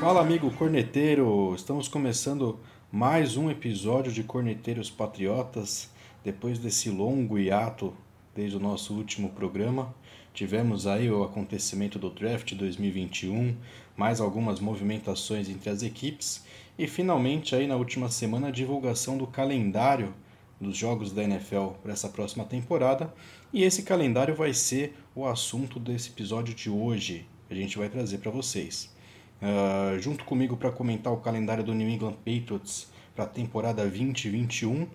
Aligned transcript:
Fala 0.00 0.22
amigo 0.22 0.50
corneteiro, 0.52 1.52
estamos 1.54 1.88
começando 1.88 2.58
mais 2.90 3.36
um 3.36 3.50
episódio 3.50 4.10
de 4.10 4.24
Corneteiros 4.24 4.90
Patriotas. 4.90 5.90
Depois 6.24 6.58
desse 6.58 6.88
longo 6.88 7.38
hiato 7.38 7.92
desde 8.34 8.56
o 8.56 8.60
nosso 8.60 8.94
último 8.94 9.28
programa, 9.28 9.94
tivemos 10.32 10.86
aí 10.86 11.10
o 11.10 11.22
acontecimento 11.22 11.98
do 11.98 12.08
draft 12.08 12.54
2021, 12.54 13.54
mais 13.94 14.22
algumas 14.22 14.58
movimentações 14.58 15.50
entre 15.50 15.68
as 15.68 15.82
equipes 15.82 16.42
e 16.78 16.86
finalmente 16.86 17.54
aí 17.54 17.66
na 17.66 17.76
última 17.76 18.08
semana 18.08 18.48
a 18.48 18.50
divulgação 18.50 19.16
do 19.16 19.26
calendário 19.26 20.14
dos 20.60 20.76
jogos 20.76 21.12
da 21.12 21.22
NFL 21.22 21.68
para 21.82 21.92
essa 21.92 22.08
próxima 22.08 22.44
temporada. 22.44 23.12
E 23.52 23.62
esse 23.62 23.82
calendário 23.82 24.34
vai 24.34 24.52
ser 24.52 24.94
o 25.14 25.26
assunto 25.26 25.78
desse 25.78 26.10
episódio 26.10 26.54
de 26.54 26.70
hoje, 26.70 27.26
que 27.46 27.54
a 27.54 27.56
gente 27.56 27.78
vai 27.78 27.88
trazer 27.88 28.18
para 28.18 28.30
vocês. 28.30 28.92
Uh, 29.40 30.00
junto 30.00 30.24
comigo 30.24 30.56
para 30.56 30.72
comentar 30.72 31.12
o 31.12 31.18
calendário 31.18 31.62
do 31.62 31.74
New 31.74 31.88
England 31.88 32.14
Patriots 32.24 32.90
para 33.14 33.24
a 33.24 33.28
temporada 33.28 33.82
2021. 33.82 34.88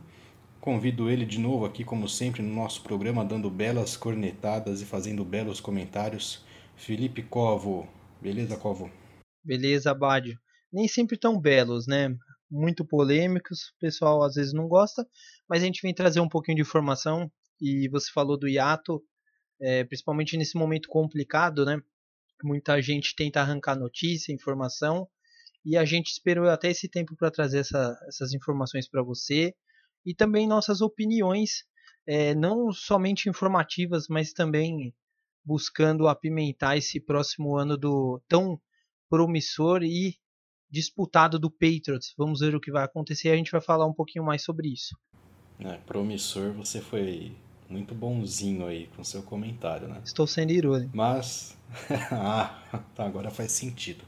Convido 0.59 1.09
ele 1.09 1.25
de 1.25 1.39
novo 1.39 1.65
aqui, 1.65 1.83
como 1.83 2.09
sempre, 2.09 2.41
no 2.41 2.53
nosso 2.53 2.81
programa, 2.81 3.23
dando 3.23 3.49
belas 3.49 3.95
cornetadas 3.95 4.81
e 4.81 4.85
fazendo 4.85 5.23
belos 5.23 5.61
comentários. 5.61 6.43
Felipe 6.75 7.21
Covo. 7.23 7.87
Beleza, 8.21 8.57
Covo? 8.57 8.89
Beleza, 9.43 9.93
Bádio. 9.93 10.37
Nem 10.71 10.87
sempre 10.87 11.17
tão 11.17 11.39
belos, 11.39 11.87
né? 11.87 12.15
Muito 12.49 12.85
polêmicos, 12.85 13.69
o 13.69 13.79
pessoal 13.79 14.23
às 14.23 14.35
vezes 14.35 14.53
não 14.53 14.67
gosta, 14.67 15.07
mas 15.47 15.61
a 15.61 15.65
gente 15.65 15.81
vem 15.81 15.93
trazer 15.93 16.19
um 16.19 16.29
pouquinho 16.29 16.55
de 16.55 16.61
informação. 16.61 17.31
E 17.61 17.89
você 17.89 18.11
falou 18.11 18.37
do 18.37 18.47
hiato, 18.47 19.03
é, 19.61 19.83
principalmente 19.83 20.37
nesse 20.37 20.57
momento 20.57 20.87
complicado, 20.87 21.65
né? 21.65 21.79
Muita 22.43 22.81
gente 22.81 23.15
tenta 23.15 23.41
arrancar 23.41 23.75
notícia, 23.75 24.33
informação, 24.33 25.07
e 25.65 25.75
a 25.75 25.83
gente 25.83 26.07
esperou 26.07 26.47
até 26.49 26.71
esse 26.71 26.87
tempo 26.87 27.15
para 27.15 27.29
trazer 27.29 27.59
essa, 27.59 27.99
essas 28.07 28.33
informações 28.33 28.87
para 28.87 29.03
você 29.03 29.53
e 30.05 30.15
também 30.15 30.47
nossas 30.47 30.81
opiniões, 30.81 31.65
é, 32.07 32.33
não 32.33 32.71
somente 32.71 33.29
informativas, 33.29 34.07
mas 34.07 34.31
também 34.31 34.93
buscando 35.43 36.07
apimentar 36.07 36.77
esse 36.77 36.99
próximo 36.99 37.57
ano 37.57 37.77
do 37.77 38.21
tão 38.27 38.59
promissor 39.09 39.83
e 39.83 40.17
disputado 40.69 41.39
do 41.39 41.49
Patriots. 41.49 42.13
Vamos 42.17 42.39
ver 42.39 42.55
o 42.55 42.59
que 42.59 42.71
vai 42.71 42.83
acontecer 42.83 43.29
e 43.29 43.31
a 43.31 43.35
gente 43.35 43.51
vai 43.51 43.61
falar 43.61 43.85
um 43.85 43.93
pouquinho 43.93 44.25
mais 44.25 44.43
sobre 44.43 44.69
isso. 44.69 44.95
É, 45.59 45.77
promissor, 45.85 46.53
você 46.53 46.79
foi 46.79 47.33
muito 47.69 47.93
bonzinho 47.93 48.65
aí 48.65 48.87
com 48.95 49.03
seu 49.03 49.21
comentário, 49.21 49.87
né? 49.87 50.01
Estou 50.03 50.25
sendo 50.25 50.51
irônico. 50.51 50.95
Mas 50.95 51.57
ah, 52.11 52.81
tá, 52.95 53.05
agora 53.05 53.29
faz 53.29 53.51
sentido. 53.51 54.03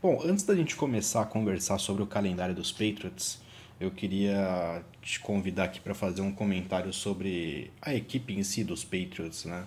Bom, 0.00 0.20
antes 0.24 0.44
da 0.44 0.54
gente 0.54 0.76
começar 0.76 1.22
a 1.22 1.26
conversar 1.26 1.78
sobre 1.78 2.02
o 2.02 2.06
calendário 2.06 2.54
dos 2.54 2.72
Patriots, 2.72 3.40
eu 3.80 3.90
queria 3.90 4.84
te 5.00 5.18
convidar 5.20 5.64
aqui 5.64 5.80
para 5.80 5.94
fazer 5.94 6.22
um 6.22 6.32
comentário 6.32 6.92
sobre 6.92 7.70
a 7.80 7.94
equipe 7.94 8.32
em 8.32 8.42
si 8.42 8.62
dos 8.62 8.84
Patriots, 8.84 9.44
né? 9.44 9.66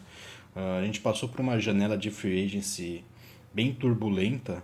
Uh, 0.56 0.80
a 0.80 0.86
gente 0.86 1.02
passou 1.02 1.28
por 1.28 1.42
uma 1.42 1.60
janela 1.60 1.98
de 1.98 2.10
free 2.10 2.46
agency 2.46 3.04
bem 3.54 3.74
turbulenta. 3.74 4.64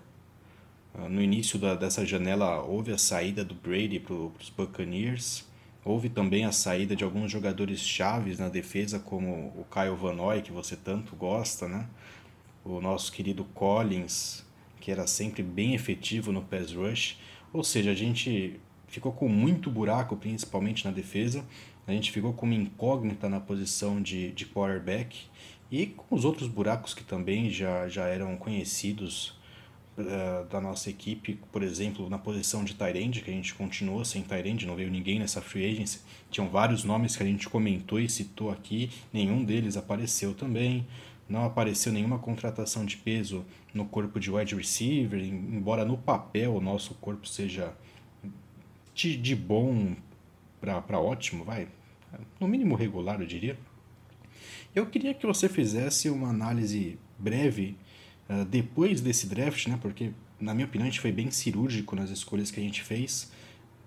Uh, 0.93 1.09
no 1.09 1.21
início 1.21 1.57
da, 1.57 1.75
dessa 1.75 2.05
janela 2.05 2.61
houve 2.61 2.91
a 2.91 2.97
saída 2.97 3.43
do 3.43 3.55
Brady 3.55 3.99
para 3.99 4.13
os 4.13 4.49
Buccaneers. 4.49 5.45
Houve 5.83 6.09
também 6.09 6.45
a 6.45 6.51
saída 6.51 6.95
de 6.95 7.03
alguns 7.03 7.31
jogadores 7.31 7.79
chaves 7.79 8.37
na 8.37 8.49
defesa, 8.49 8.99
como 8.99 9.47
o 9.55 9.65
Kyle 9.71 9.95
Van 9.95 10.13
Noy, 10.13 10.41
que 10.41 10.51
você 10.51 10.75
tanto 10.75 11.15
gosta, 11.15 11.67
né? 11.67 11.87
o 12.63 12.79
nosso 12.79 13.11
querido 13.11 13.43
Collins, 13.43 14.45
que 14.79 14.91
era 14.91 15.07
sempre 15.07 15.43
bem 15.43 15.73
efetivo 15.73 16.31
no 16.31 16.41
pass 16.41 16.73
rush. 16.73 17.17
Ou 17.53 17.63
seja, 17.63 17.91
a 17.91 17.95
gente 17.95 18.59
ficou 18.87 19.11
com 19.11 19.27
muito 19.27 19.69
buraco, 19.69 20.15
principalmente 20.15 20.85
na 20.85 20.91
defesa. 20.91 21.43
A 21.87 21.91
gente 21.91 22.11
ficou 22.11 22.33
com 22.33 22.45
uma 22.45 22.55
incógnita 22.55 23.27
na 23.27 23.39
posição 23.39 24.01
de, 24.01 24.31
de 24.31 24.45
quarterback 24.45 25.25
e 25.71 25.87
com 25.87 26.15
os 26.15 26.25
outros 26.25 26.47
buracos 26.47 26.93
que 26.93 27.03
também 27.03 27.49
já, 27.49 27.87
já 27.87 28.05
eram 28.05 28.37
conhecidos 28.37 29.39
da 30.49 30.61
nossa 30.61 30.89
equipe, 30.89 31.37
por 31.51 31.61
exemplo, 31.61 32.09
na 32.09 32.17
posição 32.17 32.63
de 32.63 32.73
Tyrande, 32.73 33.21
que 33.21 33.29
a 33.29 33.33
gente 33.33 33.53
continuou 33.53 34.03
sem 34.05 34.23
Tyrande, 34.23 34.65
não 34.65 34.75
veio 34.75 34.89
ninguém 34.89 35.19
nessa 35.19 35.41
free 35.41 35.65
agency. 35.69 35.99
Tinham 36.29 36.49
vários 36.49 36.83
nomes 36.83 37.15
que 37.15 37.23
a 37.23 37.25
gente 37.25 37.49
comentou 37.49 37.99
e 37.99 38.09
citou 38.09 38.49
aqui, 38.49 38.89
nenhum 39.11 39.43
deles 39.43 39.77
apareceu 39.77 40.33
também 40.33 40.87
não 41.31 41.45
apareceu 41.45 41.93
nenhuma 41.93 42.19
contratação 42.19 42.85
de 42.85 42.97
peso 42.97 43.45
no 43.73 43.85
corpo 43.85 44.19
de 44.19 44.29
wide 44.29 44.53
receiver, 44.53 45.23
embora 45.23 45.85
no 45.85 45.97
papel 45.97 46.55
o 46.55 46.61
nosso 46.61 46.93
corpo 46.95 47.25
seja 47.25 47.73
de, 48.93 49.15
de 49.15 49.33
bom 49.33 49.95
para 50.59 50.99
ótimo, 50.99 51.45
vai, 51.45 51.69
no 52.39 52.47
mínimo 52.47 52.75
regular, 52.75 53.19
eu 53.21 53.25
diria. 53.25 53.57
Eu 54.75 54.85
queria 54.85 55.13
que 55.13 55.25
você 55.25 55.47
fizesse 55.47 56.09
uma 56.09 56.27
análise 56.27 56.99
breve 57.17 57.77
uh, 58.31 58.45
depois 58.45 59.01
desse 59.01 59.27
draft, 59.27 59.67
né? 59.67 59.77
Porque 59.81 60.11
na 60.39 60.53
minha 60.53 60.65
opinião 60.65 60.87
a 60.87 60.89
gente 60.89 61.01
foi 61.01 61.11
bem 61.11 61.29
cirúrgico 61.29 61.95
nas 61.95 62.09
escolhas 62.09 62.49
que 62.49 62.59
a 62.59 62.63
gente 62.63 62.81
fez. 62.81 63.31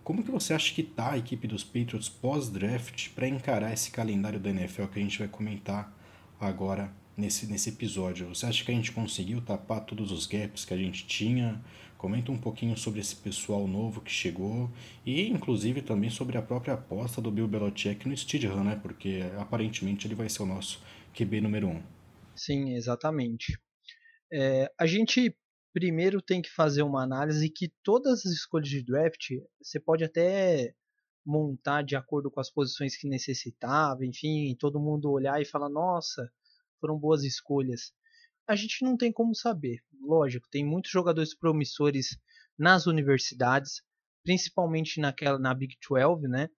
Como 0.05 0.23
que 0.23 0.31
você 0.31 0.53
acha 0.53 0.73
que 0.75 0.83
tá 0.83 1.13
a 1.13 1.19
equipe 1.19 1.49
dos 1.49 1.65
Patriots 1.65 2.11
pós-draft 2.11 3.09
para 3.15 3.27
encarar 3.27 3.73
esse 3.73 3.91
calendário 3.91 4.39
da 4.39 4.51
NFL 4.51 4.85
que 4.85 4.99
a 4.99 5.03
gente 5.03 5.19
vai 5.19 5.29
comentar 5.29 5.91
agora 6.39 6.93
nesse, 7.17 7.47
nesse 7.47 7.71
episódio? 7.71 8.29
Você 8.29 8.45
acha 8.45 8.63
que 8.63 8.71
a 8.71 8.75
gente 8.75 8.93
conseguiu 8.93 9.41
tapar 9.41 9.81
todos 9.81 10.13
os 10.13 10.27
gaps 10.27 10.67
que 10.67 10.75
a 10.75 10.77
gente 10.77 11.07
tinha? 11.07 11.59
Comenta 11.97 12.31
um 12.31 12.37
pouquinho 12.37 12.77
sobre 12.77 13.01
esse 13.01 13.17
pessoal 13.17 13.67
novo 13.67 14.03
que 14.03 14.13
chegou 14.13 14.71
e, 15.07 15.27
inclusive, 15.27 15.81
também 15.81 16.11
sobre 16.11 16.37
a 16.37 16.43
própria 16.43 16.75
aposta 16.75 17.23
do 17.23 17.31
Bill 17.31 17.49
Belichick 17.49 18.07
no 18.07 18.15
Steedham, 18.15 18.63
né? 18.63 18.79
Porque 18.83 19.23
aparentemente 19.39 20.07
ele 20.07 20.15
vai 20.15 20.29
ser 20.29 20.43
o 20.43 20.47
nosso 20.47 20.83
QB 21.15 21.41
número 21.41 21.69
um. 21.69 21.83
Sim, 22.37 22.75
exatamente. 22.75 23.59
É, 24.33 24.71
a 24.79 24.87
gente 24.87 25.37
primeiro 25.73 26.23
tem 26.23 26.41
que 26.41 26.51
fazer 26.51 26.83
uma 26.83 27.03
análise 27.03 27.51
que 27.51 27.73
todas 27.83 28.25
as 28.25 28.33
escolhas 28.33 28.69
de 28.69 28.83
draft 28.83 29.31
você 29.61 29.81
pode 29.81 30.05
até 30.05 30.73
montar 31.27 31.83
de 31.83 31.97
acordo 31.97 32.31
com 32.31 32.41
as 32.41 32.51
posições 32.51 32.97
que 32.97 33.09
necessitava, 33.09 34.05
enfim, 34.05 34.55
todo 34.59 34.81
mundo 34.81 35.11
olhar 35.11 35.41
e 35.41 35.45
falar, 35.45 35.69
nossa, 35.69 36.31
foram 36.81 36.99
boas 36.99 37.25
escolhas? 37.25 37.93
A 38.47 38.55
gente 38.55 38.85
não 38.85 38.97
tem 38.97 39.11
como 39.11 39.35
saber. 39.35 39.79
Lógico, 40.01 40.47
tem 40.51 40.65
muitos 40.65 40.91
jogadores 40.91 41.35
promissores 41.35 42.19
nas 42.59 42.87
universidades, 42.87 43.83
principalmente 44.23 45.01
naquela 45.01 45.39
na 45.39 45.55
Big 45.55 45.77
12, 45.89 46.29
né? 46.29 46.49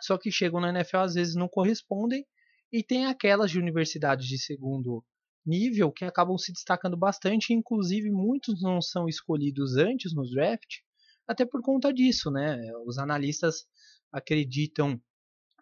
Só 0.00 0.18
que 0.18 0.32
chegam 0.32 0.60
na 0.60 0.70
NFL 0.70 0.98
às 0.98 1.14
vezes 1.14 1.34
não 1.34 1.48
correspondem 1.48 2.26
e 2.72 2.82
tem 2.82 3.06
aquelas 3.06 3.50
de 3.50 3.58
universidades 3.58 4.26
de 4.26 4.38
segundo 4.38 5.04
nível 5.44 5.90
que 5.90 6.04
acabam 6.04 6.38
se 6.38 6.52
destacando 6.52 6.96
bastante, 6.96 7.52
inclusive 7.52 8.10
muitos 8.10 8.62
não 8.62 8.80
são 8.80 9.08
escolhidos 9.08 9.76
antes 9.76 10.14
no 10.14 10.28
draft, 10.30 10.78
até 11.26 11.44
por 11.44 11.60
conta 11.62 11.92
disso, 11.92 12.30
né? 12.30 12.60
Os 12.86 12.98
analistas 12.98 13.64
acreditam 14.12 15.00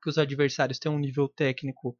que 0.02 0.08
os 0.08 0.19
adversários 0.19 0.78
têm 0.78 0.90
um 0.90 0.98
nível 0.98 1.28
técnico 1.28 1.96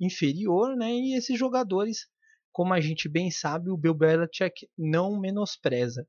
inferior, 0.00 0.76
né? 0.76 0.92
E 0.92 1.16
esses 1.16 1.38
jogadores, 1.38 2.08
como 2.52 2.72
a 2.72 2.80
gente 2.80 3.08
bem 3.08 3.30
sabe, 3.30 3.70
o 3.70 3.76
Bill 3.76 3.94
Belichick 3.94 4.68
não 4.76 5.20
menospreza. 5.20 6.06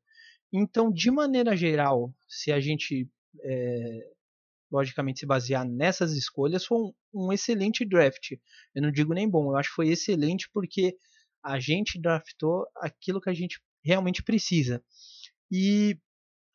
Então, 0.53 0.91
de 0.91 1.09
maneira 1.09 1.55
geral, 1.55 2.13
se 2.27 2.51
a 2.51 2.59
gente 2.59 3.09
é, 3.43 4.11
logicamente 4.71 5.19
se 5.19 5.25
basear 5.25 5.67
nessas 5.67 6.13
escolhas, 6.13 6.65
foi 6.65 6.77
um, 6.77 6.93
um, 7.13 7.33
excelente 7.33 7.85
draft. 7.85 8.31
Eu 8.73 8.81
não 8.81 8.91
digo 8.91 9.13
nem 9.13 9.29
bom, 9.29 9.51
eu 9.51 9.57
acho 9.57 9.69
que 9.69 9.75
foi 9.75 9.89
excelente 9.89 10.49
porque 10.53 10.95
a 11.43 11.59
gente 11.59 11.99
draftou 11.99 12.65
aquilo 12.77 13.21
que 13.21 13.29
a 13.29 13.33
gente 13.33 13.59
realmente 13.83 14.23
precisa. 14.23 14.83
E 15.51 15.97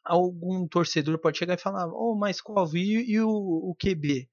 algum 0.05 0.67
torcedor 0.67 1.19
pode 1.19 1.39
chegar 1.39 1.55
e 1.55 1.63
falar: 1.63 1.87
Oh, 1.93 2.17
mas 2.17 2.41
qual 2.41 2.67
e, 2.75 3.13
e 3.13 3.21
o, 3.21 3.31
o 3.31 3.75
QB? 3.75 4.29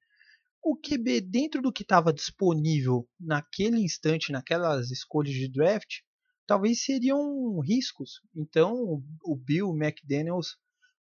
o 0.64 0.78
QB 0.78 1.20
dentro 1.20 1.62
do 1.62 1.74
que 1.74 1.84
estava 1.84 2.14
disponível 2.14 3.06
naquele 3.20 3.82
instante, 3.82 4.32
naquelas 4.32 4.92
escolhas 4.92 5.34
de 5.34 5.52
draft, 5.52 6.00
talvez 6.48 6.84
seriam 6.84 7.60
riscos. 7.60 8.22
Então 8.34 9.04
o 9.26 9.36
Bill 9.36 9.76
McDaniels 9.76 10.56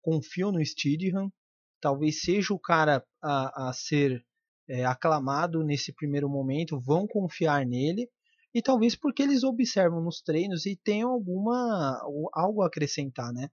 confiou 0.02 0.52
no 0.52 0.64
Steedham, 0.64 1.32
talvez 1.80 2.20
seja 2.20 2.52
o 2.52 2.60
cara 2.60 3.02
a, 3.22 3.68
a 3.68 3.72
ser 3.72 4.22
é, 4.68 4.84
aclamado 4.84 5.64
nesse 5.64 5.92
primeiro 5.92 6.28
momento, 6.28 6.78
vão 6.78 7.06
confiar 7.06 7.64
nele 7.64 8.08
e 8.56 8.62
talvez 8.62 8.96
porque 8.96 9.22
eles 9.22 9.44
observam 9.44 10.02
nos 10.02 10.22
treinos 10.22 10.64
e 10.64 10.74
tenham 10.74 11.10
alguma 11.10 12.00
algo 12.32 12.62
a 12.62 12.68
acrescentar, 12.68 13.30
né? 13.30 13.50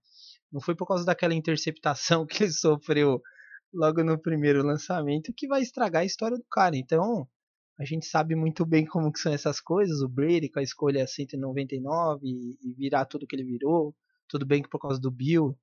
Não 0.49 0.61
foi 0.61 0.75
por 0.75 0.87
causa 0.87 1.03
daquela 1.03 1.33
interceptação 1.33 2.23
que 2.25 2.43
ele 2.43 2.53
sofreu 2.53 3.21
logo 3.73 4.01
no 4.01 4.17
primeiro 4.17 4.65
lançamento 4.65 5.33
que 5.35 5.45
vai 5.45 5.61
estragar 5.61 6.03
a 6.03 6.05
história 6.05 6.37
do 6.37 6.45
cara. 6.49 6.77
Então, 6.77 7.27
a 7.77 7.83
gente 7.83 8.05
sabe 8.05 8.33
muito 8.33 8.65
bem 8.65 8.85
como 8.85 9.11
que 9.11 9.19
são 9.19 9.33
essas 9.33 9.59
coisas. 9.59 9.99
O 9.99 10.07
Brady 10.07 10.49
com 10.49 10.61
a 10.61 10.63
escolha 10.63 11.05
199 11.05 12.25
e, 12.25 12.57
e 12.61 12.73
virar 12.73 13.03
tudo 13.03 13.27
que 13.27 13.35
ele 13.35 13.43
virou. 13.43 13.93
Tudo 14.29 14.45
bem 14.45 14.63
que 14.63 14.69
por 14.69 14.79
causa 14.79 15.01
do 15.01 15.11
Bill. 15.11 15.53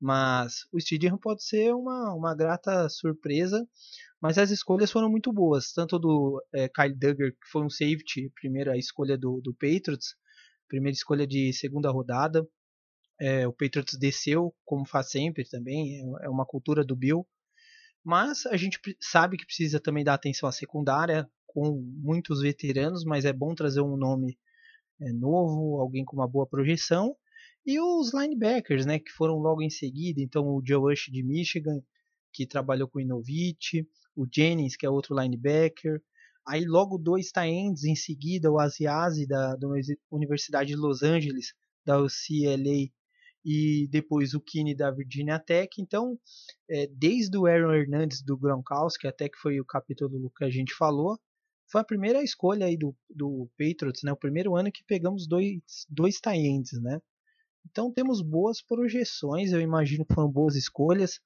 Mas 0.00 0.66
o 0.72 0.80
Stidham 0.80 1.18
pode 1.18 1.44
ser 1.44 1.74
uma, 1.74 2.14
uma 2.14 2.34
grata 2.34 2.88
surpresa. 2.88 3.66
Mas 4.20 4.38
as 4.38 4.50
escolhas 4.50 4.90
foram 4.90 5.10
muito 5.10 5.32
boas. 5.32 5.72
Tanto 5.72 5.98
do 5.98 6.42
é, 6.54 6.68
Kyle 6.68 6.94
Duggar, 6.94 7.30
que 7.32 7.50
foi 7.50 7.62
um 7.64 7.70
safety, 7.70 8.30
primeira 8.34 8.76
escolha 8.78 9.18
do, 9.18 9.40
do 9.42 9.52
Patriots. 9.54 10.14
Primeira 10.68 10.94
escolha 10.94 11.26
de 11.26 11.52
segunda 11.52 11.90
rodada. 11.90 12.46
É, 13.20 13.46
o 13.46 13.52
Patriots 13.52 13.98
desceu, 13.98 14.54
como 14.64 14.86
faz 14.86 15.10
sempre 15.10 15.44
também. 15.44 15.98
É, 15.98 16.26
é 16.26 16.28
uma 16.30 16.46
cultura 16.46 16.82
do 16.82 16.96
Bill. 16.96 17.26
Mas 18.02 18.46
a 18.46 18.56
gente 18.56 18.80
sabe 19.00 19.36
que 19.36 19.44
precisa 19.44 19.78
também 19.78 20.02
dar 20.02 20.14
atenção 20.14 20.48
à 20.48 20.52
secundária 20.52 21.28
com 21.46 21.82
muitos 22.02 22.40
veteranos, 22.40 23.04
mas 23.04 23.24
é 23.24 23.32
bom 23.32 23.54
trazer 23.54 23.80
um 23.80 23.96
nome 23.96 24.38
é, 25.00 25.12
novo, 25.12 25.80
alguém 25.80 26.04
com 26.04 26.16
uma 26.16 26.28
boa 26.28 26.46
projeção. 26.46 27.14
E 27.66 27.78
os 27.78 28.12
linebackers, 28.14 28.86
né, 28.86 28.98
que 28.98 29.12
foram 29.12 29.38
logo 29.38 29.62
em 29.62 29.70
seguida, 29.70 30.20
então 30.20 30.46
o 30.46 30.62
Joe 30.64 30.80
Rush 30.80 31.10
de 31.10 31.22
Michigan, 31.22 31.82
que 32.32 32.46
trabalhou 32.46 32.88
com 32.88 32.98
o 32.98 33.02
Inovich, 33.02 33.86
o 34.16 34.26
Jennings, 34.30 34.76
que 34.76 34.86
é 34.86 34.90
outro 34.90 35.18
linebacker, 35.18 36.02
aí 36.46 36.64
logo 36.64 36.98
dois 36.98 37.30
tight 37.30 37.86
em 37.86 37.94
seguida, 37.94 38.50
o 38.50 38.58
Asiasi 38.58 39.26
da, 39.26 39.56
da 39.56 39.68
Universidade 40.10 40.70
de 40.70 40.76
Los 40.76 41.02
Angeles, 41.02 41.54
da 41.84 41.98
UCLA, 42.00 42.90
e 43.44 43.88
depois 43.88 44.34
o 44.34 44.40
Kine 44.40 44.74
da 44.74 44.90
Virginia 44.90 45.38
Tech. 45.38 45.80
Então, 45.80 46.18
é, 46.68 46.86
desde 46.86 47.36
o 47.38 47.46
Aaron 47.46 47.72
Hernandes 47.72 48.22
do 48.22 48.36
Gronkowski, 48.36 49.06
até 49.06 49.28
que 49.28 49.38
foi 49.38 49.60
o 49.60 49.64
capítulo 49.64 50.30
que 50.36 50.44
a 50.44 50.50
gente 50.50 50.74
falou, 50.74 51.18
foi 51.70 51.80
a 51.80 51.84
primeira 51.84 52.22
escolha 52.22 52.66
aí 52.66 52.76
do, 52.76 52.94
do 53.08 53.48
Patriots, 53.56 54.02
né? 54.02 54.12
O 54.12 54.16
primeiro 54.16 54.56
ano 54.56 54.72
que 54.72 54.84
pegamos 54.84 55.26
dois, 55.26 55.60
dois 55.88 56.20
tie 56.20 56.60
né? 56.82 57.00
Então 57.68 57.92
temos 57.92 58.22
boas 58.22 58.62
projeções, 58.62 59.52
eu 59.52 59.60
imagino 59.60 60.04
que 60.04 60.14
foram 60.14 60.30
boas 60.30 60.56
escolhas. 60.56 61.20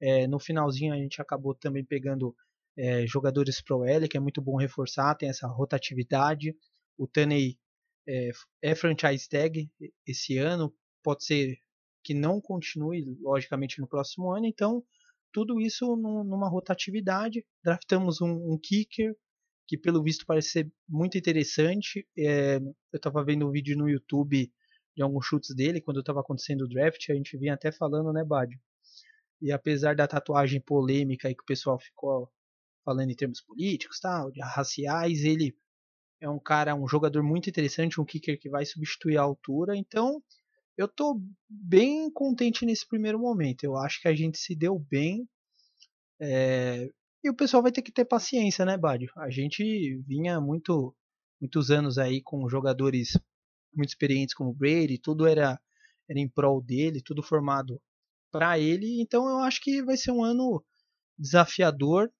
É, 0.00 0.26
no 0.26 0.38
finalzinho 0.38 0.92
a 0.92 0.96
gente 0.96 1.20
acabou 1.20 1.54
também 1.54 1.84
pegando 1.84 2.34
é, 2.76 3.06
jogadores 3.06 3.62
Pro 3.62 3.84
L, 3.84 4.08
que 4.08 4.16
é 4.16 4.20
muito 4.20 4.42
bom 4.42 4.56
reforçar, 4.56 5.14
tem 5.14 5.28
essa 5.28 5.46
rotatividade. 5.46 6.54
O 6.98 7.06
Taney 7.06 7.58
é, 8.06 8.30
é 8.62 8.74
franchise 8.74 9.28
tag 9.28 9.70
esse 10.06 10.38
ano, 10.38 10.72
pode 11.02 11.24
ser 11.24 11.58
que 12.04 12.14
não 12.14 12.40
continue, 12.40 13.04
logicamente, 13.20 13.80
no 13.80 13.88
próximo 13.88 14.30
ano. 14.30 14.46
Então, 14.46 14.84
tudo 15.32 15.60
isso 15.60 15.96
numa 15.96 16.48
rotatividade. 16.48 17.44
Draftamos 17.64 18.20
um, 18.20 18.52
um 18.52 18.56
kicker, 18.56 19.12
que 19.66 19.76
pelo 19.76 20.02
visto 20.02 20.24
parece 20.24 20.50
ser 20.50 20.72
muito 20.88 21.18
interessante. 21.18 22.06
É, 22.16 22.56
eu 22.56 22.96
estava 22.96 23.24
vendo 23.24 23.46
um 23.46 23.50
vídeo 23.50 23.76
no 23.76 23.88
YouTube 23.88 24.52
de 24.96 25.02
alguns 25.02 25.26
chutes 25.26 25.54
dele 25.54 25.80
quando 25.80 26.00
estava 26.00 26.20
acontecendo 26.20 26.62
o 26.62 26.68
draft, 26.68 27.10
a 27.10 27.14
gente 27.14 27.36
vinha 27.36 27.54
até 27.54 27.70
falando, 27.70 28.12
né, 28.12 28.24
Badio? 28.24 28.58
E 29.40 29.52
apesar 29.52 29.94
da 29.94 30.08
tatuagem 30.08 30.60
polêmica 30.60 31.28
aí 31.28 31.34
que 31.34 31.42
o 31.42 31.46
pessoal 31.46 31.78
ficou 31.78 32.30
falando 32.84 33.10
em 33.10 33.14
termos 33.14 33.42
políticos, 33.42 34.00
tal, 34.00 34.30
de 34.30 34.40
raciais, 34.40 35.22
ele 35.24 35.54
é 36.20 36.30
um 36.30 36.38
cara, 36.38 36.74
um 36.74 36.88
jogador 36.88 37.22
muito 37.22 37.50
interessante, 37.50 38.00
um 38.00 38.04
kicker 38.04 38.38
que 38.38 38.48
vai 38.48 38.64
substituir 38.64 39.18
a 39.18 39.22
altura. 39.22 39.76
Então, 39.76 40.22
eu 40.78 40.88
tô 40.88 41.20
bem 41.48 42.10
contente 42.10 42.64
nesse 42.64 42.88
primeiro 42.88 43.18
momento. 43.18 43.64
Eu 43.64 43.76
acho 43.76 44.00
que 44.00 44.08
a 44.08 44.14
gente 44.14 44.38
se 44.38 44.54
deu 44.54 44.78
bem. 44.78 45.28
É, 46.18 46.88
e 47.22 47.28
o 47.28 47.34
pessoal 47.34 47.62
vai 47.62 47.72
ter 47.72 47.82
que 47.82 47.92
ter 47.92 48.04
paciência, 48.06 48.64
né, 48.64 48.78
Bádio? 48.78 49.10
A 49.18 49.28
gente 49.28 49.98
vinha 50.06 50.40
muito, 50.40 50.96
muitos 51.38 51.70
anos 51.70 51.98
aí 51.98 52.22
com 52.22 52.48
jogadores 52.48 53.18
muito 53.76 53.90
experientes 53.90 54.34
como 54.34 54.50
o 54.50 54.54
Brady, 54.54 54.98
tudo 54.98 55.26
era, 55.26 55.60
era 56.08 56.18
em 56.18 56.28
prol 56.28 56.62
dele, 56.62 57.02
tudo 57.02 57.22
formado 57.22 57.80
para 58.30 58.58
ele. 58.58 59.00
Então 59.00 59.28
eu 59.28 59.38
acho 59.38 59.60
que 59.60 59.82
vai 59.82 59.96
ser 59.96 60.12
um 60.12 60.24
ano 60.24 60.64
desafiador. 61.18 62.10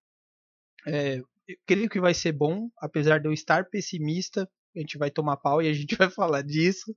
É, 0.86 1.18
eu 1.18 1.56
creio 1.66 1.88
que 1.88 2.00
vai 2.00 2.14
ser 2.14 2.32
bom, 2.32 2.68
apesar 2.78 3.18
de 3.18 3.28
eu 3.28 3.32
estar 3.32 3.66
pessimista. 3.66 4.48
A 4.74 4.78
gente 4.78 4.98
vai 4.98 5.10
tomar 5.10 5.36
pau 5.36 5.62
e 5.62 5.68
a 5.68 5.72
gente 5.72 5.94
vai 5.96 6.10
falar 6.10 6.42
disso. 6.42 6.94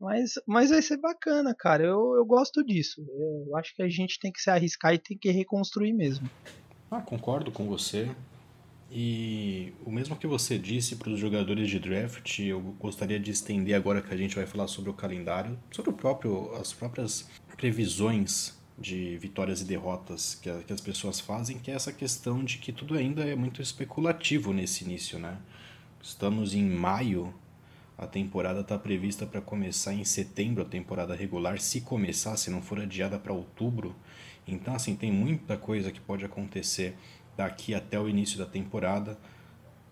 Mas, 0.00 0.32
mas 0.46 0.70
vai 0.70 0.82
ser 0.82 0.98
bacana, 0.98 1.54
cara. 1.56 1.84
Eu, 1.84 2.14
eu 2.16 2.24
gosto 2.26 2.64
disso. 2.64 3.04
Eu 3.08 3.56
acho 3.56 3.74
que 3.74 3.82
a 3.82 3.88
gente 3.88 4.18
tem 4.18 4.32
que 4.32 4.40
se 4.40 4.50
arriscar 4.50 4.92
e 4.92 4.98
tem 4.98 5.16
que 5.16 5.30
reconstruir 5.30 5.92
mesmo. 5.92 6.28
Ah, 6.90 7.00
concordo 7.00 7.50
com 7.50 7.66
você. 7.66 8.14
E 8.96 9.72
o 9.84 9.90
mesmo 9.90 10.14
que 10.14 10.24
você 10.24 10.56
disse 10.56 10.94
para 10.94 11.10
os 11.10 11.18
jogadores 11.18 11.68
de 11.68 11.80
draft, 11.80 12.38
eu 12.38 12.60
gostaria 12.78 13.18
de 13.18 13.32
estender 13.32 13.74
agora 13.74 14.00
que 14.00 14.14
a 14.14 14.16
gente 14.16 14.36
vai 14.36 14.46
falar 14.46 14.68
sobre 14.68 14.88
o 14.88 14.94
calendário, 14.94 15.58
sobre 15.72 15.90
o 15.90 15.92
próprio, 15.92 16.54
as 16.54 16.72
próprias 16.72 17.28
previsões 17.56 18.56
de 18.78 19.18
vitórias 19.18 19.60
e 19.62 19.64
derrotas 19.64 20.36
que, 20.36 20.48
que 20.62 20.72
as 20.72 20.80
pessoas 20.80 21.18
fazem, 21.18 21.58
que 21.58 21.72
é 21.72 21.74
essa 21.74 21.92
questão 21.92 22.44
de 22.44 22.58
que 22.58 22.72
tudo 22.72 22.96
ainda 22.96 23.24
é 23.24 23.34
muito 23.34 23.60
especulativo 23.60 24.52
nesse 24.52 24.84
início, 24.84 25.18
né? 25.18 25.38
Estamos 26.00 26.54
em 26.54 26.62
maio, 26.62 27.34
a 27.98 28.06
temporada 28.06 28.60
está 28.60 28.78
prevista 28.78 29.26
para 29.26 29.40
começar 29.40 29.92
em 29.92 30.04
setembro, 30.04 30.62
a 30.62 30.66
temporada 30.66 31.16
regular, 31.16 31.58
se 31.58 31.80
começar, 31.80 32.36
se 32.36 32.48
não 32.48 32.62
for 32.62 32.78
adiada 32.78 33.18
para 33.18 33.32
outubro. 33.32 33.92
Então, 34.46 34.72
assim, 34.72 34.94
tem 34.94 35.10
muita 35.10 35.56
coisa 35.56 35.90
que 35.90 36.00
pode 36.00 36.24
acontecer 36.24 36.96
daqui 37.36 37.74
até 37.74 37.98
o 37.98 38.08
início 38.08 38.38
da 38.38 38.46
temporada. 38.46 39.18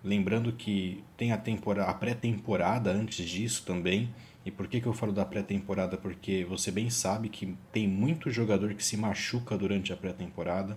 Lembrando 0.03 0.53
que 0.53 1.03
tem 1.17 1.33
a, 1.33 1.37
temporada, 1.37 1.91
a 1.91 1.95
pré-temporada 1.95 2.91
antes 2.91 3.25
disso 3.29 3.65
também. 3.65 4.13
E 4.45 4.51
por 4.51 4.67
que, 4.67 4.81
que 4.81 4.87
eu 4.87 4.93
falo 4.93 5.13
da 5.13 5.25
pré-temporada? 5.25 5.97
Porque 5.97 6.45
você 6.45 6.71
bem 6.71 6.91
sabe 6.91 7.29
que 7.29 7.57
tem 7.73 7.87
muito 7.87 8.31
jogador 8.31 8.75
que 8.75 8.85
se 8.85 8.97
machuca 8.97 9.57
durante 9.57 9.93
a 9.93 9.97
pré-temporada. 9.97 10.77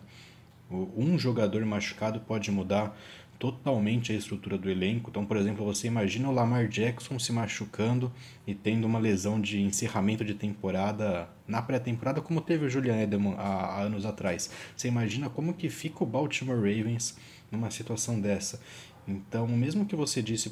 Um 0.69 1.17
jogador 1.17 1.63
machucado 1.65 2.19
pode 2.19 2.51
mudar 2.51 2.95
totalmente 3.37 4.11
a 4.11 4.15
estrutura 4.15 4.57
do 4.57 4.69
elenco. 4.69 5.09
Então, 5.09 5.25
por 5.25 5.37
exemplo, 5.37 5.65
você 5.65 5.87
imagina 5.87 6.29
o 6.29 6.31
Lamar 6.31 6.67
Jackson 6.67 7.19
se 7.19 7.31
machucando 7.31 8.11
e 8.45 8.53
tendo 8.53 8.85
uma 8.85 8.99
lesão 8.99 9.39
de 9.39 9.61
encerramento 9.61 10.23
de 10.23 10.33
temporada 10.33 11.29
na 11.47 11.61
pré-temporada, 11.61 12.21
como 12.21 12.41
teve 12.41 12.65
o 12.65 12.69
Julian 12.69 13.01
Edelman 13.01 13.35
há, 13.37 13.41
há, 13.41 13.81
anos 13.81 14.05
atrás. 14.05 14.49
Você 14.75 14.87
imagina 14.87 15.29
como 15.29 15.53
que 15.53 15.69
fica 15.69 16.03
o 16.03 16.07
Baltimore 16.07 16.55
Ravens 16.55 17.17
numa 17.51 17.69
situação 17.69 18.19
dessa. 18.19 18.59
Então, 19.07 19.47
mesmo 19.47 19.85
que 19.85 19.95
você 19.95 20.21
disse 20.21 20.49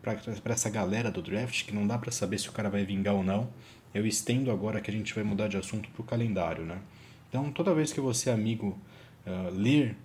para 0.00 0.52
essa 0.52 0.70
galera 0.70 1.10
do 1.10 1.20
draft 1.20 1.64
que 1.64 1.74
não 1.74 1.86
dá 1.86 1.98
para 1.98 2.12
saber 2.12 2.38
se 2.38 2.48
o 2.48 2.52
cara 2.52 2.70
vai 2.70 2.84
vingar 2.84 3.14
ou 3.14 3.24
não, 3.24 3.48
eu 3.92 4.06
estendo 4.06 4.50
agora 4.50 4.80
que 4.80 4.90
a 4.90 4.94
gente 4.94 5.14
vai 5.14 5.24
mudar 5.24 5.48
de 5.48 5.56
assunto 5.56 5.88
para 5.90 6.02
o 6.02 6.04
calendário, 6.04 6.64
né? 6.64 6.78
Então, 7.28 7.50
toda 7.50 7.74
vez 7.74 7.92
que 7.92 8.00
você, 8.00 8.30
amigo, 8.30 8.78
uh, 9.26 9.50
ler 9.52 9.96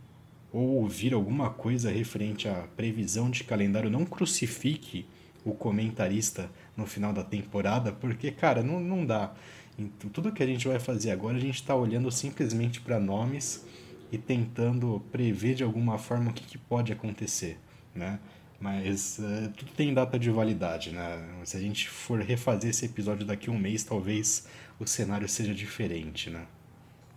ou 0.52 0.82
ouvir 0.82 1.14
alguma 1.14 1.50
coisa 1.50 1.90
referente 1.90 2.48
à 2.48 2.68
previsão 2.76 3.30
de 3.30 3.44
calendário, 3.44 3.90
não 3.90 4.06
crucifique 4.06 5.06
o 5.44 5.54
comentarista 5.54 6.50
no 6.76 6.86
final 6.86 7.14
da 7.14 7.24
temporada, 7.24 7.92
porque, 7.92 8.32
cara, 8.32 8.62
não, 8.62 8.80
não 8.80 9.06
dá. 9.06 9.34
Então, 9.78 10.10
tudo 10.10 10.32
que 10.32 10.44
a 10.44 10.46
gente 10.46 10.68
vai 10.68 10.80
fazer 10.80 11.12
agora, 11.12 11.38
a 11.38 11.40
gente 11.40 11.56
está 11.56 11.76
olhando 11.76 12.12
simplesmente 12.12 12.82
para 12.82 13.00
nomes 13.00 13.66
e 14.12 14.18
tentando 14.18 15.02
prever 15.12 15.56
de 15.56 15.64
alguma 15.64 15.98
forma 15.98 16.32
o 16.32 16.34
que, 16.34 16.44
que 16.44 16.58
pode 16.58 16.92
acontecer, 16.92 17.58
né? 17.96 18.20
Mas 18.60 19.18
uh, 19.18 19.50
tudo 19.58 19.72
tem 19.72 19.92
data 19.92 20.20
de 20.20 20.30
validade, 20.30 20.92
né? 20.92 21.42
Se 21.46 21.58
a 21.58 21.60
gente 21.60 21.90
for 21.90 22.20
refazer 22.20 22.70
esse 22.70 22.86
episódio 22.86 23.26
daqui 23.26 23.50
a 23.50 23.54
um 23.54 23.58
mês, 23.58 23.84
talvez 23.84 24.48
o 24.80 24.86
cenário 24.86 25.28
seja 25.28 25.54
diferente, 25.54 26.30
né? 26.30 26.46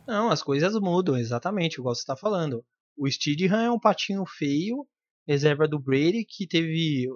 Não, 0.06 0.30
as 0.30 0.42
coisas 0.42 0.74
mudam, 0.80 1.18
exatamente, 1.18 1.74
igual 1.74 1.94
você 1.94 2.00
está 2.00 2.16
falando. 2.16 2.64
O 2.96 3.10
Steedham 3.10 3.60
é 3.60 3.70
um 3.70 3.78
patinho 3.78 4.24
feio, 4.26 4.86
reserva 5.26 5.66
do 5.66 5.80
Brady, 5.80 6.24
que 6.24 6.46
teve 6.46 7.08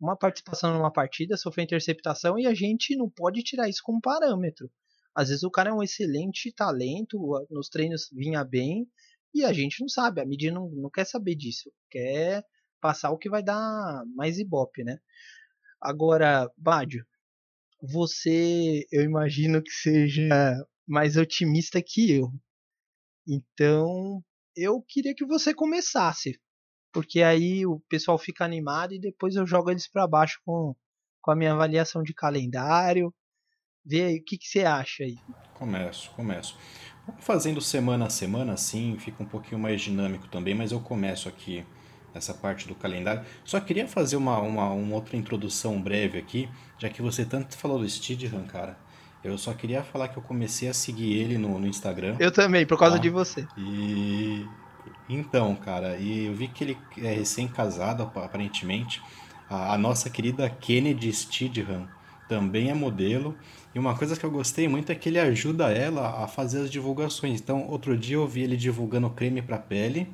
uma 0.00 0.16
participação 0.16 0.74
numa 0.74 0.92
partida, 0.92 1.36
sofreu 1.36 1.64
interceptação 1.64 2.38
e 2.38 2.46
a 2.46 2.54
gente 2.54 2.96
não 2.96 3.08
pode 3.08 3.42
tirar 3.42 3.68
isso 3.68 3.82
como 3.82 4.00
parâmetro. 4.00 4.70
Às 5.14 5.28
vezes 5.28 5.42
o 5.42 5.50
cara 5.50 5.70
é 5.70 5.72
um 5.72 5.82
excelente 5.82 6.52
talento, 6.52 7.18
nos 7.50 7.68
treinos 7.68 8.08
vinha 8.12 8.44
bem 8.44 8.86
e 9.34 9.44
a 9.44 9.52
gente 9.52 9.80
não 9.80 9.88
sabe, 9.88 10.20
a 10.20 10.26
mídia 10.26 10.52
não, 10.52 10.68
não 10.70 10.90
quer 10.90 11.06
saber 11.06 11.34
disso, 11.34 11.72
quer 11.90 12.44
passar 12.80 13.10
o 13.10 13.18
que 13.18 13.28
vai 13.28 13.42
dar 13.42 14.02
mais 14.14 14.38
ibope, 14.38 14.84
né? 14.84 14.98
Agora, 15.80 16.50
Bádio, 16.56 17.06
você 17.82 18.86
eu 18.90 19.02
imagino 19.02 19.62
que 19.62 19.70
seja 19.70 20.28
mais 20.86 21.16
otimista 21.16 21.82
que 21.82 22.12
eu. 22.12 22.30
Então, 23.26 24.22
eu 24.56 24.82
queria 24.88 25.14
que 25.14 25.26
você 25.26 25.52
começasse. 25.54 26.40
Porque 26.92 27.22
aí 27.22 27.66
o 27.66 27.78
pessoal 27.90 28.16
fica 28.16 28.44
animado 28.44 28.94
e 28.94 28.98
depois 28.98 29.36
eu 29.36 29.46
jogo 29.46 29.70
eles 29.70 29.86
para 29.88 30.06
baixo 30.06 30.40
com, 30.44 30.74
com 31.20 31.30
a 31.30 31.36
minha 31.36 31.52
avaliação 31.52 32.02
de 32.02 32.14
calendário. 32.14 33.12
Vê 33.84 34.02
aí, 34.02 34.16
o 34.18 34.24
que, 34.24 34.38
que 34.38 34.48
você 34.48 34.64
acha 34.64 35.04
aí? 35.04 35.16
Começo, 35.54 36.10
começo. 36.12 36.58
fazendo 37.20 37.60
semana 37.60 38.06
a 38.06 38.10
semana, 38.10 38.56
sim, 38.56 38.96
fica 38.98 39.22
um 39.22 39.26
pouquinho 39.26 39.60
mais 39.60 39.80
dinâmico 39.80 40.26
também, 40.28 40.54
mas 40.54 40.72
eu 40.72 40.80
começo 40.80 41.28
aqui 41.28 41.64
essa 42.14 42.32
parte 42.34 42.66
do 42.66 42.74
calendário. 42.74 43.24
Só 43.44 43.60
queria 43.60 43.86
fazer 43.86 44.16
uma, 44.16 44.40
uma, 44.40 44.70
uma 44.70 44.94
outra 44.94 45.16
introdução 45.16 45.80
breve 45.80 46.18
aqui, 46.18 46.48
já 46.78 46.88
que 46.88 47.02
você 47.02 47.24
tanto 47.24 47.56
falou 47.56 47.78
do 47.78 47.88
Steedham, 47.88 48.46
cara. 48.46 48.78
Eu 49.30 49.38
só 49.38 49.52
queria 49.52 49.82
falar 49.82 50.08
que 50.08 50.16
eu 50.16 50.22
comecei 50.22 50.68
a 50.68 50.74
seguir 50.74 51.14
ele 51.14 51.38
no, 51.38 51.58
no 51.58 51.66
Instagram. 51.66 52.16
Eu 52.18 52.30
também, 52.30 52.66
por 52.66 52.78
causa 52.78 52.96
tá? 52.96 53.02
de 53.02 53.10
você. 53.10 53.46
E 53.56 54.46
então, 55.08 55.54
cara, 55.54 55.96
e 55.96 56.26
eu 56.26 56.34
vi 56.34 56.48
que 56.48 56.64
ele 56.64 56.78
é 56.98 57.14
recém-casado, 57.14 58.02
aparentemente. 58.02 59.00
A, 59.48 59.74
a, 59.74 59.78
nossa 59.78 60.10
querida 60.10 60.48
Kennedy 60.50 61.12
Steedham 61.12 61.88
também 62.28 62.70
é 62.70 62.74
modelo. 62.74 63.36
E 63.74 63.78
uma 63.78 63.96
coisa 63.96 64.16
que 64.16 64.24
eu 64.24 64.30
gostei 64.30 64.66
muito 64.66 64.90
é 64.90 64.94
que 64.94 65.08
ele 65.08 65.18
ajuda 65.18 65.70
ela 65.70 66.24
a 66.24 66.26
fazer 66.26 66.62
as 66.62 66.70
divulgações. 66.70 67.40
Então, 67.40 67.66
outro 67.68 67.96
dia 67.96 68.16
eu 68.16 68.26
vi 68.26 68.42
ele 68.42 68.56
divulgando 68.56 69.08
creme 69.10 69.40
para 69.40 69.58
pele. 69.58 70.08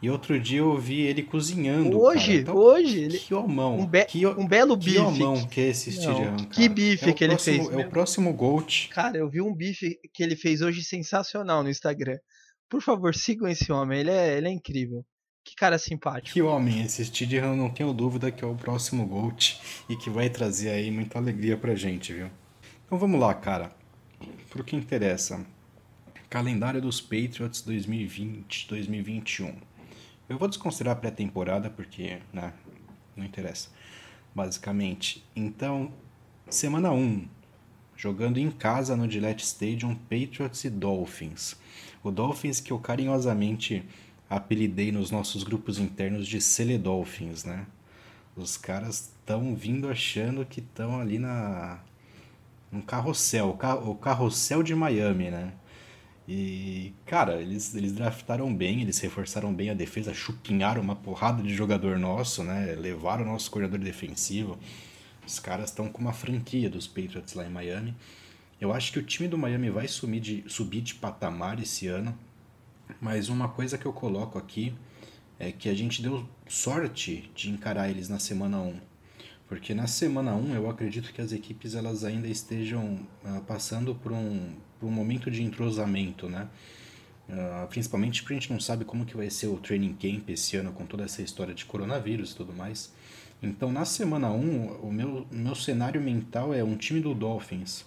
E 0.00 0.10
outro 0.10 0.38
dia 0.38 0.58
eu 0.58 0.76
vi 0.76 1.00
ele 1.00 1.22
cozinhando. 1.22 1.98
Hoje, 1.98 2.40
então, 2.40 2.54
hoje. 2.54 3.00
Ele... 3.00 3.18
Que 3.18 3.32
homão. 3.32 3.80
Um, 3.80 3.86
be... 3.86 4.04
que, 4.04 4.26
um 4.26 4.46
belo 4.46 4.76
bife. 4.76 4.92
Que 4.92 4.98
homão 4.98 5.46
que 5.46 5.60
é 5.60 5.68
esse 5.68 5.90
Steedham, 5.92 6.36
Que 6.50 6.68
bife 6.68 7.08
é 7.08 7.12
que 7.12 7.26
próximo, 7.26 7.54
ele 7.54 7.64
fez. 7.64 7.78
É 7.78 7.86
o 7.86 7.90
próximo 7.90 8.32
Gold. 8.34 8.88
Cara, 8.92 9.16
eu 9.16 9.28
vi 9.28 9.40
um 9.40 9.54
bife 9.54 9.98
que 10.12 10.22
ele 10.22 10.36
fez 10.36 10.60
hoje 10.60 10.82
sensacional 10.82 11.62
no 11.62 11.70
Instagram. 11.70 12.18
Por 12.68 12.82
favor, 12.82 13.14
sigam 13.14 13.48
esse 13.48 13.72
homem, 13.72 14.00
ele 14.00 14.10
é, 14.10 14.36
ele 14.36 14.48
é 14.48 14.50
incrível. 14.50 15.04
Que 15.44 15.54
cara 15.54 15.78
simpático. 15.78 16.34
Que 16.34 16.42
homem, 16.42 16.82
esse 16.82 17.04
Steedham 17.04 17.56
não 17.56 17.70
tenho 17.70 17.92
dúvida 17.92 18.32
que 18.32 18.44
é 18.44 18.46
o 18.46 18.56
próximo 18.56 19.06
Gold 19.06 19.58
e 19.88 19.96
que 19.96 20.10
vai 20.10 20.28
trazer 20.28 20.70
aí 20.70 20.90
muita 20.90 21.18
alegria 21.18 21.56
pra 21.56 21.74
gente, 21.76 22.12
viu? 22.12 22.28
Então 22.84 22.98
vamos 22.98 23.18
lá, 23.18 23.32
cara. 23.32 23.70
Pro 24.50 24.64
que 24.64 24.74
interessa. 24.74 25.46
Calendário 26.28 26.82
dos 26.82 27.00
Patriots 27.00 27.62
2020-2021. 27.66 29.54
Eu 30.28 30.38
vou 30.38 30.48
desconsiderar 30.48 30.96
a 30.96 31.00
pré-temporada 31.00 31.70
porque, 31.70 32.18
né, 32.32 32.52
não 33.16 33.24
interessa. 33.24 33.68
Basicamente. 34.34 35.24
Então, 35.34 35.92
semana 36.50 36.90
1, 36.90 37.26
jogando 37.96 38.38
em 38.38 38.50
casa 38.50 38.96
no 38.96 39.10
Gillette 39.10 39.44
Stadium, 39.44 39.94
Patriots 39.94 40.64
e 40.64 40.70
Dolphins. 40.70 41.56
O 42.02 42.10
Dolphins 42.10 42.60
que 42.60 42.72
eu 42.72 42.78
carinhosamente 42.78 43.84
apelidei 44.28 44.90
nos 44.90 45.10
nossos 45.10 45.44
grupos 45.44 45.78
internos 45.78 46.26
de 46.26 46.40
Cele 46.40 46.76
Dolphins, 46.76 47.44
né? 47.44 47.66
Os 48.36 48.56
caras 48.56 49.12
estão 49.18 49.54
vindo 49.54 49.88
achando 49.88 50.44
que 50.44 50.60
estão 50.60 51.00
ali 51.00 51.18
na 51.18 51.80
um 52.72 52.80
carrossel, 52.80 53.56
o 53.84 53.94
carrossel 53.94 54.62
de 54.62 54.74
Miami, 54.74 55.30
né? 55.30 55.52
E, 56.28 56.92
cara, 57.04 57.40
eles, 57.40 57.74
eles 57.74 57.92
draftaram 57.92 58.52
bem, 58.54 58.82
eles 58.82 58.98
reforçaram 58.98 59.54
bem 59.54 59.70
a 59.70 59.74
defesa, 59.74 60.12
chupinharam 60.12 60.82
uma 60.82 60.96
porrada 60.96 61.42
de 61.42 61.54
jogador 61.54 61.98
nosso, 61.98 62.42
né? 62.42 62.74
Levaram 62.74 63.22
o 63.22 63.26
nosso 63.26 63.50
coordenador 63.50 63.84
defensivo. 63.84 64.58
Os 65.24 65.38
caras 65.38 65.70
estão 65.70 65.88
com 65.88 66.00
uma 66.00 66.12
franquia 66.12 66.68
dos 66.68 66.86
Patriots 66.86 67.34
lá 67.34 67.46
em 67.46 67.50
Miami. 67.50 67.94
Eu 68.60 68.72
acho 68.72 68.92
que 68.92 68.98
o 68.98 69.02
time 69.02 69.28
do 69.28 69.38
Miami 69.38 69.70
vai 69.70 69.86
subir 69.86 70.20
de, 70.20 70.44
subir 70.48 70.80
de 70.80 70.94
patamar 70.94 71.60
esse 71.60 71.86
ano, 71.86 72.16
mas 73.00 73.28
uma 73.28 73.48
coisa 73.48 73.76
que 73.76 73.86
eu 73.86 73.92
coloco 73.92 74.38
aqui 74.38 74.74
é 75.38 75.52
que 75.52 75.68
a 75.68 75.74
gente 75.74 76.02
deu 76.02 76.26
sorte 76.48 77.30
de 77.34 77.50
encarar 77.50 77.90
eles 77.90 78.08
na 78.08 78.18
semana 78.18 78.58
1. 78.58 78.80
Porque 79.48 79.74
na 79.74 79.86
semana 79.86 80.34
1 80.34 80.54
eu 80.54 80.68
acredito 80.68 81.12
que 81.12 81.20
as 81.20 81.32
equipes 81.32 81.74
elas 81.74 82.04
ainda 82.04 82.26
estejam 82.26 82.98
uh, 83.24 83.40
passando 83.46 83.94
por 83.94 84.12
um, 84.12 84.54
por 84.80 84.86
um 84.86 84.90
momento 84.90 85.30
de 85.30 85.42
entrosamento, 85.42 86.28
né? 86.28 86.48
Uh, 87.28 87.66
principalmente 87.68 88.22
porque 88.22 88.34
a 88.34 88.38
gente 88.38 88.52
não 88.52 88.60
sabe 88.60 88.84
como 88.84 89.04
que 89.04 89.16
vai 89.16 89.28
ser 89.30 89.48
o 89.48 89.56
training 89.56 89.94
camp 89.94 90.30
esse 90.30 90.56
ano 90.56 90.72
com 90.72 90.86
toda 90.86 91.04
essa 91.04 91.22
história 91.22 91.54
de 91.54 91.64
coronavírus 91.64 92.32
e 92.32 92.36
tudo 92.36 92.52
mais. 92.52 92.92
Então 93.42 93.70
na 93.70 93.84
semana 93.84 94.30
1 94.30 94.80
o 94.82 94.92
meu, 94.92 95.26
meu 95.30 95.54
cenário 95.54 96.00
mental 96.00 96.54
é 96.54 96.62
um 96.64 96.76
time 96.76 97.00
do 97.00 97.14
Dolphins 97.14 97.84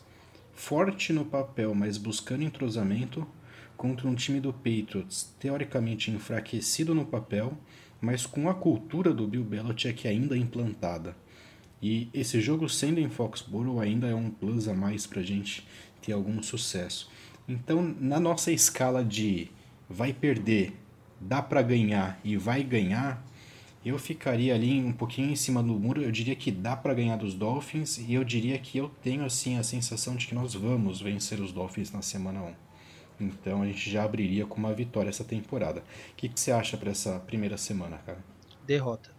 forte 0.60 1.14
no 1.14 1.24
papel, 1.24 1.74
mas 1.74 1.98
buscando 1.98 2.44
entrosamento, 2.44 3.26
contra 3.78 4.10
um 4.10 4.14
time 4.14 4.42
do 4.42 4.52
Patriots 4.52 5.34
teoricamente 5.40 6.12
enfraquecido 6.12 6.94
no 6.94 7.06
papel, 7.06 7.58
mas 8.02 8.26
com 8.26 8.50
a 8.50 8.54
cultura 8.54 9.14
do 9.14 9.26
Bill 9.26 9.44
Belichick 9.44 10.06
ainda 10.06 10.38
implantada. 10.38 11.16
E 11.82 12.10
esse 12.14 12.42
jogo 12.42 12.68
sendo 12.68 13.00
em 13.00 13.10
Foxborough 13.10 13.80
ainda 13.80 14.08
é 14.08 14.16
um 14.16 14.30
plus 14.30 14.68
a 14.68 14.74
mais 14.74 15.08
para 15.08 15.22
a 15.22 15.24
gente 15.24 15.66
ter 16.02 16.12
algum 16.12 16.42
sucesso. 16.44 17.10
Então, 17.48 17.96
na 18.00 18.20
nossa 18.20 18.52
escala 18.52 19.04
de 19.04 19.50
vai 19.90 20.14
perder, 20.14 20.74
dá 21.20 21.42
para 21.42 21.62
ganhar 21.62 22.20
e 22.24 22.38
vai 22.38 22.64
ganhar, 22.64 23.26
eu 23.84 23.98
ficaria 23.98 24.54
ali 24.54 24.80
um 24.80 24.92
pouquinho 24.92 25.32
em 25.32 25.36
cima 25.36 25.64
do 25.64 25.74
muro. 25.74 26.02
Eu 26.02 26.12
diria 26.12 26.36
que 26.36 26.52
dá 26.52 26.76
para 26.76 26.94
ganhar 26.94 27.16
dos 27.16 27.34
Dolphins 27.34 27.98
e 27.98 28.14
eu 28.14 28.24
diria 28.24 28.60
que 28.60 28.78
eu 28.78 28.90
tenho 29.02 29.24
assim 29.24 29.58
a 29.58 29.64
sensação 29.64 30.16
de 30.16 30.28
que 30.28 30.36
nós 30.36 30.54
vamos 30.54 31.02
vencer 31.02 31.40
os 31.40 31.52
Dolphins 31.52 31.92
na 31.92 32.02
semana 32.02 32.42
1. 32.42 32.54
Então 33.22 33.62
a 33.62 33.66
gente 33.66 33.90
já 33.90 34.04
abriria 34.04 34.46
com 34.46 34.58
uma 34.58 34.74
vitória 34.74 35.10
essa 35.10 35.24
temporada. 35.24 35.82
O 36.12 36.16
que, 36.16 36.30
que 36.30 36.40
você 36.40 36.52
acha 36.52 36.78
para 36.78 36.92
essa 36.92 37.20
primeira 37.20 37.58
semana, 37.58 37.98
cara? 37.98 38.20
Derrota. 38.66 39.19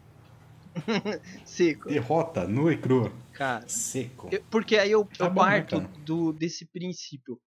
Seco. 1.44 1.88
Derrota, 1.88 2.46
nu 2.46 2.70
e 2.70 2.78
crua. 2.78 3.12
Cara. 3.32 3.66
Seco. 3.68 4.28
Eu, 4.32 4.44
porque 4.44 4.76
aí 4.76 4.90
eu, 4.90 5.04
tá 5.04 5.26
eu 5.26 5.30
bom, 5.30 5.40
parto 5.40 5.80
né, 5.80 5.92
do, 6.04 6.32
desse 6.32 6.66
princípio. 6.66 7.40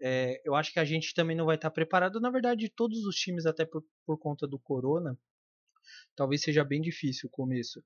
É, 0.00 0.40
eu 0.44 0.54
acho 0.54 0.72
que 0.72 0.78
a 0.78 0.84
gente 0.84 1.14
também 1.14 1.36
não 1.36 1.46
vai 1.46 1.56
estar 1.56 1.70
preparado. 1.70 2.20
Na 2.20 2.30
verdade, 2.30 2.68
todos 2.68 3.04
os 3.04 3.16
times, 3.16 3.46
até 3.46 3.64
por, 3.64 3.84
por 4.06 4.18
conta 4.18 4.46
do 4.46 4.58
Corona, 4.58 5.18
talvez 6.16 6.42
seja 6.42 6.64
bem 6.64 6.80
difícil 6.80 7.28
o 7.28 7.32
começo. 7.32 7.82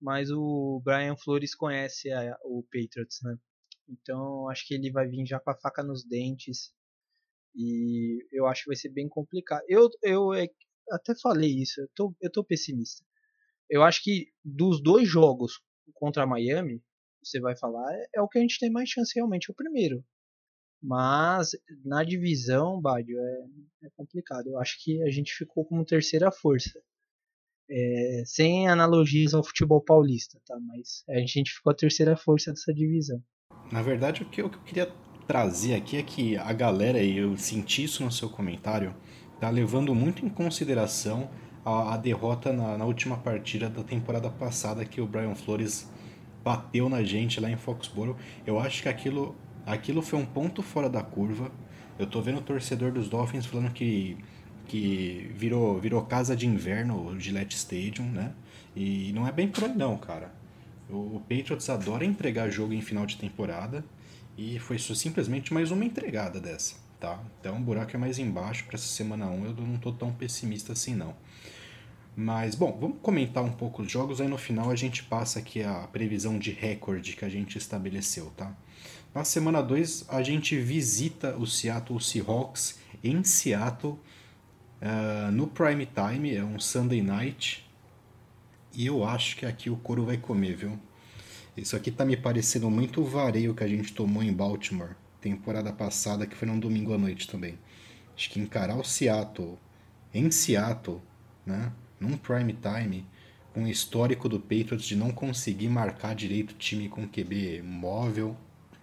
Mas 0.00 0.30
o 0.30 0.80
Brian 0.84 1.16
Flores 1.16 1.54
conhece 1.54 2.10
a, 2.10 2.36
o 2.44 2.64
Patriots, 2.64 3.20
né? 3.22 3.36
Então 3.88 4.48
acho 4.48 4.66
que 4.66 4.74
ele 4.74 4.90
vai 4.90 5.06
vir 5.06 5.24
já 5.26 5.38
com 5.38 5.50
a 5.50 5.56
faca 5.56 5.82
nos 5.82 6.04
dentes. 6.04 6.72
E 7.54 8.26
eu 8.32 8.46
acho 8.46 8.62
que 8.64 8.70
vai 8.70 8.76
ser 8.76 8.88
bem 8.88 9.08
complicado. 9.08 9.62
Eu, 9.68 9.88
eu 10.02 10.32
é, 10.34 10.48
até 10.90 11.14
falei 11.14 11.50
isso, 11.50 11.80
eu 11.80 11.88
tô, 11.94 12.14
eu 12.20 12.30
tô 12.30 12.42
pessimista. 12.42 13.04
Eu 13.72 13.82
acho 13.82 14.02
que 14.04 14.28
dos 14.44 14.82
dois 14.82 15.08
jogos 15.08 15.62
contra 15.94 16.24
a 16.24 16.26
Miami, 16.26 16.82
você 17.24 17.40
vai 17.40 17.56
falar, 17.56 17.90
é, 17.94 18.06
é 18.16 18.20
o 18.20 18.28
que 18.28 18.38
a 18.38 18.42
gente 18.42 18.58
tem 18.58 18.70
mais 18.70 18.90
chance 18.90 19.12
realmente, 19.14 19.50
é 19.50 19.52
o 19.52 19.56
primeiro. 19.56 20.04
Mas 20.82 21.52
na 21.82 22.04
divisão, 22.04 22.78
Badio, 22.78 23.18
é, 23.18 23.86
é 23.86 23.90
complicado. 23.96 24.48
Eu 24.48 24.58
acho 24.58 24.76
que 24.84 25.02
a 25.02 25.10
gente 25.10 25.32
ficou 25.32 25.64
como 25.64 25.86
terceira 25.86 26.30
força. 26.30 26.82
É, 27.70 28.22
sem 28.26 28.68
analogias 28.68 29.32
ao 29.32 29.42
futebol 29.42 29.80
paulista, 29.80 30.38
tá? 30.44 30.58
Mas 30.60 31.02
a 31.08 31.18
gente 31.20 31.52
ficou 31.52 31.72
a 31.72 31.76
terceira 31.76 32.14
força 32.14 32.52
dessa 32.52 32.74
divisão. 32.74 33.24
Na 33.70 33.80
verdade, 33.80 34.22
o 34.22 34.28
que 34.28 34.42
eu, 34.42 34.50
queria 34.50 34.92
trazer 35.26 35.76
aqui 35.76 35.96
é 35.96 36.02
que 36.02 36.36
a 36.36 36.52
galera, 36.52 37.02
e 37.02 37.16
eu 37.16 37.38
senti 37.38 37.84
isso 37.84 38.04
no 38.04 38.12
seu 38.12 38.28
comentário, 38.28 38.94
tá 39.40 39.48
levando 39.48 39.94
muito 39.94 40.26
em 40.26 40.28
consideração 40.28 41.30
a, 41.64 41.94
a 41.94 41.96
derrota 41.96 42.52
na, 42.52 42.76
na, 42.78 42.84
última 42.84 43.16
partida 43.16 43.68
da 43.68 43.82
temporada 43.82 44.28
passada 44.30 44.84
que 44.84 45.00
o 45.00 45.06
Brian 45.06 45.34
Flores 45.34 45.88
bateu 46.44 46.88
na 46.88 47.02
gente 47.02 47.40
lá 47.40 47.50
em 47.50 47.56
Foxborough. 47.56 48.16
Eu 48.46 48.58
acho 48.58 48.82
que 48.82 48.88
aquilo, 48.88 49.34
aquilo 49.66 50.02
foi 50.02 50.18
um 50.18 50.26
ponto 50.26 50.62
fora 50.62 50.88
da 50.88 51.02
curva. 51.02 51.50
Eu 51.98 52.06
tô 52.06 52.20
vendo 52.20 52.38
o 52.38 52.42
torcedor 52.42 52.92
dos 52.92 53.08
Dolphins 53.08 53.46
falando 53.46 53.72
que 53.72 54.16
que 54.66 55.30
virou, 55.34 55.78
virou 55.78 56.02
casa 56.02 56.36
de 56.36 56.46
inverno 56.46 57.08
o 57.08 57.20
Gillette 57.20 57.56
Stadium, 57.56 58.06
né? 58.06 58.32
E 58.74 59.12
não 59.12 59.26
é 59.26 59.32
bem 59.32 59.48
por 59.48 59.64
aí 59.64 59.74
não, 59.74 59.96
cara. 59.98 60.32
O, 60.88 61.16
o 61.16 61.20
Patriots 61.20 61.68
adora 61.68 62.04
entregar 62.04 62.48
jogo 62.48 62.72
em 62.72 62.80
final 62.80 63.04
de 63.04 63.16
temporada 63.16 63.84
e 64.36 64.58
foi 64.58 64.78
simplesmente 64.78 65.52
mais 65.52 65.70
uma 65.70 65.84
entregada 65.84 66.40
dessa, 66.40 66.76
tá? 67.02 67.20
Então 67.40 67.56
o 67.56 67.60
buraco 67.60 67.96
é 67.96 67.98
mais 67.98 68.18
embaixo 68.18 68.64
para 68.64 68.76
essa 68.76 68.86
semana 68.86 69.26
1, 69.26 69.44
eu 69.44 69.52
não 69.54 69.76
tô 69.76 69.92
tão 69.92 70.12
pessimista 70.12 70.72
assim 70.72 70.94
não. 70.94 71.14
Mas, 72.14 72.54
bom, 72.54 72.78
vamos 72.80 72.98
comentar 73.02 73.42
um 73.42 73.52
pouco 73.52 73.82
os 73.82 73.90
jogos, 73.90 74.20
aí 74.20 74.28
no 74.28 74.38
final 74.38 74.70
a 74.70 74.76
gente 74.76 75.02
passa 75.02 75.40
aqui 75.40 75.64
a 75.64 75.88
previsão 75.88 76.38
de 76.38 76.52
recorde 76.52 77.16
que 77.16 77.24
a 77.24 77.28
gente 77.28 77.58
estabeleceu, 77.58 78.30
tá? 78.36 78.54
Na 79.12 79.24
semana 79.24 79.60
2, 79.60 80.06
a 80.08 80.22
gente 80.22 80.56
visita 80.58 81.36
o 81.36 81.46
Seattle 81.46 82.00
Seahawks 82.00 82.78
em 83.02 83.24
Seattle 83.24 83.98
Uh, 84.82 85.30
no 85.30 85.46
prime 85.46 85.86
time, 85.86 86.34
é 86.34 86.42
um 86.42 86.58
Sunday 86.58 87.00
night. 87.00 87.64
E 88.74 88.84
eu 88.86 89.04
acho 89.04 89.36
que 89.36 89.46
aqui 89.46 89.70
o 89.70 89.76
couro 89.76 90.04
vai 90.04 90.16
comer, 90.16 90.56
viu? 90.56 90.76
Isso 91.56 91.76
aqui 91.76 91.92
tá 91.92 92.04
me 92.04 92.16
parecendo 92.16 92.68
muito 92.68 93.00
o 93.00 93.04
vareio 93.04 93.54
que 93.54 93.62
a 93.62 93.68
gente 93.68 93.92
tomou 93.92 94.24
em 94.24 94.32
Baltimore, 94.32 94.96
temporada 95.22 95.72
passada, 95.72 96.26
que 96.26 96.36
foi 96.36 96.48
num 96.48 96.58
domingo 96.58 96.92
à 96.92 96.98
noite 96.98 97.28
também. 97.28 97.58
Acho 98.14 98.28
que 98.28 98.40
encarar 98.40 98.76
o 98.76 98.84
Seattle, 98.84 99.56
em 100.12 100.30
Seattle, 100.30 101.00
né? 101.46 101.72
Num 101.98 102.18
prime 102.18 102.52
time, 102.54 103.06
com 103.54 103.62
o 103.64 103.68
histórico 103.68 104.28
do 104.28 104.40
Patriots 104.40 104.84
de 104.84 104.96
não 104.96 105.12
conseguir 105.12 105.68
marcar 105.68 106.14
direito 106.14 106.50
o 106.50 106.58
time 106.58 106.88
com 106.88 107.08
QB 107.08 107.62
móvel, 107.62 108.36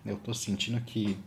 eu 0.05 0.17
tô 0.17 0.34
sentindo 0.34 0.79
que 0.81 1.17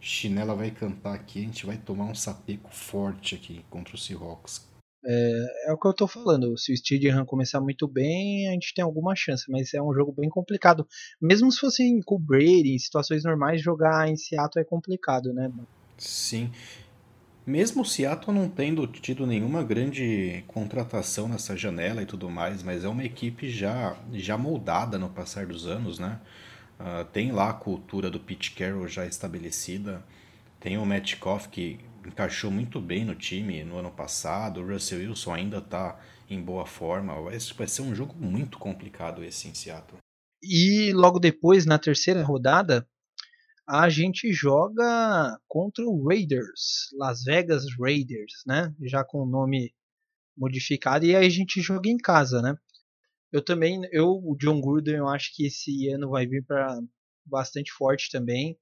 Chinela 0.00 0.54
vai 0.54 0.70
cantar 0.70 1.14
aqui, 1.14 1.40
a 1.40 1.42
gente 1.42 1.66
vai 1.66 1.76
tomar 1.76 2.04
um 2.06 2.14
sapeco 2.14 2.70
forte 2.74 3.34
aqui 3.34 3.64
contra 3.68 3.94
o 3.94 3.98
Seahawks. 3.98 4.66
É, 5.08 5.68
é 5.68 5.72
o 5.72 5.78
que 5.78 5.86
eu 5.86 5.92
tô 5.94 6.08
falando. 6.08 6.58
Se 6.58 6.72
o 6.72 6.76
Steedham 6.76 7.24
começar 7.24 7.60
muito 7.60 7.86
bem, 7.86 8.48
a 8.48 8.52
gente 8.52 8.74
tem 8.74 8.84
alguma 8.84 9.14
chance, 9.14 9.48
mas 9.48 9.72
é 9.72 9.80
um 9.80 9.94
jogo 9.94 10.12
bem 10.12 10.28
complicado. 10.28 10.86
Mesmo 11.20 11.50
se 11.52 11.60
fosse 11.60 12.00
o 12.06 12.18
Brady, 12.18 12.74
em 12.74 12.78
situações 12.78 13.22
normais, 13.22 13.62
jogar 13.62 14.08
em 14.08 14.16
Seattle 14.16 14.60
é 14.60 14.64
complicado, 14.64 15.32
né? 15.32 15.50
Sim. 15.96 16.50
Mesmo 17.46 17.84
Seattle 17.84 18.34
não 18.34 18.48
tendo 18.48 18.84
tido 18.88 19.24
nenhuma 19.24 19.62
grande 19.62 20.42
contratação 20.48 21.28
nessa 21.28 21.56
janela 21.56 22.02
e 22.02 22.06
tudo 22.06 22.28
mais, 22.28 22.64
mas 22.64 22.84
é 22.84 22.88
uma 22.88 23.04
equipe 23.04 23.48
já, 23.48 23.96
já 24.12 24.36
moldada 24.36 24.98
no 24.98 25.08
passar 25.08 25.46
dos 25.46 25.64
anos, 25.68 26.00
né? 26.00 26.18
Uh, 26.80 27.04
tem 27.06 27.30
lá 27.30 27.50
a 27.50 27.54
cultura 27.54 28.10
do 28.10 28.18
Pete 28.18 28.50
Carroll 28.50 28.88
já 28.88 29.06
estabelecida. 29.06 30.02
Tem 30.58 30.76
o 30.76 30.84
Metcalf 30.84 31.46
que 31.46 31.78
encaixou 32.06 32.50
muito 32.50 32.80
bem 32.80 33.04
no 33.04 33.14
time 33.14 33.64
no 33.64 33.78
ano 33.78 33.90
passado. 33.90 34.60
O 34.60 34.66
Russell 34.66 35.00
Wilson 35.00 35.34
ainda 35.34 35.58
está 35.58 36.00
em 36.28 36.40
boa 36.40 36.66
forma. 36.66 37.14
Vai, 37.20 37.38
vai 37.38 37.68
ser 37.68 37.82
um 37.82 37.94
jogo 37.94 38.14
muito 38.14 38.58
complicado 38.58 39.24
esse 39.24 39.48
em 39.48 39.54
Seattle. 39.54 39.98
E 40.42 40.92
logo 40.92 41.18
depois, 41.18 41.66
na 41.66 41.78
terceira 41.78 42.22
rodada, 42.22 42.88
a 43.68 43.88
gente 43.88 44.32
joga 44.32 45.38
contra 45.48 45.84
o 45.84 46.06
Raiders, 46.08 46.88
Las 46.96 47.24
Vegas 47.24 47.64
Raiders, 47.78 48.32
né? 48.46 48.72
Já 48.82 49.04
com 49.04 49.22
o 49.22 49.26
nome 49.26 49.74
modificado 50.36 51.04
e 51.06 51.16
aí 51.16 51.26
a 51.26 51.30
gente 51.30 51.60
joga 51.60 51.88
em 51.88 51.96
casa, 51.96 52.40
né? 52.42 52.56
Eu 53.32 53.42
também, 53.42 53.80
eu, 53.90 54.08
o 54.08 54.36
John 54.38 54.60
Gruden, 54.60 54.96
eu 54.96 55.08
acho 55.08 55.34
que 55.34 55.46
esse 55.46 55.88
ano 55.88 56.10
vai 56.10 56.26
vir 56.26 56.44
para 56.44 56.78
bastante 57.24 57.72
forte 57.72 58.10
também. 58.10 58.56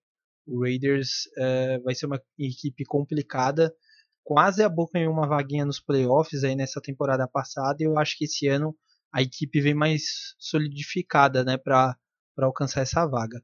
O 0.47 0.63
Raiders 0.63 1.27
uh, 1.39 1.83
vai 1.83 1.95
ser 1.95 2.07
uma 2.07 2.21
equipe 2.39 2.85
complicada, 2.85 3.75
quase 4.23 4.63
a 4.63 4.69
boca 4.69 4.99
em 4.99 5.09
uma 5.09 5.27
vaguinha 5.27 5.65
nos 5.65 5.81
playoffs 5.81 6.45
aí 6.45 6.55
nessa 6.55 6.81
temporada 6.81 7.27
passada. 7.27 7.77
E 7.81 7.85
eu 7.85 7.99
acho 7.99 8.17
que 8.19 8.25
esse 8.25 8.47
ano 8.49 8.77
a 9.13 9.23
equipe 9.23 9.61
vem 9.61 9.75
mais 9.75 10.35
solidificada, 10.39 11.45
né, 11.45 11.57
para 11.57 11.97
alcançar 12.39 12.81
essa 12.81 13.07
vaga. 13.07 13.41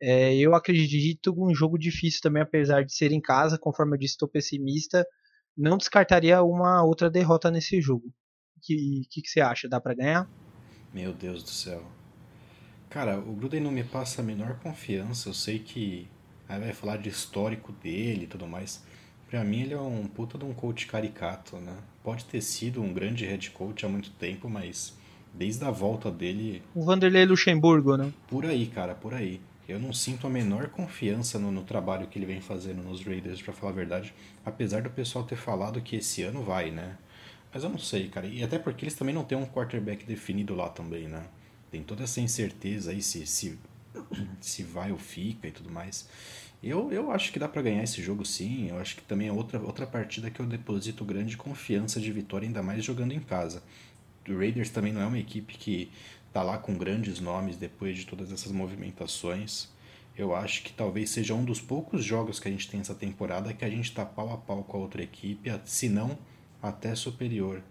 É, 0.00 0.34
eu 0.34 0.54
acredito 0.54 1.32
um 1.36 1.54
jogo 1.54 1.78
difícil 1.78 2.20
também, 2.22 2.42
apesar 2.42 2.82
de 2.82 2.92
ser 2.92 3.12
em 3.12 3.20
casa. 3.20 3.58
Conforme 3.58 3.94
eu 3.94 3.98
disse, 3.98 4.14
estou 4.14 4.28
pessimista. 4.28 5.06
Não 5.56 5.76
descartaria 5.76 6.42
uma 6.42 6.82
outra 6.82 7.10
derrota 7.10 7.50
nesse 7.50 7.80
jogo. 7.80 8.08
O 8.56 8.60
que, 8.60 9.02
que, 9.10 9.22
que, 9.22 9.28
você 9.28 9.40
acha? 9.40 9.68
Dá 9.68 9.80
para 9.80 9.94
ganhar? 9.94 10.28
Meu 10.92 11.12
Deus 11.12 11.42
do 11.42 11.50
céu. 11.50 11.86
Cara, 12.90 13.18
o 13.18 13.32
Gruden 13.32 13.60
não 13.60 13.70
me 13.70 13.84
passa 13.84 14.22
a 14.22 14.24
menor 14.24 14.58
confiança. 14.60 15.28
Eu 15.28 15.34
sei 15.34 15.58
que 15.58 16.08
aí 16.52 16.60
vai 16.60 16.72
falar 16.72 16.98
de 16.98 17.08
histórico 17.08 17.72
dele 17.72 18.24
e 18.24 18.26
tudo 18.26 18.46
mais. 18.46 18.82
Pra 19.28 19.42
mim, 19.42 19.62
ele 19.62 19.74
é 19.74 19.80
um 19.80 20.06
puta 20.06 20.36
de 20.36 20.44
um 20.44 20.52
coach 20.52 20.86
caricato, 20.86 21.56
né? 21.56 21.74
Pode 22.04 22.24
ter 22.26 22.42
sido 22.42 22.82
um 22.82 22.92
grande 22.92 23.24
head 23.24 23.50
coach 23.50 23.86
há 23.86 23.88
muito 23.88 24.10
tempo, 24.10 24.48
mas 24.48 24.94
desde 25.32 25.64
a 25.64 25.70
volta 25.70 26.10
dele. 26.10 26.62
O 26.74 26.84
Vanderlei 26.84 27.24
Luxemburgo, 27.24 27.96
né? 27.96 28.12
Por 28.28 28.44
aí, 28.44 28.66
cara, 28.66 28.94
por 28.94 29.14
aí. 29.14 29.40
Eu 29.66 29.78
não 29.78 29.92
sinto 29.92 30.26
a 30.26 30.30
menor 30.30 30.68
confiança 30.68 31.38
no, 31.38 31.50
no 31.50 31.62
trabalho 31.62 32.06
que 32.08 32.18
ele 32.18 32.26
vem 32.26 32.40
fazendo 32.40 32.82
nos 32.82 33.02
Raiders, 33.02 33.40
para 33.40 33.54
falar 33.54 33.72
a 33.72 33.76
verdade. 33.76 34.12
Apesar 34.44 34.82
do 34.82 34.90
pessoal 34.90 35.24
ter 35.24 35.36
falado 35.36 35.80
que 35.80 35.96
esse 35.96 36.22
ano 36.22 36.42
vai, 36.42 36.70
né? 36.70 36.98
Mas 37.54 37.64
eu 37.64 37.70
não 37.70 37.78
sei, 37.78 38.08
cara. 38.08 38.26
E 38.26 38.42
até 38.42 38.58
porque 38.58 38.84
eles 38.84 38.94
também 38.94 39.14
não 39.14 39.24
têm 39.24 39.38
um 39.38 39.46
quarterback 39.46 40.04
definido 40.04 40.54
lá 40.54 40.68
também, 40.68 41.08
né? 41.08 41.24
Tem 41.70 41.82
toda 41.82 42.04
essa 42.04 42.20
incerteza 42.20 42.90
aí 42.90 43.00
se, 43.00 43.26
se, 43.26 43.58
se 44.40 44.62
vai 44.62 44.92
ou 44.92 44.98
fica 44.98 45.48
e 45.48 45.52
tudo 45.52 45.70
mais. 45.70 46.08
Eu, 46.62 46.92
eu 46.92 47.10
acho 47.10 47.32
que 47.32 47.38
dá 47.38 47.48
para 47.48 47.62
ganhar 47.62 47.82
esse 47.82 48.00
jogo 48.00 48.24
sim. 48.24 48.68
Eu 48.68 48.78
acho 48.78 48.96
que 48.96 49.02
também 49.02 49.28
é 49.28 49.32
outra, 49.32 49.60
outra 49.60 49.86
partida 49.86 50.30
que 50.30 50.40
eu 50.40 50.46
deposito 50.46 51.04
grande 51.04 51.36
confiança 51.36 52.00
de 52.00 52.12
vitória, 52.12 52.46
ainda 52.46 52.62
mais 52.62 52.84
jogando 52.84 53.12
em 53.12 53.20
casa. 53.20 53.62
O 54.28 54.36
Raiders 54.36 54.70
também 54.70 54.92
não 54.92 55.00
é 55.02 55.06
uma 55.06 55.18
equipe 55.18 55.54
que 55.54 55.90
tá 56.32 56.42
lá 56.42 56.58
com 56.58 56.74
grandes 56.76 57.20
nomes 57.20 57.56
depois 57.56 57.96
de 57.96 58.06
todas 58.06 58.32
essas 58.32 58.52
movimentações. 58.52 59.68
Eu 60.16 60.34
acho 60.36 60.62
que 60.62 60.72
talvez 60.72 61.10
seja 61.10 61.34
um 61.34 61.44
dos 61.44 61.60
poucos 61.60 62.04
jogos 62.04 62.38
que 62.38 62.46
a 62.46 62.50
gente 62.50 62.70
tem 62.70 62.80
essa 62.80 62.94
temporada 62.94 63.52
que 63.52 63.64
a 63.64 63.70
gente 63.70 63.92
tá 63.92 64.04
pau 64.04 64.32
a 64.32 64.36
pau 64.36 64.62
com 64.62 64.76
a 64.76 64.80
outra 64.80 65.02
equipe, 65.02 65.50
se 65.64 65.88
não 65.88 66.18
até 66.62 66.94
superior 66.94 67.62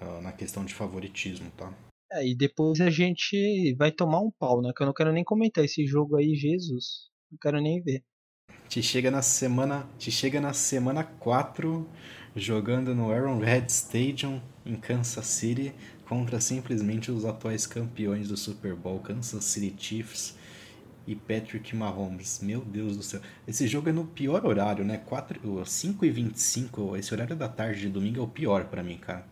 uh, 0.00 0.20
na 0.20 0.32
questão 0.32 0.64
de 0.64 0.74
favoritismo, 0.74 1.50
tá? 1.56 1.72
É, 2.14 2.28
e 2.28 2.34
depois 2.34 2.80
a 2.80 2.90
gente 2.90 3.74
vai 3.78 3.90
tomar 3.90 4.20
um 4.20 4.30
pau, 4.30 4.60
né? 4.60 4.70
Que 4.76 4.82
eu 4.82 4.86
não 4.86 4.92
quero 4.92 5.12
nem 5.12 5.24
comentar 5.24 5.64
esse 5.64 5.86
jogo 5.86 6.16
aí, 6.16 6.34
Jesus. 6.34 7.08
Não 7.30 7.38
quero 7.40 7.60
nem 7.60 7.82
ver. 7.82 8.04
Te 8.68 8.82
chega 8.82 9.10
na 9.10 9.22
semana, 9.22 9.86
te 9.98 10.10
chega 10.10 10.40
na 10.40 10.52
semana 10.52 11.04
4 11.04 11.88
jogando 12.34 12.94
no 12.94 13.12
Arrowhead 13.12 13.70
Stadium 13.70 14.40
em 14.64 14.76
Kansas 14.76 15.26
City 15.26 15.74
contra 16.06 16.40
simplesmente 16.40 17.10
os 17.10 17.24
atuais 17.24 17.66
campeões 17.66 18.28
do 18.28 18.36
Super 18.36 18.74
Bowl, 18.74 19.00
Kansas 19.00 19.44
City 19.44 19.74
Chiefs 19.78 20.36
e 21.06 21.14
Patrick 21.14 21.74
Mahomes. 21.74 22.40
Meu 22.42 22.60
Deus 22.60 22.96
do 22.96 23.02
céu. 23.02 23.20
Esse 23.46 23.66
jogo 23.66 23.88
é 23.88 23.92
no 23.92 24.06
pior 24.06 24.44
horário, 24.44 24.84
né? 24.84 24.98
4, 24.98 25.64
5 25.64 26.04
e 26.04 26.10
25 26.10 26.96
esse 26.96 27.12
horário 27.14 27.34
da 27.34 27.48
tarde 27.48 27.80
de 27.80 27.88
domingo 27.88 28.20
é 28.20 28.22
o 28.22 28.28
pior 28.28 28.66
para 28.66 28.82
mim, 28.82 28.98
cara. 28.98 29.26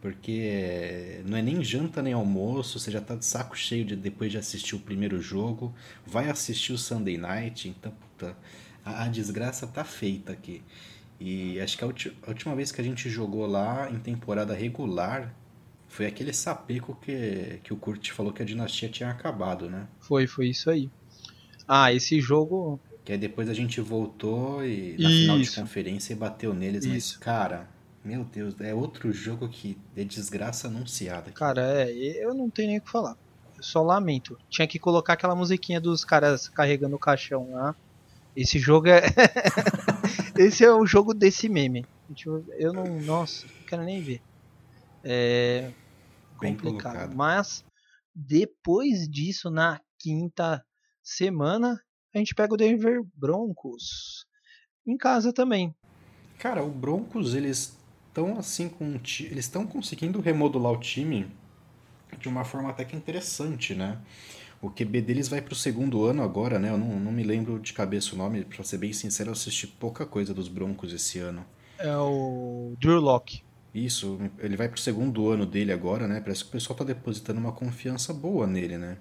Porque 0.00 1.20
não 1.26 1.36
é 1.36 1.42
nem 1.42 1.62
janta 1.62 2.00
nem 2.00 2.14
almoço, 2.14 2.78
você 2.78 2.90
já 2.90 3.00
tá 3.00 3.14
de 3.14 3.24
saco 3.24 3.56
cheio 3.56 3.84
de, 3.84 3.94
depois 3.94 4.30
de 4.32 4.38
assistir 4.38 4.74
o 4.74 4.78
primeiro 4.78 5.20
jogo, 5.20 5.74
vai 6.06 6.30
assistir 6.30 6.72
o 6.72 6.78
Sunday 6.78 7.18
Night, 7.18 7.68
então, 7.68 7.92
puta, 7.92 8.34
a, 8.84 9.04
a 9.04 9.08
desgraça 9.08 9.66
tá 9.66 9.84
feita 9.84 10.32
aqui. 10.32 10.62
E 11.20 11.60
acho 11.60 11.76
que 11.76 11.84
a, 11.84 11.88
a 11.88 12.28
última 12.28 12.54
vez 12.54 12.72
que 12.72 12.80
a 12.80 12.84
gente 12.84 13.10
jogou 13.10 13.44
lá 13.46 13.90
em 13.90 13.98
temporada 13.98 14.54
regular, 14.54 15.34
foi 15.90 16.06
aquele 16.06 16.32
sapeco 16.32 16.96
que, 17.02 17.60
que 17.62 17.72
o 17.74 17.76
Kurt 17.76 18.10
falou 18.12 18.32
que 18.32 18.40
a 18.40 18.44
dinastia 18.44 18.88
tinha 18.88 19.10
acabado, 19.10 19.68
né? 19.68 19.86
Foi, 19.98 20.26
foi 20.26 20.48
isso 20.48 20.70
aí. 20.70 20.88
Ah, 21.68 21.92
esse 21.92 22.20
jogo. 22.20 22.80
Que 23.04 23.12
aí 23.12 23.18
depois 23.18 23.48
a 23.48 23.54
gente 23.54 23.80
voltou 23.80 24.64
e 24.64 24.96
na 24.98 25.10
isso. 25.10 25.20
final 25.20 25.38
de 25.40 25.50
conferência 25.50 26.12
e 26.12 26.16
bateu 26.16 26.54
neles, 26.54 26.84
isso. 26.84 26.94
mas, 26.94 27.16
cara, 27.16 27.68
meu 28.04 28.24
Deus, 28.24 28.54
é 28.60 28.74
outro 28.74 29.12
jogo 29.12 29.48
que 29.48 29.76
é 29.96 30.04
desgraça 30.04 30.68
anunciada. 30.68 31.30
Cara, 31.32 31.62
é, 31.62 31.90
eu 32.24 32.34
não 32.34 32.48
tenho 32.48 32.68
nem 32.68 32.78
o 32.78 32.80
que 32.80 32.90
falar. 32.90 33.16
Eu 33.56 33.62
só 33.62 33.82
lamento. 33.82 34.38
Tinha 34.48 34.66
que 34.66 34.78
colocar 34.78 35.12
aquela 35.12 35.34
musiquinha 35.34 35.80
dos 35.80 36.04
caras 36.04 36.48
carregando 36.48 36.96
o 36.96 36.98
caixão 36.98 37.52
lá. 37.52 37.74
Esse 38.34 38.58
jogo 38.58 38.88
é. 38.88 39.02
Esse 40.38 40.64
é 40.64 40.72
o 40.72 40.86
jogo 40.86 41.12
desse 41.12 41.48
meme. 41.48 41.84
Eu 42.58 42.72
não. 42.72 43.00
Nossa, 43.00 43.46
não 43.46 43.66
quero 43.66 43.82
nem 43.82 44.00
ver. 44.00 44.22
É 45.04 45.70
complicado. 46.40 47.14
Mas 47.14 47.64
depois 48.14 49.08
disso, 49.08 49.50
na 49.50 49.80
quinta 49.98 50.64
semana, 51.02 51.80
a 52.14 52.18
gente 52.18 52.34
pega 52.34 52.54
o 52.54 52.56
Denver 52.56 53.02
Broncos 53.14 54.26
em 54.86 54.96
casa 54.96 55.32
também. 55.32 55.74
Cara, 56.38 56.62
o 56.62 56.70
Broncos 56.70 57.34
eles 57.34 57.78
estão 58.10 58.38
assim 58.38 58.68
com 58.68 58.94
eles 59.20 59.44
estão 59.46 59.66
conseguindo 59.66 60.20
remodular 60.20 60.72
o 60.72 60.78
time 60.78 61.26
de 62.18 62.28
uma 62.28 62.44
forma 62.44 62.70
até 62.70 62.84
que 62.84 62.96
interessante, 62.96 63.74
né? 63.74 63.98
O 64.60 64.68
QB 64.68 65.00
deles 65.00 65.28
vai 65.28 65.40
para 65.40 65.52
o 65.52 65.56
segundo 65.56 66.04
ano 66.04 66.22
agora, 66.22 66.58
né? 66.58 66.68
Eu 66.70 66.76
não, 66.76 67.00
não 67.00 67.12
me 67.12 67.22
lembro 67.22 67.58
de 67.58 67.72
cabeça 67.72 68.14
o 68.14 68.18
nome, 68.18 68.44
para 68.44 68.62
ser 68.62 68.76
bem 68.76 68.92
sincero, 68.92 69.30
eu 69.30 69.32
assisti 69.32 69.66
pouca 69.66 70.04
coisa 70.04 70.34
dos 70.34 70.48
Broncos 70.48 70.92
esse 70.92 71.18
ano. 71.18 71.46
É 71.78 71.96
o 71.96 72.74
Drew 72.78 73.00
Locke. 73.00 73.42
Isso, 73.74 74.18
ele 74.38 74.56
vai 74.56 74.68
pro 74.68 74.78
segundo 74.78 75.30
ano 75.30 75.46
dele 75.46 75.72
agora, 75.72 76.06
né? 76.06 76.20
Parece 76.20 76.42
que 76.42 76.50
o 76.50 76.52
pessoal 76.52 76.76
tá 76.76 76.84
depositando 76.84 77.40
uma 77.40 77.52
confiança 77.52 78.12
boa 78.12 78.46
nele, 78.46 78.76
né? 78.76 78.98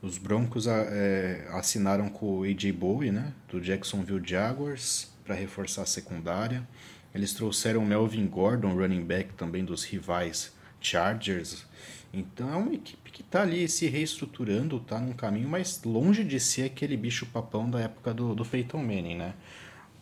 Os 0.00 0.16
Broncos 0.16 0.66
é, 0.66 1.46
assinaram 1.50 2.08
com 2.08 2.38
o 2.38 2.44
AJ 2.44 2.72
Bowie, 2.72 3.12
né? 3.12 3.34
Do 3.48 3.60
Jacksonville 3.60 4.26
Jaguars, 4.26 5.12
para 5.24 5.34
reforçar 5.34 5.82
a 5.82 5.86
secundária. 5.86 6.66
Eles 7.14 7.32
trouxeram 7.32 7.84
Melvin 7.84 8.26
Gordon, 8.26 8.74
running 8.74 9.04
back 9.04 9.34
também 9.34 9.64
dos 9.64 9.84
rivais 9.84 10.52
Chargers. 10.80 11.66
Então 12.12 12.52
é 12.52 12.56
uma 12.56 12.74
equipe 12.74 13.10
que 13.10 13.22
tá 13.22 13.42
ali 13.42 13.68
se 13.68 13.86
reestruturando, 13.86 14.80
tá 14.80 14.98
num 14.98 15.12
caminho 15.12 15.48
mais 15.48 15.82
longe 15.82 16.24
de 16.24 16.38
ser 16.38 16.64
aquele 16.64 16.96
bicho 16.96 17.26
papão 17.26 17.70
da 17.70 17.80
época 17.80 18.12
do, 18.12 18.34
do 18.34 18.44
Peyton 18.44 18.78
Manning, 18.82 19.16
né? 19.16 19.34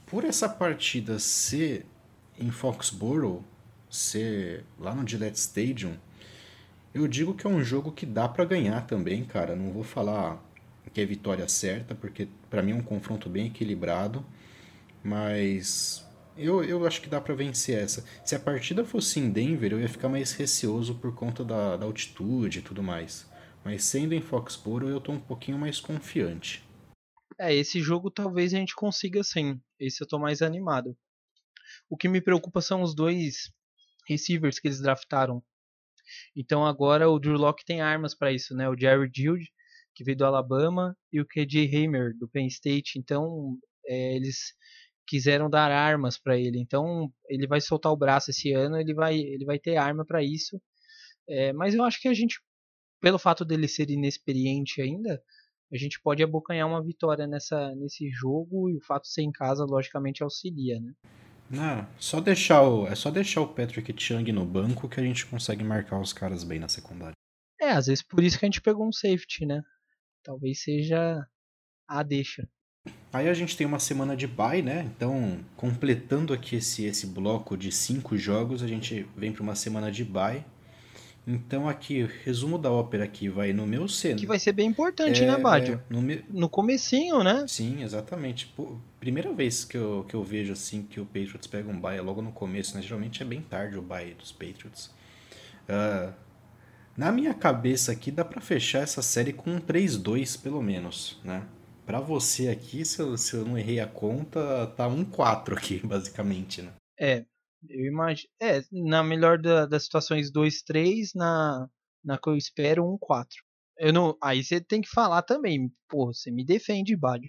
Por 0.06 0.24
essa 0.24 0.48
partida 0.48 1.18
ser 1.18 1.86
em 2.38 2.50
Foxborough, 2.50 3.44
ser 3.88 4.64
lá 4.78 4.94
no 4.94 5.06
Gillette 5.06 5.38
Stadium, 5.38 5.94
eu 6.92 7.06
digo 7.06 7.34
que 7.34 7.46
é 7.46 7.50
um 7.50 7.62
jogo 7.62 7.92
que 7.92 8.04
dá 8.04 8.28
para 8.28 8.44
ganhar 8.44 8.84
também, 8.86 9.24
cara. 9.24 9.54
Não 9.54 9.70
vou 9.70 9.84
falar 9.84 10.42
que 10.92 11.00
é 11.00 11.04
vitória 11.04 11.46
certa, 11.48 11.94
porque 11.94 12.26
para 12.48 12.62
mim 12.62 12.72
é 12.72 12.74
um 12.74 12.82
confronto 12.82 13.28
bem 13.28 13.46
equilibrado, 13.46 14.24
mas 15.04 16.04
eu, 16.36 16.64
eu 16.64 16.86
acho 16.86 17.00
que 17.00 17.08
dá 17.08 17.20
para 17.20 17.34
vencer 17.34 17.78
essa. 17.82 18.04
Se 18.24 18.34
a 18.34 18.40
partida 18.40 18.84
fosse 18.84 19.20
em 19.20 19.30
Denver, 19.30 19.72
eu 19.72 19.80
ia 19.80 19.88
ficar 19.88 20.08
mais 20.08 20.32
receoso 20.32 20.94
por 20.94 21.14
conta 21.14 21.44
da, 21.44 21.76
da 21.76 21.84
altitude 21.84 22.58
e 22.58 22.62
tudo 22.62 22.82
mais. 22.82 23.30
Mas 23.64 23.84
sendo 23.84 24.14
em 24.14 24.20
Foxborough, 24.20 24.88
eu 24.88 25.00
tô 25.00 25.12
um 25.12 25.20
pouquinho 25.20 25.58
mais 25.58 25.80
confiante. 25.80 26.64
É, 27.38 27.54
esse 27.54 27.80
jogo 27.80 28.10
talvez 28.10 28.52
a 28.54 28.58
gente 28.58 28.74
consiga 28.74 29.22
sim. 29.22 29.60
Esse 29.78 30.02
eu 30.02 30.06
tô 30.06 30.18
mais 30.18 30.42
animado. 30.42 30.96
O 31.88 31.96
que 31.96 32.08
me 32.08 32.20
preocupa 32.20 32.60
são 32.60 32.82
os 32.82 32.94
dois 32.94 33.50
receivers 34.06 34.58
que 34.58 34.68
eles 34.68 34.80
draftaram. 34.80 35.42
Então 36.34 36.66
agora 36.66 37.08
o 37.08 37.18
Drew 37.18 37.36
Locke 37.36 37.64
tem 37.64 37.80
armas 37.80 38.14
para 38.14 38.32
isso, 38.32 38.54
né? 38.54 38.68
O 38.68 38.78
Jerry 38.78 39.10
Jude, 39.14 39.50
que 39.94 40.04
veio 40.04 40.16
do 40.16 40.24
Alabama, 40.24 40.96
e 41.12 41.20
o 41.20 41.26
KJ 41.26 41.66
Hammer, 41.76 42.16
do 42.16 42.28
Penn 42.28 42.46
State. 42.46 42.98
Então 42.98 43.58
é, 43.86 44.16
eles 44.16 44.54
quiseram 45.06 45.50
dar 45.50 45.70
armas 45.70 46.18
para 46.18 46.38
ele. 46.38 46.58
Então 46.58 47.12
ele 47.28 47.46
vai 47.46 47.60
soltar 47.60 47.92
o 47.92 47.96
braço 47.96 48.30
esse 48.30 48.52
ano, 48.52 48.78
ele 48.78 48.94
vai, 48.94 49.18
ele 49.18 49.44
vai 49.44 49.58
ter 49.58 49.76
arma 49.76 50.04
para 50.04 50.22
isso. 50.22 50.60
É, 51.28 51.52
mas 51.52 51.74
eu 51.74 51.84
acho 51.84 52.00
que 52.00 52.08
a 52.08 52.14
gente, 52.14 52.40
pelo 53.00 53.18
fato 53.18 53.44
dele 53.44 53.68
ser 53.68 53.90
inexperiente 53.90 54.80
ainda, 54.80 55.22
a 55.72 55.76
gente 55.76 56.00
pode 56.00 56.22
abocanhar 56.22 56.66
uma 56.66 56.82
vitória 56.82 57.26
nessa, 57.26 57.74
nesse 57.76 58.10
jogo 58.10 58.68
e 58.68 58.76
o 58.76 58.80
fato 58.80 59.04
de 59.04 59.12
ser 59.12 59.22
em 59.22 59.30
casa, 59.30 59.64
logicamente, 59.64 60.22
auxilia, 60.22 60.80
né? 60.80 60.92
Não, 61.48 61.86
só 61.98 62.20
deixar 62.20 62.62
o, 62.62 62.86
é 62.86 62.94
só 62.94 63.10
deixar 63.10 63.40
o 63.40 63.54
Patrick 63.54 63.92
Chung 64.00 64.30
no 64.32 64.44
banco 64.44 64.88
que 64.88 65.00
a 65.00 65.02
gente 65.02 65.26
consegue 65.26 65.64
marcar 65.64 66.00
os 66.00 66.12
caras 66.12 66.44
bem 66.44 66.60
na 66.60 66.68
secundária. 66.68 67.14
É, 67.60 67.70
às 67.70 67.86
vezes 67.86 68.02
por 68.02 68.22
isso 68.22 68.38
que 68.38 68.44
a 68.44 68.48
gente 68.48 68.60
pegou 68.60 68.86
um 68.86 68.92
safety, 68.92 69.44
né? 69.44 69.62
Talvez 70.22 70.62
seja 70.62 71.26
a 71.88 72.02
deixa. 72.02 72.48
Aí 73.12 73.28
a 73.28 73.34
gente 73.34 73.56
tem 73.56 73.66
uma 73.66 73.80
semana 73.80 74.16
de 74.16 74.26
bye, 74.26 74.62
né? 74.62 74.88
Então, 74.94 75.40
completando 75.56 76.32
aqui 76.32 76.56
esse, 76.56 76.84
esse 76.84 77.06
bloco 77.06 77.56
de 77.56 77.72
cinco 77.72 78.16
jogos, 78.16 78.62
a 78.62 78.68
gente 78.68 79.04
vem 79.16 79.32
para 79.32 79.42
uma 79.42 79.56
semana 79.56 79.90
de 79.90 80.04
bye. 80.04 80.44
Então 81.26 81.68
aqui, 81.68 82.08
resumo 82.24 82.58
da 82.58 82.70
ópera 82.70 83.04
aqui 83.04 83.28
vai 83.28 83.52
no 83.52 83.66
meu 83.66 83.86
seno. 83.86 84.18
Que 84.18 84.26
vai 84.26 84.38
ser 84.38 84.52
bem 84.52 84.68
importante, 84.68 85.22
é, 85.22 85.26
né, 85.26 85.36
Bádio? 85.36 85.82
É, 85.88 85.92
no, 85.92 86.00
me... 86.00 86.24
no 86.30 86.48
comecinho, 86.48 87.22
né? 87.22 87.44
Sim, 87.46 87.82
exatamente. 87.82 88.46
Pô, 88.46 88.76
primeira 88.98 89.32
vez 89.32 89.64
que 89.64 89.76
eu, 89.76 90.04
que 90.08 90.14
eu 90.14 90.24
vejo 90.24 90.52
assim 90.52 90.82
que 90.82 90.98
o 90.98 91.04
Patriots 91.04 91.46
pega 91.46 91.68
um 91.68 91.78
bye 91.78 91.98
é 91.98 92.00
logo 92.00 92.22
no 92.22 92.32
começo, 92.32 92.74
né? 92.74 92.82
Geralmente 92.82 93.22
é 93.22 93.26
bem 93.26 93.42
tarde 93.42 93.76
o 93.76 93.82
bye 93.82 94.14
dos 94.14 94.32
Patriots. 94.32 94.86
Uh, 95.68 96.12
na 96.96 97.12
minha 97.12 97.34
cabeça 97.34 97.92
aqui 97.92 98.10
dá 98.10 98.24
para 98.24 98.40
fechar 98.40 98.80
essa 98.80 99.02
série 99.02 99.32
com 99.32 99.50
um 99.50 99.60
3-2 99.60 100.40
pelo 100.40 100.62
menos, 100.62 101.20
né? 101.22 101.42
Para 101.90 101.98
você 101.98 102.46
aqui, 102.46 102.84
se 102.84 103.02
eu, 103.02 103.18
se 103.18 103.34
eu 103.34 103.44
não 103.44 103.58
errei 103.58 103.80
a 103.80 103.86
conta, 103.88 104.68
tá 104.76 104.86
um 104.86 105.04
4 105.04 105.56
aqui, 105.56 105.80
basicamente, 105.84 106.62
né? 106.62 106.72
É, 106.96 107.24
eu 107.68 107.84
imagino. 107.84 108.28
É, 108.40 108.62
na 108.70 109.02
melhor 109.02 109.36
da, 109.38 109.66
das 109.66 109.82
situações 109.82 110.30
2-3, 110.30 111.08
na, 111.16 111.68
na 112.04 112.16
que 112.16 112.28
eu 112.28 112.36
espero 112.36 112.84
1-4. 112.84 113.26
Eu 113.76 113.92
não, 113.92 114.16
aí 114.22 114.44
você 114.44 114.60
tem 114.60 114.80
que 114.80 114.88
falar 114.88 115.22
também, 115.22 115.68
pô, 115.88 116.14
você 116.14 116.30
me 116.30 116.44
defende, 116.44 116.94
Bádio. 116.94 117.28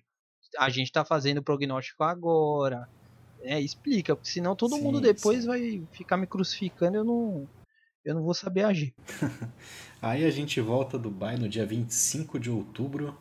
A 0.59 0.69
gente 0.69 0.91
tá 0.91 1.03
fazendo 1.03 1.41
prognóstico 1.41 2.03
agora. 2.03 2.87
É, 3.41 3.59
explica, 3.59 4.15
porque 4.15 4.29
senão 4.29 4.55
todo 4.55 4.75
sim, 4.75 4.83
mundo 4.83 5.01
depois 5.01 5.41
sim. 5.41 5.47
vai 5.47 5.83
ficar 5.91 6.17
me 6.17 6.27
crucificando, 6.27 6.97
eu 6.97 7.03
não 7.03 7.49
eu 8.05 8.13
não 8.13 8.21
vou 8.21 8.35
saber 8.35 8.65
agir. 8.65 8.93
aí 9.99 10.23
a 10.23 10.29
gente 10.29 10.61
volta 10.61 10.99
do 10.99 11.09
Dubai 11.09 11.35
no 11.35 11.49
dia 11.49 11.65
25 11.65 12.39
de 12.39 12.51
outubro, 12.51 13.17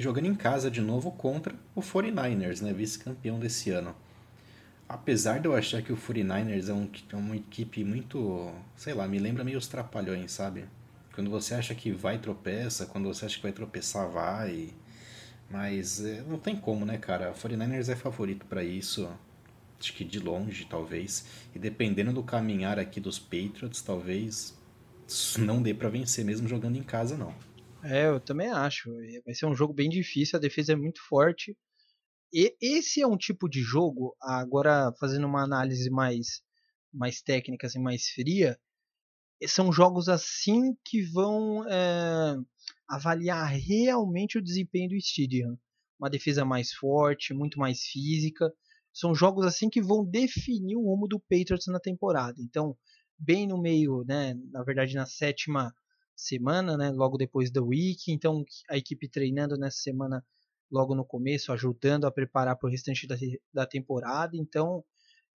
jogando 0.00 0.26
em 0.26 0.34
casa 0.34 0.70
de 0.70 0.80
novo 0.80 1.12
contra 1.12 1.54
o 1.74 1.80
49ers, 1.80 2.60
né, 2.62 2.72
vice-campeão 2.72 3.38
desse 3.38 3.70
ano 3.70 3.94
apesar 4.90 5.38
de 5.38 5.46
eu 5.46 5.54
achar 5.54 5.80
que 5.82 5.92
o 5.92 5.96
49ers 5.96 6.68
é, 6.68 6.72
um, 6.72 6.90
é 7.12 7.16
uma 7.16 7.36
equipe 7.36 7.84
muito, 7.84 8.52
sei 8.74 8.92
lá, 8.92 9.06
me 9.06 9.20
lembra 9.20 9.44
meio 9.44 9.56
os 9.56 9.68
trapalhões, 9.68 10.32
sabe? 10.32 10.64
Quando 11.14 11.30
você 11.30 11.54
acha 11.54 11.76
que 11.76 11.92
vai 11.92 12.18
tropeça, 12.18 12.86
quando 12.86 13.06
você 13.06 13.24
acha 13.24 13.36
que 13.36 13.42
vai 13.44 13.52
tropeçar, 13.52 14.08
vai. 14.08 14.74
Mas 15.48 16.04
é, 16.04 16.22
não 16.22 16.40
tem 16.40 16.56
como, 16.56 16.84
né, 16.84 16.98
cara? 16.98 17.30
O 17.30 17.34
49ers 17.34 17.88
é 17.88 17.94
favorito 17.94 18.44
para 18.46 18.64
isso. 18.64 19.08
Acho 19.78 19.92
que 19.92 20.04
de 20.04 20.18
longe, 20.18 20.66
talvez. 20.68 21.24
E 21.54 21.58
dependendo 21.58 22.12
do 22.12 22.24
caminhar 22.24 22.76
aqui 22.76 22.98
dos 22.98 23.16
Patriots, 23.16 23.80
talvez 23.82 24.58
não 25.38 25.62
dê 25.62 25.72
para 25.72 25.88
vencer 25.88 26.24
mesmo 26.24 26.48
jogando 26.48 26.76
em 26.76 26.82
casa, 26.82 27.16
não. 27.16 27.32
É, 27.82 28.06
eu 28.06 28.20
também 28.20 28.48
acho. 28.48 28.90
Vai 29.24 29.34
ser 29.34 29.46
um 29.46 29.54
jogo 29.54 29.72
bem 29.72 29.88
difícil, 29.88 30.36
a 30.36 30.40
defesa 30.40 30.72
é 30.72 30.76
muito 30.76 31.00
forte. 31.08 31.56
E 32.32 32.56
esse 32.60 33.00
é 33.00 33.06
um 33.06 33.16
tipo 33.16 33.48
de 33.48 33.60
jogo, 33.60 34.16
agora 34.20 34.92
fazendo 35.00 35.26
uma 35.26 35.42
análise 35.42 35.90
mais, 35.90 36.42
mais 36.92 37.20
técnica, 37.22 37.66
assim, 37.66 37.80
mais 37.80 38.08
fria, 38.08 38.58
são 39.48 39.72
jogos 39.72 40.08
assim 40.08 40.76
que 40.84 41.02
vão 41.02 41.66
é, 41.68 42.36
avaliar 42.88 43.48
realmente 43.48 44.38
o 44.38 44.42
desempenho 44.42 44.90
do 44.90 44.96
Stadium. 44.96 45.56
Uma 45.98 46.10
defesa 46.10 46.44
mais 46.44 46.72
forte, 46.72 47.34
muito 47.34 47.58
mais 47.58 47.82
física. 47.82 48.52
São 48.92 49.14
jogos 49.14 49.46
assim 49.46 49.70
que 49.70 49.82
vão 49.82 50.04
definir 50.04 50.76
o 50.76 50.84
rumo 50.84 51.08
do 51.08 51.20
Patriots 51.20 51.66
na 51.68 51.80
temporada. 51.80 52.36
Então, 52.40 52.76
bem 53.18 53.46
no 53.46 53.60
meio, 53.60 54.04
né, 54.06 54.34
na 54.50 54.62
verdade 54.62 54.94
na 54.94 55.06
sétima 55.06 55.74
semana, 56.20 56.76
né, 56.76 56.90
logo 56.90 57.16
depois 57.16 57.50
da 57.50 57.62
week, 57.62 58.12
então 58.12 58.44
a 58.68 58.76
equipe 58.76 59.08
treinando 59.08 59.56
nessa 59.56 59.78
semana 59.78 60.24
logo 60.70 60.94
no 60.94 61.04
começo, 61.04 61.52
ajudando 61.52 62.06
a 62.06 62.12
preparar 62.12 62.56
para 62.56 62.68
o 62.68 62.70
restante 62.70 63.06
da, 63.06 63.16
da 63.52 63.66
temporada. 63.66 64.36
Então 64.36 64.84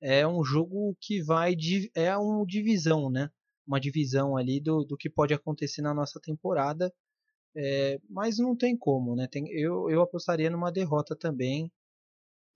é 0.02 0.26
um 0.28 0.44
jogo 0.44 0.96
que 1.00 1.22
vai 1.22 1.56
é 1.94 2.16
uma 2.18 2.46
divisão, 2.46 3.10
né? 3.10 3.30
Uma 3.68 3.80
divisão 3.80 4.38
ali 4.38 4.62
do, 4.62 4.84
do 4.84 4.96
que 4.96 5.10
pode 5.10 5.34
acontecer 5.34 5.82
na 5.82 5.94
nossa 5.94 6.20
temporada. 6.22 6.94
É, 7.58 8.00
mas 8.10 8.38
não 8.38 8.56
tem 8.56 8.78
como, 8.78 9.16
né? 9.16 9.28
Tem, 9.32 9.48
eu, 9.50 9.90
eu 9.90 10.02
apostaria 10.02 10.50
numa 10.50 10.72
derrota 10.72 11.16
também 11.16 11.72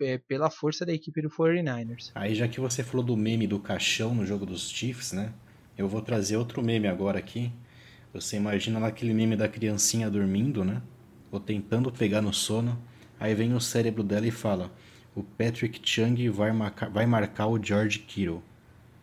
é, 0.02 0.18
pela 0.18 0.50
força 0.50 0.86
da 0.86 0.94
equipe 0.94 1.22
do 1.22 1.30
49ers. 1.30 2.12
Aí 2.16 2.36
já 2.36 2.48
que 2.48 2.60
você 2.60 2.84
falou 2.84 3.06
do 3.06 3.18
meme 3.18 3.48
do 3.48 3.60
caixão 3.60 4.14
no 4.14 4.26
jogo 4.26 4.46
dos 4.46 4.70
Chiefs, 4.70 5.14
né? 5.14 5.34
Eu 5.78 5.88
vou 5.88 6.02
trazer 6.02 6.36
outro 6.36 6.62
meme 6.62 6.88
agora 6.88 7.18
aqui. 7.18 7.52
Você 8.14 8.38
imagina 8.38 8.80
lá 8.80 8.88
aquele 8.88 9.14
meme 9.14 9.36
da 9.36 9.48
criancinha 9.48 10.10
dormindo, 10.10 10.64
né? 10.64 10.82
ou 11.32 11.40
tentando 11.40 11.92
pegar 11.92 12.22
no 12.22 12.34
sono. 12.34 12.82
Aí 13.20 13.34
vem 13.36 13.54
o 13.54 13.62
cérebro 13.62 14.04
dela 14.04 14.28
e 14.28 14.32
fala: 14.32 14.72
o 15.16 15.24
Patrick 15.24 15.80
Chung 15.84 16.30
vai 16.30 16.52
marcar, 16.52 16.90
vai 16.90 17.06
marcar 17.06 17.48
o 17.48 17.62
George 17.62 18.00
Kittle. 18.00 18.42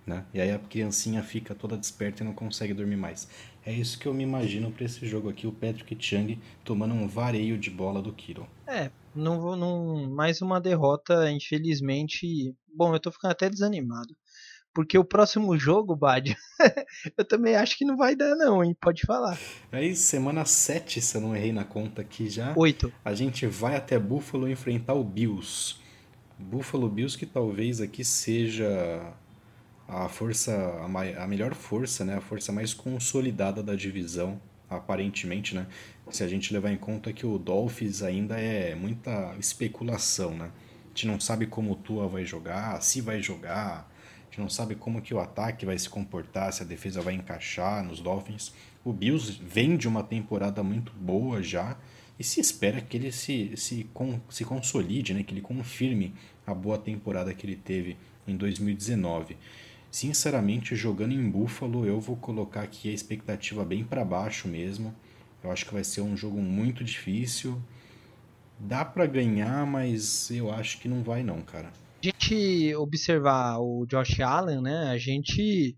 Né? 0.07 0.25
E 0.33 0.41
aí 0.41 0.53
a 0.53 0.59
criancinha 0.59 1.23
fica 1.23 1.53
toda 1.53 1.77
desperta 1.77 2.23
e 2.23 2.27
não 2.27 2.33
consegue 2.33 2.73
dormir 2.73 2.97
mais. 2.97 3.29
É 3.65 3.73
isso 3.73 3.99
que 3.99 4.07
eu 4.07 4.15
me 4.15 4.23
imagino 4.23 4.71
para 4.71 4.85
esse 4.85 5.05
jogo 5.05 5.29
aqui, 5.29 5.49
o 5.49 5.53
Patrick 5.53 5.97
Chung 5.99 6.39
tomando 6.63 6.95
um 6.95 7.09
vareio 7.09 7.59
de 7.59 7.69
bola 7.69 8.01
do 8.01 8.13
Kittle. 8.13 8.47
É, 8.69 8.93
não 9.13 9.41
vou 9.41 9.57
não 9.57 10.09
mais 10.09 10.41
uma 10.41 10.61
derrota, 10.61 11.29
infelizmente. 11.33 12.55
Bom, 12.73 12.95
eu 12.95 13.01
tô 13.01 13.11
ficando 13.11 13.33
até 13.33 13.51
desanimado. 13.51 14.17
Porque 14.77 14.99
o 14.99 15.05
próximo 15.05 15.57
jogo, 15.57 15.97
Bad, 15.97 16.37
eu 17.17 17.25
também 17.25 17.57
acho 17.57 17.79
que 17.79 17.85
não 17.87 17.97
vai 17.97 18.15
dar, 18.15 18.37
não, 18.37 18.63
hein? 18.63 18.77
Pode 18.79 19.07
falar. 19.07 19.39
Aí, 19.73 19.97
semana 19.97 20.45
7, 20.45 21.01
se 21.01 21.17
eu 21.17 21.23
não 21.23 21.35
errei 21.35 21.51
na 21.51 21.65
conta 21.65 22.03
aqui 22.03 22.29
já. 22.29 22.53
8. 22.55 22.93
A 23.03 23.15
gente 23.15 23.47
vai 23.47 23.75
até 23.75 23.99
Buffalo 23.99 24.47
enfrentar 24.47 24.93
o 24.93 25.03
Bills. 25.03 25.77
Buffalo 26.39 26.91
Bills 26.91 27.17
que 27.17 27.25
talvez 27.25 27.81
aqui 27.81 28.05
seja 28.05 29.15
a 29.89 30.11
força, 30.11 30.53
a, 30.55 31.25
a 31.25 31.27
melhor 31.27 31.55
força, 31.55 32.05
né? 32.05 32.17
A 32.17 32.21
força 32.21 32.53
mais 32.53 32.75
consolidada 32.75 33.63
da 33.63 33.75
divisão, 33.75 34.39
aparentemente, 34.69 35.55
né? 35.55 35.67
Se 36.11 36.23
a 36.23 36.29
gente 36.29 36.53
levar 36.53 36.71
em 36.71 36.77
conta 36.77 37.15
que 37.15 37.25
o 37.25 37.39
Dolphins 37.39 38.03
ainda 38.03 38.39
é 38.39 38.75
muita 38.75 39.35
especulação, 39.39 40.37
né? 40.37 40.51
A 40.85 40.89
gente 40.89 41.07
não 41.07 41.19
sabe 41.19 41.47
como 41.47 41.73
o 41.73 41.77
Tua 41.77 42.07
vai 42.07 42.27
jogar, 42.27 42.83
se 42.83 43.01
vai 43.01 43.23
jogar 43.23 43.96
gente 44.37 44.41
não 44.41 44.49
sabe 44.51 44.75
como 44.75 45.01
que 45.01 45.15
o 45.15 45.19
ataque 45.19 45.65
vai 45.65 45.79
se 45.79 45.89
comportar, 45.89 46.53
se 46.53 46.63
a 46.63 46.67
defesa 46.67 47.01
vai 47.01 47.15
encaixar 47.15 47.83
nos 47.83 48.01
Dolphins. 48.01 48.53
O 48.85 48.93
Bills 48.93 49.41
vem 49.43 49.77
de 49.77 49.89
uma 49.89 50.03
temporada 50.03 50.63
muito 50.63 50.93
boa 50.93 51.43
já 51.43 51.77
e 52.19 52.25
se 52.25 52.39
espera 52.39 52.81
que 52.81 52.97
ele 52.99 53.11
se, 53.11 53.57
se, 53.57 53.89
se 54.29 54.45
consolide, 54.45 55.15
né? 55.15 55.23
que 55.23 55.33
ele 55.33 55.41
confirme 55.41 56.15
a 56.47 56.53
boa 56.55 56.77
temporada 56.77 57.33
que 57.33 57.47
ele 57.47 57.57
teve 57.57 57.97
em 58.29 58.37
2019. 58.37 59.37
Sinceramente, 59.91 60.77
jogando 60.77 61.13
em 61.13 61.31
Buffalo, 61.31 61.87
eu 61.87 61.99
vou 61.99 62.17
colocar 62.17 62.63
aqui 62.63 62.91
a 62.91 62.93
expectativa 62.93 63.65
bem 63.65 63.85
para 63.85 64.05
baixo 64.05 64.47
mesmo. 64.47 64.95
Eu 65.43 65.51
acho 65.51 65.65
que 65.65 65.73
vai 65.73 65.85
ser 65.85 66.03
um 66.03 66.17
jogo 66.17 66.39
muito 66.39 66.85
difícil. 66.85 67.61
Dá 68.59 68.85
para 68.85 69.07
ganhar, 69.07 69.65
mas 69.65 70.31
eu 70.31 70.53
acho 70.53 70.79
que 70.79 70.89
não 70.89 71.03
vai 71.03 71.23
não, 71.23 71.41
cara 71.41 71.86
gente 72.07 72.75
observar 72.77 73.59
o 73.59 73.87
Josh 73.87 74.21
Allen, 74.21 74.63
né, 74.63 74.89
a 74.91 74.99
gente 74.99 75.77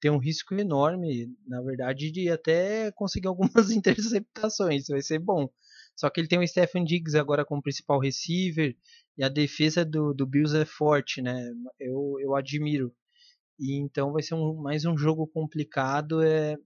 tem 0.00 0.10
um 0.10 0.18
risco 0.18 0.54
enorme, 0.54 1.28
na 1.46 1.60
verdade, 1.60 2.10
de 2.10 2.30
até 2.30 2.90
conseguir 2.92 3.28
algumas 3.28 3.70
interceptações, 3.70 4.86
vai 4.88 5.02
ser 5.02 5.18
bom. 5.18 5.48
Só 5.96 6.08
que 6.08 6.20
ele 6.20 6.28
tem 6.28 6.38
o 6.38 6.46
Stephen 6.46 6.84
Diggs 6.84 7.18
agora 7.18 7.44
como 7.44 7.62
principal 7.62 8.00
receiver, 8.00 8.76
e 9.16 9.24
a 9.24 9.28
defesa 9.28 9.84
do, 9.84 10.14
do 10.14 10.26
Bills 10.26 10.56
é 10.56 10.64
forte, 10.64 11.20
né, 11.20 11.50
eu, 11.78 12.16
eu 12.20 12.34
admiro. 12.34 12.92
E 13.58 13.76
então 13.76 14.12
vai 14.12 14.22
ser 14.22 14.34
um, 14.34 14.54
mais 14.54 14.84
um 14.84 14.96
jogo 14.96 15.26
complicado, 15.26 16.22
é, 16.22 16.56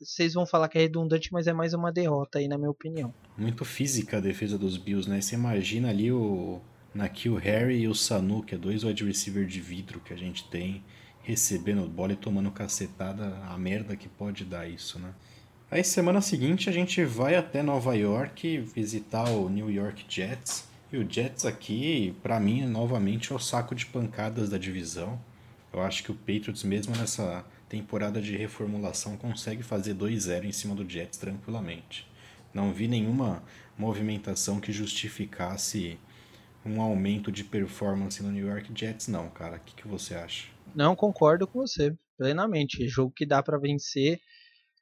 vocês 0.00 0.34
vão 0.34 0.46
falar 0.46 0.68
que 0.68 0.78
é 0.78 0.82
redundante, 0.82 1.30
mas 1.32 1.46
é 1.46 1.52
mais 1.52 1.72
uma 1.72 1.92
derrota 1.92 2.38
aí, 2.38 2.48
na 2.48 2.58
minha 2.58 2.70
opinião. 2.70 3.14
Muito 3.36 3.64
física 3.64 4.18
a 4.18 4.20
defesa 4.20 4.58
dos 4.58 4.76
Bills, 4.76 5.08
né? 5.08 5.20
Você 5.20 5.34
imagina 5.34 5.88
ali 5.88 6.10
o 6.10 6.60
Nakil 6.94 7.34
Harry 7.34 7.80
e 7.80 7.88
o 7.88 7.94
Sanu, 7.94 8.42
que 8.42 8.54
é 8.54 8.58
dois 8.58 8.84
wide 8.84 9.04
receiver 9.04 9.44
de 9.44 9.60
vidro 9.60 9.98
que 10.00 10.12
a 10.12 10.16
gente 10.16 10.48
tem, 10.48 10.82
recebendo 11.22 11.88
bola 11.88 12.12
e 12.12 12.16
tomando 12.16 12.50
cacetada, 12.50 13.36
a 13.48 13.58
merda 13.58 13.96
que 13.96 14.08
pode 14.08 14.44
dar 14.44 14.68
isso, 14.68 14.98
né? 14.98 15.12
Aí 15.70 15.82
semana 15.82 16.20
seguinte 16.20 16.70
a 16.70 16.72
gente 16.72 17.04
vai 17.04 17.34
até 17.34 17.62
Nova 17.62 17.96
York 17.96 18.58
visitar 18.58 19.28
o 19.28 19.48
New 19.48 19.70
York 19.70 20.04
Jets. 20.08 20.68
E 20.92 20.96
o 20.96 21.10
Jets 21.10 21.44
aqui, 21.44 22.14
para 22.22 22.38
mim, 22.38 22.64
novamente 22.64 23.32
é 23.32 23.34
o 23.34 23.40
saco 23.40 23.74
de 23.74 23.86
pancadas 23.86 24.48
da 24.48 24.58
divisão. 24.58 25.18
Eu 25.72 25.82
acho 25.82 26.04
que 26.04 26.12
o 26.12 26.14
Patriots, 26.14 26.62
mesmo 26.62 26.94
nessa 26.94 27.44
temporada 27.68 28.22
de 28.22 28.36
reformulação, 28.36 29.16
consegue 29.16 29.64
fazer 29.64 29.96
2-0 29.96 30.44
em 30.44 30.52
cima 30.52 30.76
do 30.76 30.88
Jets 30.88 31.18
tranquilamente. 31.18 32.06
Não 32.52 32.72
vi 32.72 32.86
nenhuma 32.86 33.42
movimentação 33.76 34.60
que 34.60 34.70
justificasse 34.70 35.98
um 36.64 36.80
aumento 36.80 37.30
de 37.30 37.44
performance 37.44 38.22
no 38.22 38.30
New 38.30 38.46
York 38.46 38.72
Jets, 38.74 39.08
não, 39.08 39.28
cara. 39.30 39.56
O 39.56 39.60
que, 39.60 39.74
que 39.74 39.88
você 39.88 40.14
acha? 40.14 40.48
Não, 40.74 40.96
concordo 40.96 41.46
com 41.46 41.60
você, 41.60 41.96
plenamente. 42.16 42.88
Jogo 42.88 43.12
que 43.14 43.26
dá 43.26 43.42
para 43.42 43.58
vencer. 43.58 44.20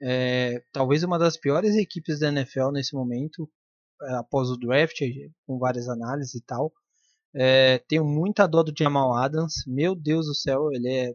É, 0.00 0.62
talvez 0.72 1.02
uma 1.02 1.18
das 1.18 1.36
piores 1.36 1.76
equipes 1.76 2.20
da 2.20 2.28
NFL 2.28 2.70
nesse 2.72 2.94
momento, 2.94 3.48
é, 4.02 4.14
após 4.14 4.48
o 4.48 4.56
draft, 4.56 5.00
com 5.46 5.58
várias 5.58 5.88
análises 5.88 6.34
e 6.34 6.42
tal. 6.44 6.72
É, 7.34 7.78
tenho 7.88 8.04
muita 8.04 8.46
dó 8.46 8.62
do 8.62 8.72
Jamal 8.76 9.14
Adams. 9.14 9.64
Meu 9.66 9.94
Deus 9.94 10.26
do 10.26 10.34
céu, 10.34 10.70
ele 10.72 10.88
é 10.88 11.14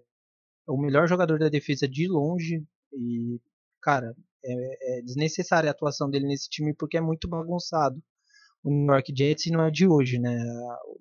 o 0.67 0.77
melhor 0.77 1.08
jogador 1.08 1.39
da 1.39 1.49
defesa 1.49 1.88
de 1.88 2.08
longe. 2.08 2.63
E, 2.93 3.39
cara, 3.82 4.15
é, 4.43 4.99
é 4.99 5.01
desnecessária 5.01 5.69
a 5.69 5.71
atuação 5.71 6.10
dele 6.10 6.27
nesse 6.27 6.49
time 6.49 6.73
porque 6.73 6.97
é 6.97 7.01
muito 7.01 7.27
bagunçado. 7.27 8.01
O 8.67 8.69
New 8.69 8.93
York 8.93 9.13
Jets 9.15 9.49
não 9.49 9.63
é 9.63 9.71
de 9.71 9.88
hoje, 9.88 10.19
né? 10.19 10.38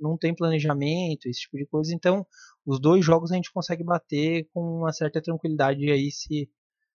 Não 0.01 0.17
tem 0.17 0.33
planejamento, 0.33 1.27
esse 1.27 1.41
tipo 1.41 1.57
de 1.57 1.67
coisa. 1.67 1.93
Então, 1.93 2.25
os 2.65 2.79
dois 2.79 3.05
jogos 3.05 3.33
a 3.33 3.35
gente 3.35 3.53
consegue 3.53 3.83
bater 3.83 4.47
com 4.55 4.61
uma 4.61 4.93
certa 4.93 5.21
tranquilidade 5.21 5.91
aí 5.91 6.09
se, 6.13 6.49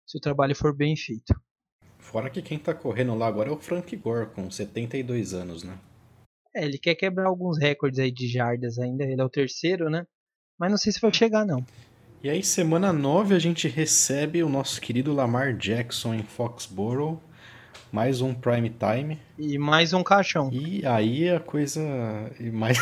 se 0.07 0.17
o 0.17 0.21
trabalho 0.21 0.55
for 0.55 0.73
bem 0.73 0.95
feito. 0.95 1.36
Fora 1.99 2.29
que 2.29 2.41
quem 2.41 2.57
tá 2.57 2.73
correndo 2.73 3.13
lá 3.15 3.27
agora 3.27 3.49
é 3.49 3.51
o 3.51 3.57
Frank 3.57 3.93
Gore, 3.97 4.29
com 4.34 4.49
72 4.49 5.34
anos, 5.34 5.62
né? 5.62 5.77
É, 6.55 6.63
ele 6.63 6.77
quer 6.77 6.95
quebrar 6.95 7.27
alguns 7.27 7.60
recordes 7.60 7.99
aí 7.99 8.10
de 8.10 8.29
jardas 8.29 8.79
ainda, 8.79 9.03
ele 9.03 9.19
é 9.19 9.25
o 9.25 9.29
terceiro, 9.29 9.89
né? 9.89 10.07
Mas 10.57 10.71
não 10.71 10.77
sei 10.77 10.93
se 10.93 11.01
vai 11.01 11.13
chegar 11.13 11.45
não. 11.45 11.65
E 12.23 12.29
aí, 12.29 12.41
semana 12.41 12.93
9, 12.93 13.36
a 13.36 13.39
gente 13.39 13.67
recebe 13.67 14.41
o 14.41 14.47
nosso 14.47 14.79
querido 14.79 15.12
Lamar 15.12 15.53
Jackson 15.57 16.13
em 16.13 16.23
Foxborough. 16.23 17.19
Mais 17.91 18.21
um 18.21 18.34
prime 18.34 18.69
time. 18.69 19.19
E 19.38 19.58
mais 19.58 19.91
um 19.91 20.01
caixão. 20.01 20.49
E 20.54 20.86
aí 20.86 21.30
a 21.30 21.41
coisa. 21.41 21.82
Mais. 22.54 22.77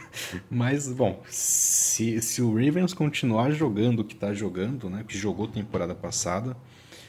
mais 0.50 0.92
bom, 0.92 1.22
se, 1.28 2.20
se 2.20 2.42
o 2.42 2.54
Ravens 2.54 2.92
continuar 2.92 3.52
jogando 3.52 4.00
o 4.00 4.04
que 4.04 4.12
está 4.12 4.34
jogando, 4.34 4.90
né? 4.90 5.02
Que 5.08 5.16
jogou 5.16 5.48
temporada 5.48 5.94
passada. 5.94 6.54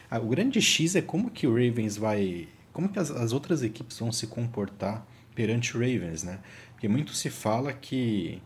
O 0.10 0.28
grande 0.28 0.62
X 0.62 0.96
é 0.96 1.02
como 1.02 1.30
que 1.30 1.46
o 1.46 1.52
Ravens 1.52 1.98
vai. 1.98 2.48
Como 2.72 2.88
que 2.88 2.98
as, 2.98 3.12
as 3.12 3.34
outras 3.34 3.64
equipes 3.64 4.00
vão 4.00 4.14
se 4.14 4.28
comportar 4.28 5.06
perante 5.36 5.76
o 5.76 5.80
Ravens, 5.80 6.24
né? 6.24 6.40
Porque 6.72 6.88
muito 6.88 7.14
se 7.14 7.30
fala 7.30 7.74
que 7.74 8.42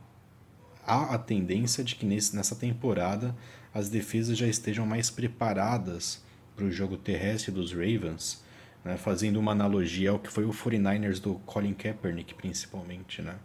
há 0.86 1.14
a 1.14 1.18
tendência 1.20 1.84
de 1.84 1.96
que 1.96 2.08
nesse, 2.08 2.36
nessa 2.36 2.56
temporada 2.56 3.36
as 3.72 3.88
defesas 3.88 4.36
já 4.36 4.48
estejam 4.48 4.86
mais 4.86 5.12
preparadas 5.12 6.24
para 6.56 6.66
o 6.66 6.72
jogo 6.72 6.98
terrestre 6.98 7.52
dos 7.52 7.72
Ravens, 7.72 8.44
né? 8.86 8.96
fazendo 8.96 9.38
uma 9.40 9.52
analogia 9.52 10.12
ao 10.12 10.20
que 10.20 10.32
foi 10.32 10.46
o 10.46 10.52
49ers 10.52 11.20
do 11.20 11.36
Colin 11.40 11.74
Kaepernick, 11.74 12.36
principalmente. 12.36 13.22
Né? 13.22 13.36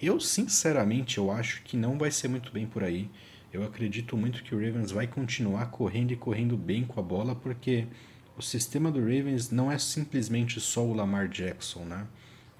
Eu, 0.00 0.20
sinceramente, 0.20 1.16
eu 1.16 1.30
acho 1.30 1.62
que 1.62 1.76
não 1.76 1.96
vai 1.98 2.10
ser 2.10 2.28
muito 2.28 2.52
bem 2.52 2.66
por 2.66 2.84
aí. 2.84 3.10
Eu 3.50 3.64
acredito 3.64 4.16
muito 4.16 4.42
que 4.42 4.54
o 4.54 4.58
Ravens 4.58 4.90
vai 4.90 5.06
continuar 5.06 5.66
correndo 5.66 6.12
e 6.12 6.16
correndo 6.16 6.56
bem 6.56 6.84
com 6.84 7.00
a 7.00 7.02
bola, 7.02 7.34
porque 7.34 7.86
o 8.36 8.42
sistema 8.42 8.90
do 8.90 8.98
Ravens 8.98 9.50
não 9.50 9.70
é 9.70 9.78
simplesmente 9.78 10.60
só 10.60 10.84
o 10.84 10.92
Lamar 10.92 11.28
Jackson, 11.28 11.84
né? 11.84 12.06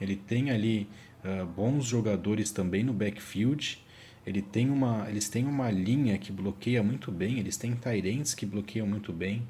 Ele 0.00 0.16
tem 0.16 0.50
ali 0.50 0.88
uh, 1.24 1.44
bons 1.44 1.84
jogadores 1.84 2.50
também 2.50 2.84
no 2.84 2.92
backfield. 2.92 3.82
Ele 4.24 4.40
tem 4.40 4.70
uma, 4.70 5.06
eles 5.08 5.28
têm 5.28 5.44
uma 5.44 5.70
linha 5.70 6.16
que 6.16 6.32
bloqueia 6.32 6.82
muito 6.82 7.10
bem, 7.10 7.38
eles 7.38 7.56
têm 7.56 7.74
Tyrants 7.74 8.32
que 8.32 8.46
bloqueiam 8.46 8.86
muito 8.86 9.12
bem. 9.12 9.42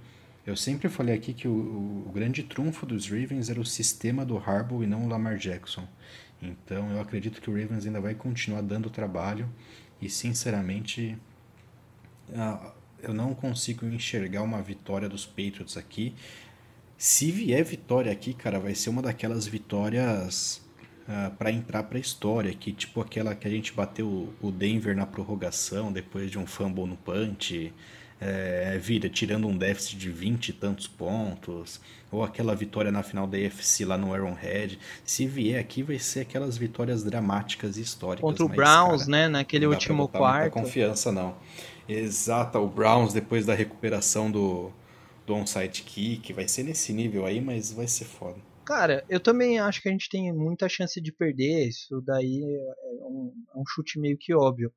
Eu 0.47 0.57
sempre 0.57 0.91
falei 0.91 1.15
aqui 1.15 1.33
que 1.33 1.49
o, 1.49 2.05
o, 2.07 2.13
grande 2.13 2.43
trunfo 2.43 2.85
dos 2.85 3.09
Ravens 3.09 3.49
era 3.49 3.59
o 3.59 3.65
sistema 3.65 4.27
do 4.27 4.37
Harbaugh 4.37 4.83
e 4.83 4.87
não 4.87 5.05
o 5.05 5.09
Lamar 5.09 5.39
Jackson. 5.39 5.89
Então 6.43 6.91
eu 6.91 7.01
acredito 7.01 7.41
que 7.41 7.49
o 7.49 7.59
Ravens 7.59 7.87
ainda 7.87 8.01
vai 8.01 8.15
continuar 8.15 8.61
dando 8.61 8.91
trabalho 8.91 9.49
e 10.03 10.11
sinceramente 10.11 11.17
uh, 12.29 12.73
eu 13.03 13.15
não 13.15 13.35
consigo 13.35 13.87
enxergar 13.87 14.43
uma 14.43 14.61
vitória 14.61 15.09
dos 15.09 15.25
Patriots 15.25 15.79
aqui. 15.79 16.15
Se 16.99 17.31
vier 17.31 17.65
vitória 17.65 18.13
aqui, 18.13 18.35
cara, 18.35 18.61
vai 18.61 18.75
ser 18.75 18.91
uma 18.91 19.01
daquelas 19.01 19.47
vitórias 19.47 20.63
uh, 21.09 21.11
ah, 21.13 21.33
para 21.39 21.51
entrar 21.51 21.85
para 21.85 21.97
a 21.97 22.01
história, 22.01 22.53
que 22.55 22.71
tipo 22.71 23.01
aquela 23.01 23.35
que 23.35 23.49
a 23.49 23.51
gente 23.51 23.73
bateu 23.73 24.35
o 24.43 24.51
Denver 24.51 24.95
na 24.95 25.07
prorrogação 25.07 25.91
depois 25.91 26.31
de 26.31 26.39
um 26.39 26.47
fumble 26.47 26.87
no 26.87 26.97
punch, 26.97 27.73
é, 28.21 28.79
vira 28.79 29.09
tirando 29.09 29.47
um 29.47 29.57
déficit 29.57 29.97
de 29.97 30.11
20 30.11 30.49
e 30.49 30.53
tantos 30.53 30.87
pontos, 30.87 31.81
ou 32.11 32.23
aquela 32.23 32.55
vitória 32.55 32.91
na 32.91 33.03
final 33.03 33.27
da 33.27 33.37
AFC 33.37 33.85
lá 33.85 33.99
no 33.99 34.15
Arrowhead. 34.15 34.79
Se 35.05 35.27
vier 35.27 35.61
aqui, 35.61 35.83
vai 35.83 35.99
ser 35.99 36.21
aquelas 36.21 36.57
vitórias 36.57 37.03
dramáticas 37.03 37.77
e 37.77 37.81
históricas. 37.81 38.23
Contra 38.23 38.45
o 38.45 38.49
mas, 38.49 38.57
Browns, 38.57 39.01
cara, 39.01 39.11
né? 39.11 39.29
Naquele 39.29 39.67
último 39.67 40.09
quarto. 40.09 40.55
Não 40.55 40.63
confiança, 40.63 41.11
não. 41.11 41.37
Exato, 41.89 42.59
o 42.59 42.69
Browns 42.69 43.13
depois 43.13 43.45
da 43.45 43.55
recuperação 43.55 44.31
do, 44.31 44.73
do 45.27 45.35
onside 45.35 45.83
kick, 45.83 46.33
vai 46.33 46.49
ser 46.49 46.63
nesse 46.63 46.93
nível 46.93 47.27
aí, 47.27 47.41
mas 47.41 47.73
vai 47.73 47.87
ser 47.87 48.05
foda. 48.05 48.39
Cara, 48.65 49.05
eu 49.11 49.21
também 49.21 49.59
acho 49.59 49.83
que 49.83 49.89
a 49.89 49.93
gente 49.93 50.09
tem 50.09 50.33
muita 50.33 50.69
chance 50.69 50.99
de 50.99 51.13
perder. 51.13 51.69
Isso 51.69 52.01
daí 52.01 52.43
é 52.43 53.05
um, 53.05 53.33
é 53.55 53.59
um 53.59 53.65
chute 53.69 54.01
meio 54.01 54.17
que 54.19 54.35
óbvio. 54.35 54.73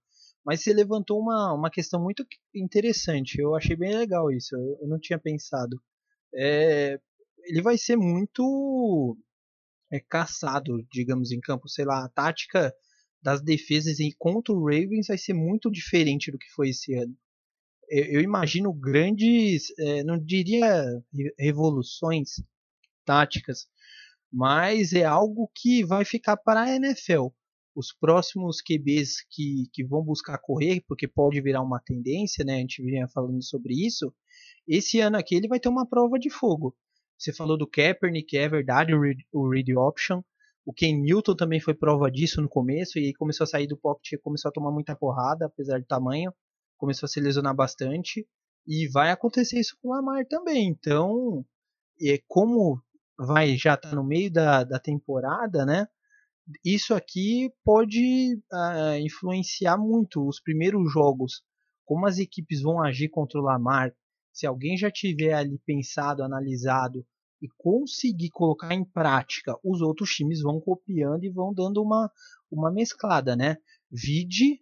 Mas 0.48 0.64
você 0.64 0.74
levantou 0.74 1.20
uma, 1.20 1.54
uma 1.54 1.70
questão 1.70 2.02
muito 2.02 2.26
interessante. 2.56 3.40
Eu 3.40 3.56
achei 3.56 3.76
bem 3.76 3.98
legal 3.98 4.32
isso. 4.32 4.56
Eu, 4.56 4.80
eu 4.82 4.88
não 4.88 5.00
tinha 5.00 5.20
pensado. 5.20 5.82
É, 6.34 7.00
ele 7.44 7.62
vai 7.62 7.78
ser 7.78 7.98
muito 7.98 9.18
é, 9.92 10.00
caçado, 10.00 10.88
digamos, 10.92 11.32
em 11.32 11.42
campo. 11.42 11.68
Sei 11.68 11.84
lá, 11.84 12.06
a 12.06 12.10
tática 12.10 12.74
das 13.22 13.42
defesas 13.42 13.98
contra 14.18 14.54
o 14.54 14.64
Ravens 14.64 15.08
vai 15.08 15.18
ser 15.18 15.34
muito 15.34 15.70
diferente 15.70 16.32
do 16.32 16.38
que 16.38 16.50
foi 16.52 16.70
esse 16.70 16.94
ano 16.96 17.16
eu, 17.90 18.04
eu 18.06 18.22
imagino 18.22 18.74
grandes, 18.74 19.68
é, 19.80 20.04
não 20.04 20.18
diria 20.18 20.86
revoluções 21.38 22.42
táticas, 23.06 23.68
mas 24.32 24.94
é 24.94 25.04
algo 25.06 25.50
que 25.56 25.86
vai 25.86 26.04
ficar 26.04 26.38
para 26.38 26.64
a 26.64 26.76
NFL. 26.76 27.28
Os 27.78 27.94
próximos 27.94 28.60
QBs 28.60 29.24
que, 29.30 29.66
que 29.72 29.86
vão 29.86 30.04
buscar 30.04 30.40
correr, 30.40 30.84
porque 30.88 31.08
pode 31.08 31.40
virar 31.42 31.62
uma 31.62 31.80
tendência, 31.80 32.44
né? 32.44 32.56
A 32.56 32.60
gente 32.60 32.82
vinha 32.82 33.08
falando 33.08 33.44
sobre 33.44 33.74
isso. 33.86 34.12
Esse 34.68 35.00
ano 35.00 35.18
aqui 35.18 35.36
ele 35.36 35.48
vai 35.48 35.60
ter 35.60 35.70
uma 35.70 35.88
prova 35.88 36.18
de 36.18 36.30
fogo. 36.30 36.76
Você 37.18 37.32
falou 37.32 37.58
do 37.58 37.68
Kaepernick, 37.68 38.36
é 38.36 38.50
verdade, 38.50 38.96
o 38.96 39.00
read, 39.02 39.24
o 39.32 39.50
read 39.50 39.76
option. 39.78 40.24
O 40.66 40.74
Ken 40.74 41.00
Newton 41.00 41.36
também 41.36 41.60
foi 41.60 41.76
prova 41.76 42.10
disso 42.10 42.42
no 42.42 42.50
começo, 42.50 42.98
e 42.98 43.06
aí 43.06 43.14
começou 43.14 43.44
a 43.44 43.48
sair 43.48 43.68
do 43.68 43.78
pocket 43.78 44.20
começou 44.22 44.50
a 44.50 44.52
tomar 44.52 44.72
muita 44.72 44.96
porrada, 44.96 45.46
apesar 45.46 45.80
do 45.80 45.86
tamanho 45.86 46.34
começou 46.78 47.06
a 47.08 47.10
se 47.10 47.20
lesionar 47.20 47.56
bastante. 47.56 48.28
E 48.66 48.88
vai 48.88 49.12
acontecer 49.12 49.60
isso 49.60 49.78
com 49.82 49.90
o 49.90 49.92
Lamar 49.92 50.26
também. 50.28 50.68
Então, 50.68 51.46
é, 52.02 52.20
como 52.28 52.82
vai 53.18 53.56
já 53.58 53.78
tá 53.78 53.94
no 53.96 54.04
meio 54.04 54.32
da, 54.32 54.64
da 54.64 54.80
temporada, 54.80 55.66
né? 55.66 55.88
Isso 56.64 56.94
aqui 56.94 57.52
pode 57.64 58.36
uh, 58.54 58.98
influenciar 59.00 59.78
muito 59.78 60.26
os 60.26 60.40
primeiros 60.40 60.92
jogos, 60.92 61.44
como 61.86 62.06
as 62.06 62.20
equipes 62.20 62.62
vão 62.62 62.82
agir 62.82 63.10
contra 63.10 63.40
o 63.40 63.44
Lamar. 63.44 63.94
Se 64.32 64.46
alguém 64.46 64.78
já 64.78 64.90
tiver 64.90 65.34
ali 65.34 65.60
pensado, 65.66 66.24
analisado 66.24 67.06
e 67.42 67.48
conseguir 67.58 68.30
colocar 68.30 68.74
em 68.74 68.84
prática, 68.84 69.58
os 69.64 69.82
outros 69.82 70.10
times 70.12 70.42
vão 70.42 70.60
copiando 70.60 71.24
e 71.24 71.30
vão 71.30 71.54
dando 71.54 71.82
uma, 71.82 72.12
uma 72.50 72.72
mesclada, 72.72 73.36
né? 73.36 73.58
Vide 73.92 74.62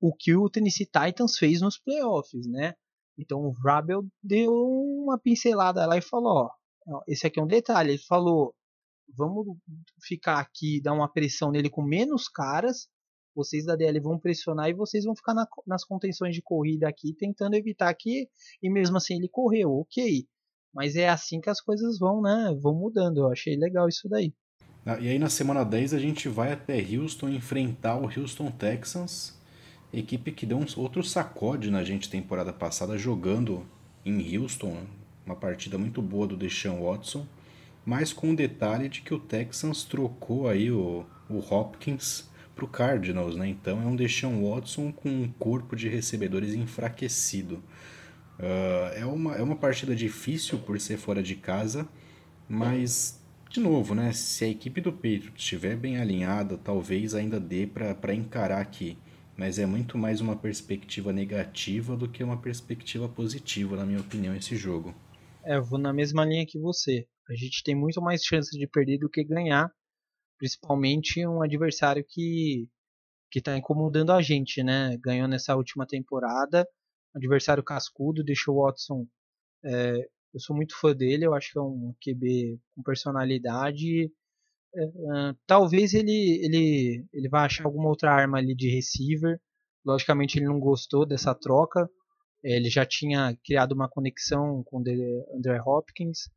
o 0.00 0.14
que 0.14 0.34
o 0.34 0.48
Tennessee 0.48 0.86
Titans 0.86 1.36
fez 1.36 1.60
nos 1.60 1.78
playoffs, 1.78 2.46
né? 2.46 2.74
Então 3.18 3.40
o 3.40 3.52
Vrabel 3.52 4.04
deu 4.22 4.52
uma 4.52 5.18
pincelada 5.18 5.86
lá 5.86 5.96
e 5.96 6.02
falou, 6.02 6.50
ó, 6.86 7.02
esse 7.06 7.26
aqui 7.26 7.40
é 7.40 7.42
um 7.42 7.46
detalhe, 7.46 7.92
ele 7.92 7.98
falou, 7.98 8.54
vamos 9.16 9.56
ficar 10.02 10.38
aqui, 10.38 10.80
dar 10.80 10.92
uma 10.92 11.12
pressão 11.12 11.50
nele 11.50 11.70
com 11.70 11.82
menos 11.82 12.28
caras, 12.28 12.88
vocês 13.34 13.64
da 13.64 13.74
DL 13.74 13.98
vão 14.00 14.18
pressionar 14.18 14.68
e 14.68 14.74
vocês 14.74 15.04
vão 15.04 15.16
ficar 15.16 15.34
na, 15.34 15.46
nas 15.66 15.84
contenções 15.84 16.34
de 16.34 16.42
corrida 16.42 16.88
aqui, 16.88 17.12
tentando 17.12 17.54
evitar 17.54 17.92
que, 17.94 18.28
e 18.62 18.70
mesmo 18.70 18.96
assim 18.96 19.16
ele 19.16 19.28
correu, 19.28 19.72
ok. 19.72 20.26
Mas 20.72 20.96
é 20.96 21.08
assim 21.08 21.40
que 21.40 21.50
as 21.50 21.60
coisas 21.60 21.98
vão, 21.98 22.20
né? 22.20 22.56
Vão 22.60 22.74
mudando. 22.74 23.18
Eu 23.18 23.30
achei 23.30 23.56
legal 23.56 23.88
isso 23.88 24.08
daí. 24.08 24.32
E 25.00 25.08
aí 25.08 25.18
na 25.18 25.30
semana 25.30 25.64
10 25.64 25.94
a 25.94 25.98
gente 25.98 26.28
vai 26.28 26.52
até 26.52 26.78
Houston 26.78 27.28
enfrentar 27.28 27.96
o 27.96 28.04
Houston 28.04 28.50
Texans, 28.50 29.34
equipe 29.92 30.30
que 30.30 30.44
deu 30.44 30.58
um 30.58 30.66
outro 30.76 31.02
sacode 31.02 31.70
na 31.70 31.82
gente 31.82 32.10
temporada 32.10 32.52
passada 32.52 32.98
jogando 32.98 33.66
em 34.04 34.36
Houston, 34.36 34.84
uma 35.24 35.34
partida 35.34 35.78
muito 35.78 36.02
boa 36.02 36.26
do 36.26 36.36
Deshaun 36.36 36.84
Watson, 36.84 37.26
mas 37.84 38.12
com 38.12 38.30
o 38.30 38.36
detalhe 38.36 38.88
de 38.88 39.02
que 39.02 39.12
o 39.12 39.18
Texans 39.18 39.84
trocou 39.84 40.48
aí 40.48 40.70
o, 40.70 41.04
o 41.28 41.38
Hopkins 41.38 42.28
para 42.54 42.64
o 42.64 42.68
Cardinals, 42.68 43.36
né? 43.36 43.48
Então 43.48 43.82
é 43.82 43.86
um 43.86 43.96
Deshaun 43.96 44.48
Watson 44.48 44.92
com 44.92 45.08
um 45.08 45.28
corpo 45.38 45.74
de 45.74 45.88
recebedores 45.88 46.54
enfraquecido. 46.54 47.62
Uh, 48.38 48.94
é, 48.94 49.06
uma, 49.06 49.34
é 49.36 49.42
uma 49.42 49.56
partida 49.56 49.94
difícil 49.94 50.58
por 50.58 50.80
ser 50.80 50.96
fora 50.96 51.22
de 51.22 51.36
casa, 51.36 51.88
mas 52.48 53.20
de 53.50 53.60
novo, 53.60 53.94
né? 53.94 54.12
Se 54.12 54.44
a 54.44 54.48
equipe 54.48 54.80
do 54.80 54.92
Patriots 54.92 55.34
estiver 55.36 55.76
bem 55.76 55.98
alinhada, 55.98 56.58
talvez 56.58 57.14
ainda 57.14 57.38
dê 57.38 57.66
para 57.66 58.14
encarar 58.14 58.60
aqui. 58.60 58.98
Mas 59.36 59.58
é 59.58 59.66
muito 59.66 59.98
mais 59.98 60.20
uma 60.20 60.36
perspectiva 60.36 61.12
negativa 61.12 61.96
do 61.96 62.08
que 62.08 62.22
uma 62.22 62.36
perspectiva 62.36 63.08
positiva, 63.08 63.76
na 63.76 63.84
minha 63.84 64.00
opinião, 64.00 64.34
esse 64.34 64.56
jogo. 64.56 64.94
É, 65.44 65.56
eu 65.56 65.64
vou 65.64 65.78
na 65.78 65.92
mesma 65.92 66.24
linha 66.24 66.46
que 66.46 66.58
você. 66.58 67.06
A 67.28 67.34
gente 67.34 67.62
tem 67.64 67.74
muito 67.74 68.00
mais 68.02 68.22
chances 68.22 68.58
de 68.58 68.66
perder 68.66 68.98
do 68.98 69.08
que 69.08 69.24
ganhar, 69.24 69.70
principalmente 70.38 71.26
um 71.26 71.42
adversário 71.42 72.04
que 72.08 72.68
que 73.30 73.40
está 73.40 73.56
incomodando 73.58 74.12
a 74.12 74.22
gente, 74.22 74.62
né? 74.62 74.96
Ganhou 74.98 75.26
nessa 75.26 75.56
última 75.56 75.84
temporada, 75.86 76.64
adversário 77.14 77.64
cascudo, 77.64 78.22
deixou 78.22 78.56
o 78.56 78.64
Watson 78.64 79.08
é, 79.64 80.06
eu 80.34 80.40
sou 80.40 80.54
muito 80.54 80.78
fã 80.78 80.94
dele, 80.94 81.26
eu 81.26 81.34
acho 81.34 81.52
que 81.52 81.58
é 81.58 81.62
um 81.62 81.94
QB 82.00 82.60
com 82.74 82.82
personalidade. 82.82 84.12
É, 84.76 84.82
talvez 85.46 85.94
ele, 85.94 86.44
ele, 86.44 87.06
ele 87.12 87.28
vá 87.28 87.44
achar 87.44 87.64
alguma 87.64 87.88
outra 87.88 88.12
arma 88.12 88.38
ali 88.38 88.54
de 88.54 88.68
receiver. 88.68 89.40
Logicamente 89.84 90.38
ele 90.38 90.46
não 90.46 90.60
gostou 90.60 91.06
dessa 91.06 91.34
troca. 91.34 91.88
Ele 92.42 92.68
já 92.68 92.84
tinha 92.84 93.36
criado 93.44 93.72
uma 93.72 93.88
conexão 93.88 94.62
com 94.64 94.78
o 94.78 94.80
André 95.36 95.62
Hopkins, 95.64 96.28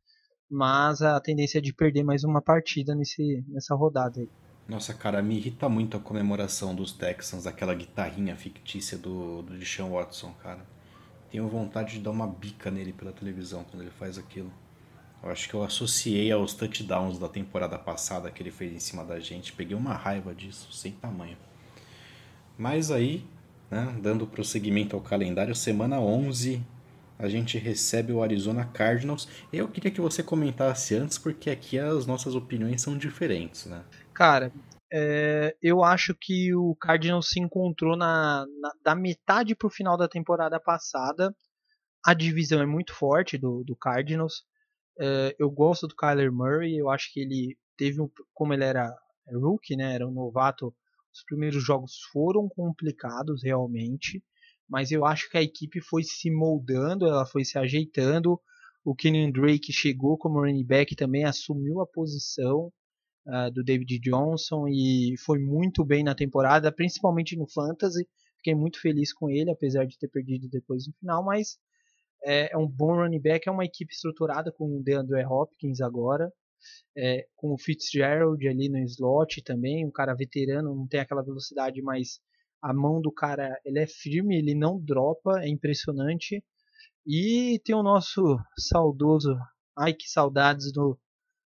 mas 0.50 1.02
a 1.02 1.20
tendência 1.20 1.58
é 1.58 1.60
de 1.60 1.72
perder 1.72 2.02
mais 2.02 2.24
uma 2.24 2.40
partida 2.40 2.94
nesse, 2.94 3.44
nessa 3.48 3.74
rodada 3.74 4.20
aí. 4.20 4.28
Nossa, 4.68 4.92
cara, 4.92 5.22
me 5.22 5.36
irrita 5.36 5.68
muito 5.68 5.96
a 5.96 6.00
comemoração 6.00 6.74
dos 6.74 6.92
Texans, 6.92 7.46
aquela 7.46 7.74
guitarrinha 7.74 8.36
fictícia 8.36 8.98
do, 8.98 9.42
do 9.42 9.56
Deshaun 9.58 9.92
Watson, 9.92 10.32
cara. 10.42 10.60
Tenho 11.30 11.48
vontade 11.48 11.92
de 11.94 12.00
dar 12.00 12.10
uma 12.10 12.26
bica 12.26 12.70
nele 12.70 12.92
pela 12.92 13.12
televisão 13.12 13.64
quando 13.64 13.82
ele 13.82 13.90
faz 13.90 14.18
aquilo. 14.18 14.52
Eu 15.22 15.30
acho 15.30 15.48
que 15.48 15.54
eu 15.54 15.64
associei 15.64 16.30
aos 16.30 16.54
touchdowns 16.54 17.18
da 17.18 17.28
temporada 17.28 17.78
passada 17.78 18.30
que 18.30 18.42
ele 18.42 18.50
fez 18.50 18.72
em 18.72 18.78
cima 18.78 19.04
da 19.04 19.18
gente. 19.18 19.52
Peguei 19.52 19.76
uma 19.76 19.94
raiva 19.94 20.34
disso, 20.34 20.72
sem 20.72 20.92
tamanho. 20.92 21.36
Mas 22.56 22.90
aí, 22.90 23.24
né, 23.70 23.96
dando 24.00 24.26
prosseguimento 24.26 24.94
ao 24.94 25.02
calendário, 25.02 25.54
semana 25.54 25.98
11 25.98 26.62
a 27.18 27.28
gente 27.28 27.58
recebe 27.58 28.12
o 28.12 28.22
Arizona 28.22 28.64
Cardinals. 28.66 29.28
Eu 29.52 29.68
queria 29.68 29.90
que 29.90 30.00
você 30.00 30.22
comentasse 30.22 30.94
antes, 30.94 31.18
porque 31.18 31.50
aqui 31.50 31.78
as 31.78 32.06
nossas 32.06 32.34
opiniões 32.34 32.80
são 32.80 32.96
diferentes, 32.96 33.66
né? 33.66 33.84
Cara, 34.14 34.52
é, 34.92 35.56
eu 35.60 35.82
acho 35.82 36.14
que 36.14 36.54
o 36.54 36.74
Cardinals 36.76 37.28
se 37.28 37.40
encontrou 37.40 37.96
na, 37.96 38.46
na 38.60 38.72
da 38.82 38.94
metade 38.94 39.54
para 39.54 39.66
o 39.66 39.70
final 39.70 39.96
da 39.96 40.08
temporada 40.08 40.58
passada. 40.58 41.34
A 42.04 42.14
divisão 42.14 42.62
é 42.62 42.66
muito 42.66 42.94
forte 42.94 43.36
do, 43.36 43.64
do 43.64 43.76
Cardinals. 43.76 44.44
É, 44.98 45.34
eu 45.38 45.50
gosto 45.50 45.86
do 45.86 45.96
Kyler 45.96 46.32
Murray. 46.32 46.76
Eu 46.76 46.88
acho 46.88 47.12
que 47.12 47.20
ele 47.20 47.58
teve 47.76 48.00
um, 48.00 48.08
como 48.32 48.54
ele 48.54 48.64
era 48.64 48.94
rookie, 49.30 49.76
né, 49.76 49.94
era 49.94 50.06
um 50.06 50.12
novato. 50.12 50.74
Os 51.12 51.22
primeiros 51.24 51.62
jogos 51.64 51.98
foram 52.12 52.48
complicados 52.48 53.42
realmente, 53.42 54.22
mas 54.68 54.90
eu 54.90 55.04
acho 55.04 55.30
que 55.30 55.38
a 55.38 55.42
equipe 55.42 55.80
foi 55.80 56.02
se 56.02 56.30
moldando, 56.30 57.06
ela 57.06 57.24
foi 57.24 57.44
se 57.44 57.58
ajeitando. 57.58 58.38
O 58.84 58.94
Kenyon 58.94 59.30
Drake 59.30 59.72
chegou 59.72 60.18
como 60.18 60.40
running 60.40 60.64
back 60.64 60.94
também, 60.94 61.24
assumiu 61.24 61.80
a 61.80 61.86
posição 61.86 62.72
uh, 63.26 63.50
do 63.52 63.64
David 63.64 63.98
Johnson 64.00 64.66
e 64.68 65.14
foi 65.24 65.38
muito 65.38 65.84
bem 65.84 66.04
na 66.04 66.14
temporada, 66.14 66.70
principalmente 66.72 67.36
no 67.36 67.48
Fantasy. 67.48 68.06
Fiquei 68.36 68.54
muito 68.54 68.80
feliz 68.80 69.12
com 69.12 69.30
ele, 69.30 69.50
apesar 69.50 69.84
de 69.84 69.98
ter 69.98 70.08
perdido 70.08 70.48
depois 70.48 70.86
no 70.86 70.92
final, 70.94 71.24
mas 71.24 71.58
é, 72.22 72.52
é 72.52 72.56
um 72.56 72.68
bom 72.68 72.94
running 72.94 73.20
back, 73.20 73.48
é 73.48 73.52
uma 73.52 73.64
equipe 73.64 73.92
estruturada 73.92 74.52
com 74.52 74.78
o 74.78 74.82
DeAndre 74.82 75.24
Hopkins 75.24 75.80
agora, 75.80 76.32
é, 76.96 77.26
com 77.36 77.52
o 77.52 77.58
Fitzgerald 77.58 78.46
ali 78.46 78.68
no 78.68 78.78
slot 78.78 79.42
também, 79.42 79.86
um 79.86 79.90
cara 79.90 80.14
veterano, 80.14 80.74
não 80.74 80.86
tem 80.86 81.00
aquela 81.00 81.22
velocidade, 81.22 81.80
mas 81.82 82.20
a 82.60 82.72
mão 82.72 83.00
do 83.00 83.12
cara 83.12 83.58
ele 83.64 83.78
é 83.78 83.86
firme, 83.86 84.36
ele 84.36 84.54
não 84.54 84.78
dropa, 84.78 85.40
é 85.40 85.48
impressionante. 85.48 86.42
E 87.06 87.60
tem 87.64 87.74
o 87.74 87.82
nosso 87.82 88.38
saudoso, 88.58 89.36
ai 89.76 89.94
que 89.94 90.08
saudades 90.08 90.72
do 90.72 90.98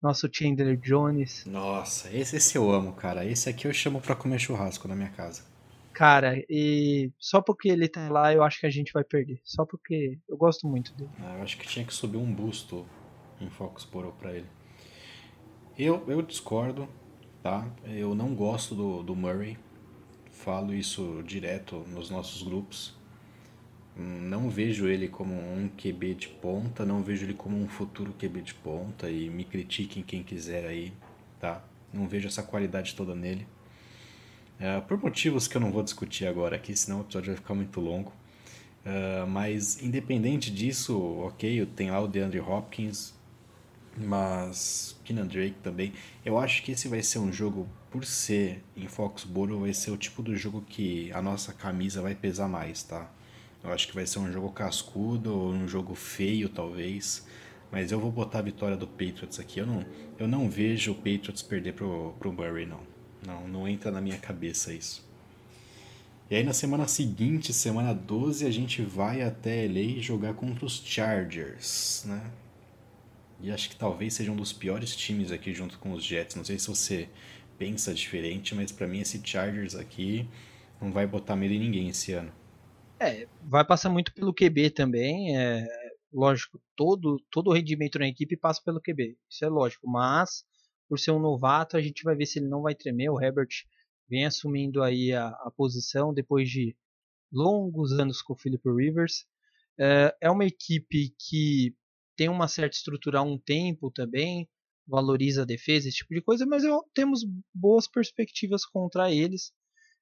nosso 0.02 0.28
Chandler 0.32 0.78
Jones. 0.78 1.46
Nossa, 1.46 2.10
esse, 2.16 2.38
esse 2.38 2.58
eu 2.58 2.72
amo, 2.72 2.94
cara. 2.94 3.26
Esse 3.26 3.50
aqui 3.50 3.68
eu 3.68 3.74
chamo 3.74 4.02
pra 4.02 4.16
comer 4.16 4.40
churrasco 4.40 4.88
na 4.88 4.96
minha 4.96 5.12
casa. 5.12 5.44
Cara, 5.94 6.44
e 6.50 7.12
só 7.20 7.42
porque 7.42 7.70
ele 7.70 7.88
tá 7.88 8.10
lá 8.10 8.34
eu 8.34 8.44
acho 8.44 8.60
que 8.60 8.66
a 8.66 8.72
gente 8.72 8.94
vai 8.94 9.04
perder. 9.04 9.40
Só 9.44 9.66
porque 9.66 10.18
eu 10.28 10.38
gosto 10.38 10.68
muito 10.68 10.94
dele. 10.96 11.12
Ah, 11.20 11.36
eu 11.38 11.44
acho 11.44 11.58
que 11.58 11.68
tinha 11.68 11.86
que 11.86 11.94
subir 11.94 12.18
um 12.18 12.34
busto 12.34 12.86
em 13.40 13.50
Foxborough 13.50 14.14
pra 14.14 14.34
ele. 14.34 14.48
Eu, 15.78 16.04
eu 16.08 16.22
discordo, 16.22 16.88
tá? 17.44 17.70
Eu 17.86 18.16
não 18.16 18.34
gosto 18.34 18.74
do, 18.74 19.04
do 19.04 19.16
Murray. 19.16 19.58
Falo 20.43 20.73
isso 20.73 21.23
direto 21.25 21.86
nos 21.89 22.10
nossos 22.10 22.41
grupos. 22.41 22.95
Não 23.95 24.49
vejo 24.49 24.88
ele 24.88 25.08
como 25.08 25.36
um 25.36 25.69
QB 25.69 26.15
de 26.15 26.27
ponta, 26.30 26.86
não 26.86 27.04
vejo 27.04 27.25
ele 27.25 27.34
como 27.34 27.62
um 27.62 27.67
futuro 27.67 28.13
QB 28.13 28.41
de 28.41 28.54
ponta 28.56 29.10
e 29.10 29.30
me 29.30 29.43
critiquem 29.43 30.01
quem 30.01 30.23
quiser 30.23 30.65
aí, 30.65 30.93
tá? 31.39 31.63
Não 31.93 32.08
vejo 32.08 32.27
essa 32.27 32.41
qualidade 32.41 32.95
toda 32.95 33.13
nele. 33.13 33.45
É, 34.60 34.80
por 34.82 34.97
motivos 35.01 35.47
que 35.47 35.58
eu 35.58 35.62
não 35.62 35.71
vou 35.71 35.84
discutir 35.84 36.25
agora 36.25 36.56
aqui, 36.56 36.75
senão 36.75 36.99
o 36.99 37.01
episódio 37.01 37.34
vai 37.34 37.36
ficar 37.36 37.54
muito 37.54 37.80
longo. 37.80 38.12
Uh, 38.84 39.27
mas 39.27 39.82
independente 39.84 40.49
disso, 40.49 40.99
ok, 41.19 41.65
tem 41.75 41.91
lá 41.91 41.99
o 41.99 42.08
DeAndre 42.08 42.39
Hopkins, 42.39 43.13
mas 43.95 44.99
Keenan 45.04 45.27
Drake 45.27 45.58
também. 45.62 45.93
Eu 46.25 46.39
acho 46.39 46.63
que 46.63 46.71
esse 46.71 46.88
vai 46.88 47.04
ser 47.04 47.19
um 47.19 47.32
jogo, 47.32 47.67
por 47.91 48.06
ser 48.06 48.63
em 48.75 48.88
Foxborough, 48.88 49.60
vai 49.60 49.73
ser 49.73 49.91
o 49.91 49.97
tipo 49.97 50.23
do 50.23 50.36
jogo 50.36 50.62
que 50.62 51.12
a 51.12 51.21
nossa 51.21 51.51
camisa 51.51 52.01
vai 52.01 52.15
pesar 52.15 52.47
mais, 52.47 52.82
tá? 52.82 53.12
Eu 53.62 53.71
acho 53.71 53.88
que 53.88 53.93
vai 53.93 54.08
ser 54.08 54.19
um 54.19 54.32
jogo 54.32 54.49
cascudo, 54.49 55.38
ou 55.38 55.51
um 55.51 55.67
jogo 55.67 55.93
feio 55.93 56.47
talvez. 56.49 57.27
Mas 57.69 57.91
eu 57.91 57.99
vou 57.99 58.12
botar 58.12 58.39
a 58.39 58.43
vitória 58.43 58.75
do 58.75 58.88
Patriots 58.88 59.39
aqui. 59.39 59.60
Eu 59.60 59.67
não, 59.67 59.86
eu 60.17 60.27
não 60.27 60.49
vejo 60.49 60.93
o 60.93 60.95
Patriots 60.95 61.41
perder 61.41 61.73
pro, 61.73 62.15
pro 62.17 62.32
Murray, 62.32 62.65
não. 62.65 62.80
Não, 63.25 63.47
não 63.47 63.67
entra 63.67 63.91
na 63.91 64.01
minha 64.01 64.17
cabeça 64.17 64.73
isso. 64.73 65.06
E 66.30 66.36
aí 66.36 66.43
na 66.43 66.54
semana 66.54 66.88
seguinte, 66.88 67.54
semana 67.54 67.93
12, 67.93 68.45
a 68.45 68.51
gente 68.51 68.82
vai 68.82 69.21
até 69.21 69.67
LA 69.67 70.01
jogar 70.01 70.34
contra 70.34 70.65
os 70.65 70.82
Chargers, 70.84 72.04
né? 72.06 72.32
E 73.41 73.51
acho 73.51 73.69
que 73.69 73.75
talvez 73.75 74.13
seja 74.13 74.32
um 74.32 74.36
dos 74.36 74.54
piores 74.54 74.95
times 74.95 75.32
aqui 75.32 75.54
junto 75.54 75.77
com 75.80 75.91
os 75.91 76.04
Jets. 76.04 76.36
Não 76.36 76.43
sei 76.43 76.58
se 76.58 76.67
você 76.67 77.10
pensa 77.62 77.93
diferente, 77.93 78.56
mas 78.56 78.71
para 78.71 78.88
mim 78.88 79.02
esse 79.02 79.21
Chargers 79.24 79.76
aqui 79.76 80.28
não 80.82 80.91
vai 80.91 81.06
botar 81.06 81.36
medo 81.36 81.54
em 81.54 81.60
ninguém 81.60 81.89
esse 81.89 82.12
ano. 82.12 82.34
É, 83.00 83.28
vai 83.43 83.63
passar 83.63 83.88
muito 83.91 84.12
pelo 84.15 84.34
QB 84.34 84.71
também. 84.71 85.38
É, 85.38 85.63
lógico, 86.12 86.60
todo, 86.76 87.24
todo 87.30 87.52
o 87.52 87.54
rendimento 87.54 88.00
na 88.00 88.08
equipe 88.08 88.36
passa 88.36 88.60
pelo 88.65 88.82
QB. 88.82 89.15
Isso 89.30 89.45
é 89.45 89.47
lógico. 89.47 89.88
Mas, 89.88 90.43
por 90.89 90.97
ser 90.97 91.12
um 91.12 91.19
novato, 91.19 91.78
a 91.78 91.82
gente 91.82 92.04
vai 92.04 92.15
ver 92.15 92.26
se 92.26 92.39
ele 92.39 92.47
não 92.47 92.63
vai 92.63 92.74
tremer. 92.74 93.12
O 93.12 93.21
Herbert 93.21 93.50
vem 94.10 94.25
assumindo 94.25 94.81
aí 94.81 95.13
a, 95.13 95.27
a 95.27 95.52
posição 95.56 96.12
depois 96.12 96.50
de 96.50 96.75
longos 97.31 97.92
anos 97.92 98.23
com 98.23 98.33
o 98.33 98.36
Philip 98.38 98.67
Rivers. 98.67 99.27
É, 99.79 100.15
é 100.19 100.31
uma 100.31 100.46
equipe 100.46 101.13
que 101.29 101.75
tem 102.15 102.27
uma 102.27 102.48
certa 102.48 102.75
estrutura 102.75 103.19
há 103.19 103.21
um 103.21 103.38
tempo 103.38 103.92
também, 103.92 104.50
valoriza 104.88 105.44
a 105.44 105.46
defesa, 105.46 105.88
esse 105.88 105.98
tipo 105.98 106.13
de 106.13 106.21
coisa, 106.21 106.46
mas 106.46 106.63
eu, 106.63 106.84
temos 106.94 107.21
boas 107.54 107.88
perspectivas 107.88 108.65
contra 108.65 109.12
eles. 109.12 109.52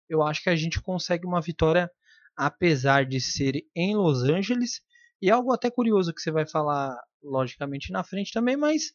Eu 0.08 0.24
acho 0.24 0.42
que 0.44 0.50
a 0.50 0.56
gente 0.56 0.82
consegue 0.82 1.26
uma 1.26 1.42
vitória 1.42 1.90
apesar 2.36 3.06
de 3.06 3.20
ser 3.20 3.66
em 3.76 3.96
Los 3.96 4.24
Angeles. 4.24 4.82
E 5.22 5.30
algo 5.30 5.52
até 5.52 5.70
curioso 5.70 6.14
que 6.14 6.22
você 6.22 6.32
vai 6.32 6.48
falar, 6.48 6.98
logicamente, 7.22 7.92
na 7.92 8.04
frente 8.04 8.32
também, 8.32 8.56
mas 8.56 8.94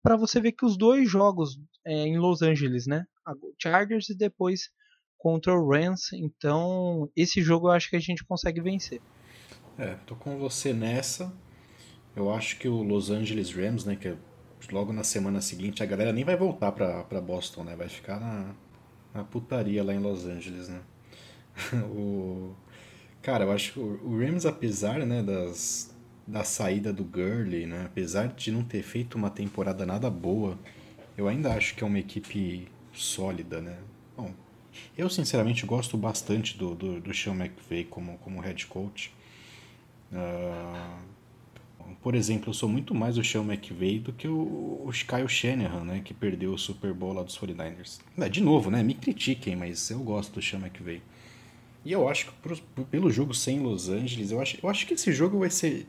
para 0.00 0.16
você 0.16 0.40
ver 0.40 0.52
que 0.52 0.64
os 0.64 0.76
dois 0.76 1.10
jogos 1.10 1.58
é, 1.84 2.06
em 2.06 2.18
Los 2.18 2.40
Angeles, 2.40 2.86
né? 2.86 3.04
Chargers 3.60 4.10
e 4.10 4.16
depois 4.16 4.70
contra 5.18 5.52
o 5.52 5.68
Rams. 5.68 6.12
Então, 6.12 7.10
esse 7.16 7.42
jogo 7.42 7.66
eu 7.66 7.72
acho 7.72 7.90
que 7.90 7.96
a 7.96 8.00
gente 8.00 8.24
consegue 8.24 8.60
vencer. 8.60 9.00
É, 9.76 9.94
tô 10.06 10.14
com 10.14 10.38
você 10.38 10.72
nessa. 10.72 11.34
Eu 12.14 12.32
acho 12.32 12.58
que 12.58 12.68
o 12.68 12.82
Los 12.82 13.10
Angeles 13.10 13.50
Rams, 13.50 13.84
né, 13.84 13.96
que 13.96 14.08
é 14.08 14.16
logo 14.72 14.92
na 14.92 15.04
semana 15.04 15.40
seguinte, 15.40 15.82
a 15.82 15.86
galera 15.86 16.12
nem 16.12 16.24
vai 16.24 16.36
voltar 16.36 16.72
pra, 16.72 17.02
pra 17.04 17.20
Boston, 17.20 17.64
né? 17.64 17.76
Vai 17.76 17.88
ficar 17.88 18.20
na, 18.20 18.54
na 19.12 19.24
putaria 19.24 19.82
lá 19.82 19.94
em 19.94 19.98
Los 19.98 20.24
Angeles, 20.26 20.68
né? 20.68 20.80
o... 21.84 22.54
Cara, 23.22 23.44
eu 23.44 23.52
acho 23.52 23.72
que 23.72 23.80
o 23.80 24.18
Rams, 24.18 24.44
apesar 24.44 24.98
né, 25.06 25.22
das, 25.22 25.94
da 26.26 26.44
saída 26.44 26.92
do 26.92 27.04
Gurley, 27.04 27.66
né, 27.66 27.84
apesar 27.86 28.28
de 28.28 28.52
não 28.52 28.62
ter 28.62 28.82
feito 28.82 29.14
uma 29.14 29.30
temporada 29.30 29.86
nada 29.86 30.10
boa, 30.10 30.58
eu 31.16 31.26
ainda 31.26 31.54
acho 31.54 31.74
que 31.74 31.82
é 31.82 31.86
uma 31.86 31.98
equipe 31.98 32.68
sólida, 32.92 33.60
né? 33.62 33.78
Bom, 34.16 34.32
eu 34.96 35.08
sinceramente 35.08 35.64
gosto 35.64 35.96
bastante 35.96 36.58
do, 36.58 36.74
do, 36.74 37.00
do 37.00 37.14
Sean 37.14 37.34
McVay 37.34 37.84
como, 37.84 38.18
como 38.18 38.40
head 38.40 38.66
coach. 38.66 39.12
Uh, 40.12 41.13
por 42.02 42.14
exemplo, 42.14 42.50
eu 42.50 42.54
sou 42.54 42.68
muito 42.68 42.94
mais 42.94 43.16
o 43.16 43.24
Sean 43.24 43.42
McVay 43.42 43.98
do 43.98 44.12
que 44.12 44.28
o, 44.28 44.34
o 44.86 44.90
Kyle 44.92 45.28
Shanahan, 45.28 45.84
né, 45.84 46.02
que 46.04 46.12
perdeu 46.12 46.52
o 46.52 46.58
Super 46.58 46.92
Bowl 46.92 47.12
lá 47.12 47.22
dos 47.22 47.38
49ers. 47.38 48.00
É, 48.18 48.28
de 48.28 48.40
novo, 48.40 48.70
né, 48.70 48.82
me 48.82 48.94
critiquem, 48.94 49.56
mas 49.56 49.90
eu 49.90 50.00
gosto 50.00 50.34
do 50.34 50.42
Sean 50.42 50.60
McVay. 50.60 51.02
E 51.84 51.92
eu 51.92 52.08
acho 52.08 52.26
que 52.26 52.32
pro, 52.32 52.56
pelo 52.86 53.10
jogo 53.10 53.34
sem 53.34 53.60
Los 53.60 53.88
Angeles, 53.88 54.30
eu 54.30 54.40
acho, 54.40 54.58
eu 54.62 54.68
acho 54.68 54.86
que 54.86 54.94
esse 54.94 55.12
jogo 55.12 55.38
vai 55.38 55.50
ser 55.50 55.86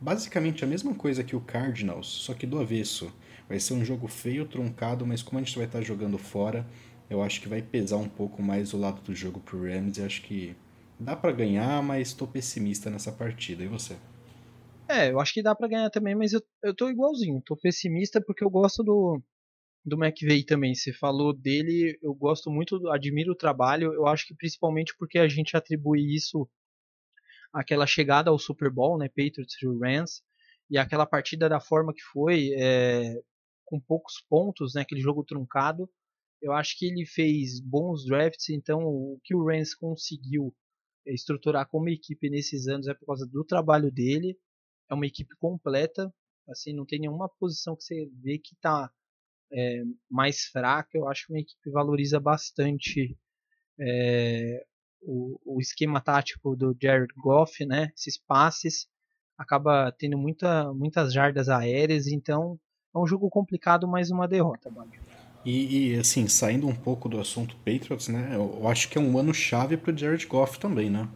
basicamente 0.00 0.64
a 0.64 0.66
mesma 0.66 0.94
coisa 0.94 1.22
que 1.22 1.36
o 1.36 1.40
Cardinals, 1.40 2.06
só 2.06 2.34
que 2.34 2.46
do 2.46 2.58
avesso. 2.58 3.12
Vai 3.48 3.60
ser 3.60 3.74
um 3.74 3.84
jogo 3.84 4.08
feio, 4.08 4.46
truncado, 4.46 5.06
mas 5.06 5.22
como 5.22 5.38
a 5.38 5.42
gente 5.42 5.56
vai 5.56 5.66
estar 5.66 5.82
jogando 5.82 6.16
fora, 6.18 6.66
eu 7.10 7.22
acho 7.22 7.40
que 7.40 7.48
vai 7.48 7.60
pesar 7.60 7.96
um 7.96 8.08
pouco 8.08 8.42
mais 8.42 8.72
o 8.72 8.78
lado 8.78 9.00
do 9.02 9.14
jogo 9.14 9.40
pro 9.40 9.62
Rams 9.62 9.98
e 9.98 10.02
acho 10.02 10.22
que 10.22 10.56
dá 10.98 11.14
para 11.14 11.32
ganhar, 11.32 11.82
mas 11.82 12.08
estou 12.08 12.26
pessimista 12.26 12.88
nessa 12.88 13.12
partida. 13.12 13.62
E 13.62 13.66
você? 13.66 13.96
É, 14.92 15.10
eu 15.10 15.18
acho 15.18 15.32
que 15.32 15.42
dá 15.42 15.54
para 15.54 15.68
ganhar 15.68 15.88
também, 15.88 16.14
mas 16.14 16.34
eu, 16.34 16.42
eu 16.62 16.74
tô 16.74 16.90
igualzinho. 16.90 17.40
Tô 17.46 17.56
pessimista 17.56 18.20
porque 18.20 18.44
eu 18.44 18.50
gosto 18.50 18.82
do, 18.84 19.22
do 19.84 19.96
McVeigh 20.02 20.44
também. 20.44 20.74
Você 20.74 20.92
falou 20.92 21.32
dele, 21.32 21.98
eu 22.02 22.14
gosto 22.14 22.50
muito, 22.50 22.88
admiro 22.90 23.32
o 23.32 23.36
trabalho. 23.36 23.94
Eu 23.94 24.06
acho 24.06 24.26
que 24.26 24.34
principalmente 24.34 24.94
porque 24.98 25.18
a 25.18 25.28
gente 25.28 25.56
atribui 25.56 26.14
isso 26.14 26.46
àquela 27.54 27.86
chegada 27.86 28.30
ao 28.30 28.38
Super 28.38 28.70
Bowl, 28.70 28.98
né, 28.98 29.08
Patriots 29.08 29.56
e 29.62 29.66
Rams, 29.66 30.22
e 30.70 30.76
aquela 30.76 31.06
partida 31.06 31.48
da 31.48 31.60
forma 31.60 31.94
que 31.94 32.02
foi, 32.02 32.50
é, 32.54 33.14
com 33.64 33.80
poucos 33.80 34.20
pontos, 34.28 34.74
né, 34.74 34.82
aquele 34.82 35.00
jogo 35.00 35.24
truncado. 35.24 35.88
Eu 36.42 36.52
acho 36.52 36.78
que 36.78 36.86
ele 36.86 37.06
fez 37.06 37.60
bons 37.60 38.04
drafts, 38.04 38.50
então 38.50 38.80
o 38.84 39.18
que 39.24 39.34
o 39.34 39.46
Rams 39.46 39.74
conseguiu 39.74 40.54
estruturar 41.06 41.66
como 41.68 41.88
equipe 41.88 42.28
nesses 42.28 42.68
anos 42.68 42.88
é 42.88 42.94
por 42.94 43.06
causa 43.06 43.26
do 43.26 43.42
trabalho 43.44 43.90
dele 43.90 44.36
é 44.90 44.94
uma 44.94 45.06
equipe 45.06 45.34
completa, 45.36 46.12
assim, 46.48 46.72
não 46.72 46.84
tem 46.84 47.00
nenhuma 47.00 47.28
posição 47.28 47.76
que 47.76 47.84
você 47.84 48.08
vê 48.22 48.38
que 48.38 48.54
está 48.54 48.90
é, 49.52 49.82
mais 50.10 50.44
fraca. 50.44 50.90
Eu 50.94 51.08
acho 51.08 51.26
que 51.26 51.32
uma 51.32 51.40
equipe 51.40 51.70
valoriza 51.70 52.18
bastante 52.18 53.16
é, 53.78 54.64
o, 55.00 55.38
o, 55.44 55.60
esquema 55.60 56.00
tático 56.00 56.56
do 56.56 56.76
Jared 56.80 57.12
Goff, 57.16 57.64
né? 57.64 57.90
Esses 57.96 58.18
passes 58.18 58.86
acaba 59.36 59.92
tendo 59.98 60.16
muita, 60.16 60.72
muitas 60.72 61.12
jardas 61.12 61.48
aéreas, 61.48 62.06
então 62.06 62.58
é 62.94 62.98
um 62.98 63.06
jogo 63.06 63.28
complicado, 63.28 63.88
mais 63.88 64.10
uma 64.10 64.28
derrota, 64.28 64.70
Bárbara. 64.70 65.00
E, 65.44 65.94
e, 65.94 65.98
assim, 65.98 66.28
saindo 66.28 66.68
um 66.68 66.74
pouco 66.74 67.08
do 67.08 67.18
assunto 67.18 67.56
Patriots, 67.56 68.06
né? 68.06 68.30
Eu 68.34 68.68
acho 68.68 68.88
que 68.88 68.96
é 68.96 69.00
um 69.00 69.18
ano 69.18 69.34
chave 69.34 69.76
para 69.76 69.92
o 69.92 69.96
Jared 69.96 70.24
Goff 70.26 70.58
também, 70.58 70.88
né? 70.88 71.08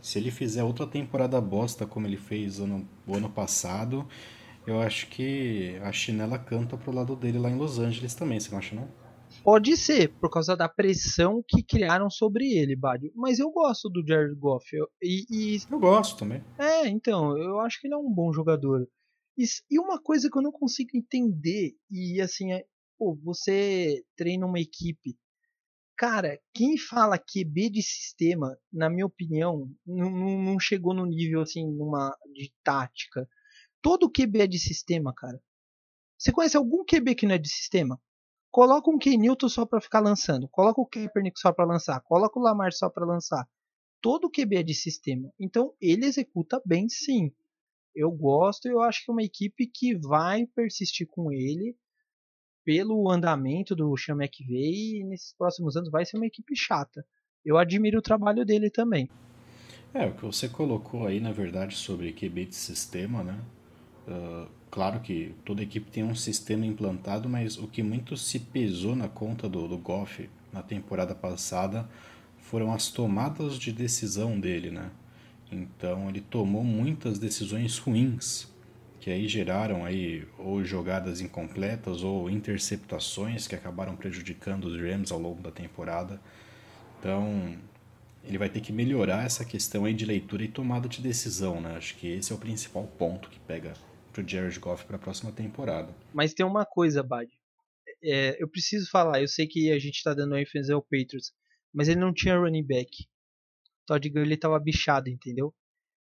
Se 0.00 0.18
ele 0.18 0.30
fizer 0.30 0.64
outra 0.64 0.86
temporada 0.86 1.40
bosta 1.40 1.86
como 1.86 2.06
ele 2.06 2.16
fez 2.16 2.58
ano, 2.58 2.88
o 3.06 3.14
ano 3.14 3.30
passado, 3.30 4.06
eu 4.66 4.80
acho 4.80 5.08
que 5.08 5.76
a 5.82 5.92
chinela 5.92 6.38
canta 6.38 6.76
pro 6.76 6.92
lado 6.92 7.16
dele 7.16 7.38
lá 7.38 7.50
em 7.50 7.56
Los 7.56 7.78
Angeles 7.78 8.14
também, 8.14 8.40
você 8.40 8.50
não 8.50 8.58
acha 8.58 8.74
não? 8.74 8.88
Pode 9.44 9.76
ser, 9.76 10.08
por 10.18 10.30
causa 10.30 10.56
da 10.56 10.68
pressão 10.68 11.42
que 11.46 11.62
criaram 11.62 12.10
sobre 12.10 12.52
ele, 12.52 12.76
Badio. 12.76 13.12
Mas 13.14 13.38
eu 13.38 13.50
gosto 13.50 13.88
do 13.88 14.04
Jared 14.06 14.34
Goff. 14.34 14.66
Eu, 14.72 14.88
e, 15.00 15.24
e... 15.30 15.58
eu 15.70 15.78
gosto 15.78 16.18
também. 16.18 16.42
É, 16.58 16.88
então, 16.88 17.38
eu 17.38 17.60
acho 17.60 17.80
que 17.80 17.86
ele 17.86 17.94
é 17.94 17.96
um 17.96 18.12
bom 18.12 18.32
jogador. 18.32 18.86
E, 19.38 19.44
e 19.70 19.78
uma 19.78 20.00
coisa 20.00 20.28
que 20.30 20.36
eu 20.36 20.42
não 20.42 20.52
consigo 20.52 20.90
entender, 20.94 21.72
e 21.90 22.20
assim, 22.20 22.52
é, 22.52 22.64
pô, 22.98 23.18
você 23.22 24.02
treina 24.16 24.44
uma 24.44 24.60
equipe 24.60 25.16
Cara, 26.00 26.40
quem 26.54 26.78
fala 26.78 27.18
QB 27.18 27.68
de 27.68 27.82
sistema, 27.82 28.58
na 28.72 28.88
minha 28.88 29.04
opinião, 29.04 29.70
não, 29.86 30.10
não 30.10 30.58
chegou 30.58 30.94
no 30.94 31.04
nível 31.04 31.42
assim 31.42 31.70
numa 31.70 32.16
de 32.32 32.50
tática. 32.64 33.28
Todo 33.82 34.10
QB 34.10 34.40
é 34.40 34.46
de 34.46 34.58
sistema, 34.58 35.12
cara. 35.14 35.38
Você 36.16 36.32
conhece 36.32 36.56
algum 36.56 36.86
QB 36.86 37.14
que 37.14 37.26
não 37.26 37.34
é 37.34 37.38
de 37.38 37.50
sistema? 37.50 38.00
Coloca 38.50 38.90
um 38.90 38.96
Kenilton 38.96 39.50
só 39.50 39.66
para 39.66 39.78
ficar 39.78 40.00
lançando, 40.00 40.48
coloca 40.48 40.80
o 40.80 40.86
Kaepernick 40.86 41.38
só 41.38 41.52
para 41.52 41.66
lançar, 41.66 42.00
coloca 42.00 42.38
o 42.38 42.42
Lamar 42.42 42.72
só 42.72 42.88
para 42.88 43.04
lançar. 43.04 43.46
Todo 44.00 44.30
QB 44.30 44.56
é 44.56 44.62
de 44.62 44.72
sistema. 44.72 45.30
Então 45.38 45.74
ele 45.78 46.06
executa 46.06 46.62
bem, 46.64 46.88
sim. 46.88 47.30
Eu 47.94 48.10
gosto, 48.10 48.66
eu 48.66 48.80
acho 48.80 49.04
que 49.04 49.10
é 49.10 49.12
uma 49.12 49.22
equipe 49.22 49.66
que 49.66 49.94
vai 49.98 50.46
persistir 50.46 51.06
com 51.06 51.30
ele 51.30 51.76
pelo 52.64 53.10
andamento 53.10 53.74
do 53.74 53.96
Sean 53.96 54.16
McVay, 54.16 55.04
nesses 55.04 55.34
próximos 55.36 55.76
anos 55.76 55.90
vai 55.90 56.04
ser 56.04 56.16
uma 56.16 56.26
equipe 56.26 56.54
chata. 56.54 57.04
Eu 57.44 57.56
admiro 57.56 57.98
o 57.98 58.02
trabalho 58.02 58.44
dele 58.44 58.70
também. 58.70 59.08
É, 59.92 60.06
o 60.06 60.14
que 60.14 60.24
você 60.24 60.48
colocou 60.48 61.06
aí, 61.06 61.20
na 61.20 61.32
verdade, 61.32 61.74
sobre 61.76 62.12
QB 62.12 62.46
de 62.46 62.54
sistema, 62.54 63.24
né? 63.24 63.40
Uh, 64.06 64.48
claro 64.70 65.00
que 65.00 65.34
toda 65.44 65.62
equipe 65.62 65.90
tem 65.90 66.04
um 66.04 66.14
sistema 66.14 66.64
implantado, 66.64 67.28
mas 67.28 67.58
o 67.58 67.66
que 67.66 67.82
muito 67.82 68.16
se 68.16 68.38
pesou 68.38 68.94
na 68.94 69.08
conta 69.08 69.48
do, 69.48 69.66
do 69.66 69.78
Goff 69.78 70.28
na 70.52 70.62
temporada 70.62 71.14
passada 71.14 71.88
foram 72.38 72.72
as 72.72 72.88
tomadas 72.88 73.58
de 73.58 73.72
decisão 73.72 74.38
dele, 74.38 74.70
né? 74.70 74.90
Então 75.50 76.08
ele 76.08 76.20
tomou 76.20 76.62
muitas 76.62 77.18
decisões 77.18 77.78
ruins 77.78 78.48
que 79.00 79.10
aí 79.10 79.26
geraram 79.26 79.84
aí 79.84 80.26
ou 80.38 80.62
jogadas 80.62 81.22
incompletas 81.22 82.02
ou 82.02 82.28
interceptações 82.28 83.48
que 83.48 83.54
acabaram 83.54 83.96
prejudicando 83.96 84.66
os 84.66 84.78
Rams 84.78 85.10
ao 85.10 85.18
longo 85.18 85.40
da 85.42 85.50
temporada. 85.50 86.20
Então, 86.98 87.58
ele 88.22 88.36
vai 88.36 88.50
ter 88.50 88.60
que 88.60 88.72
melhorar 88.72 89.24
essa 89.24 89.42
questão 89.42 89.86
aí 89.86 89.94
de 89.94 90.04
leitura 90.04 90.44
e 90.44 90.48
tomada 90.48 90.86
de 90.86 91.00
decisão, 91.00 91.62
né? 91.62 91.76
Acho 91.76 91.96
que 91.96 92.08
esse 92.08 92.30
é 92.30 92.34
o 92.34 92.38
principal 92.38 92.86
ponto 92.86 93.30
que 93.30 93.40
pega 93.40 93.72
pro 94.12 94.26
Jared 94.26 94.58
Goff 94.60 94.84
para 94.84 94.96
a 94.96 94.98
próxima 94.98 95.32
temporada. 95.32 95.94
Mas 96.12 96.34
tem 96.34 96.44
uma 96.44 96.66
coisa, 96.66 97.02
Bad. 97.02 97.30
É, 98.04 98.36
eu 98.42 98.48
preciso 98.48 98.90
falar, 98.90 99.22
eu 99.22 99.28
sei 99.28 99.46
que 99.46 99.72
a 99.72 99.78
gente 99.78 99.96
está 99.96 100.12
dando 100.12 100.36
ênfase 100.36 100.70
ao 100.70 100.82
Patriots, 100.82 101.32
mas 101.72 101.88
ele 101.88 102.00
não 102.00 102.12
tinha 102.12 102.36
running 102.36 102.66
back. 102.66 102.90
Todd 103.86 104.06
Gurley 104.10 104.34
estava 104.34 104.60
bichado, 104.60 105.08
entendeu? 105.08 105.54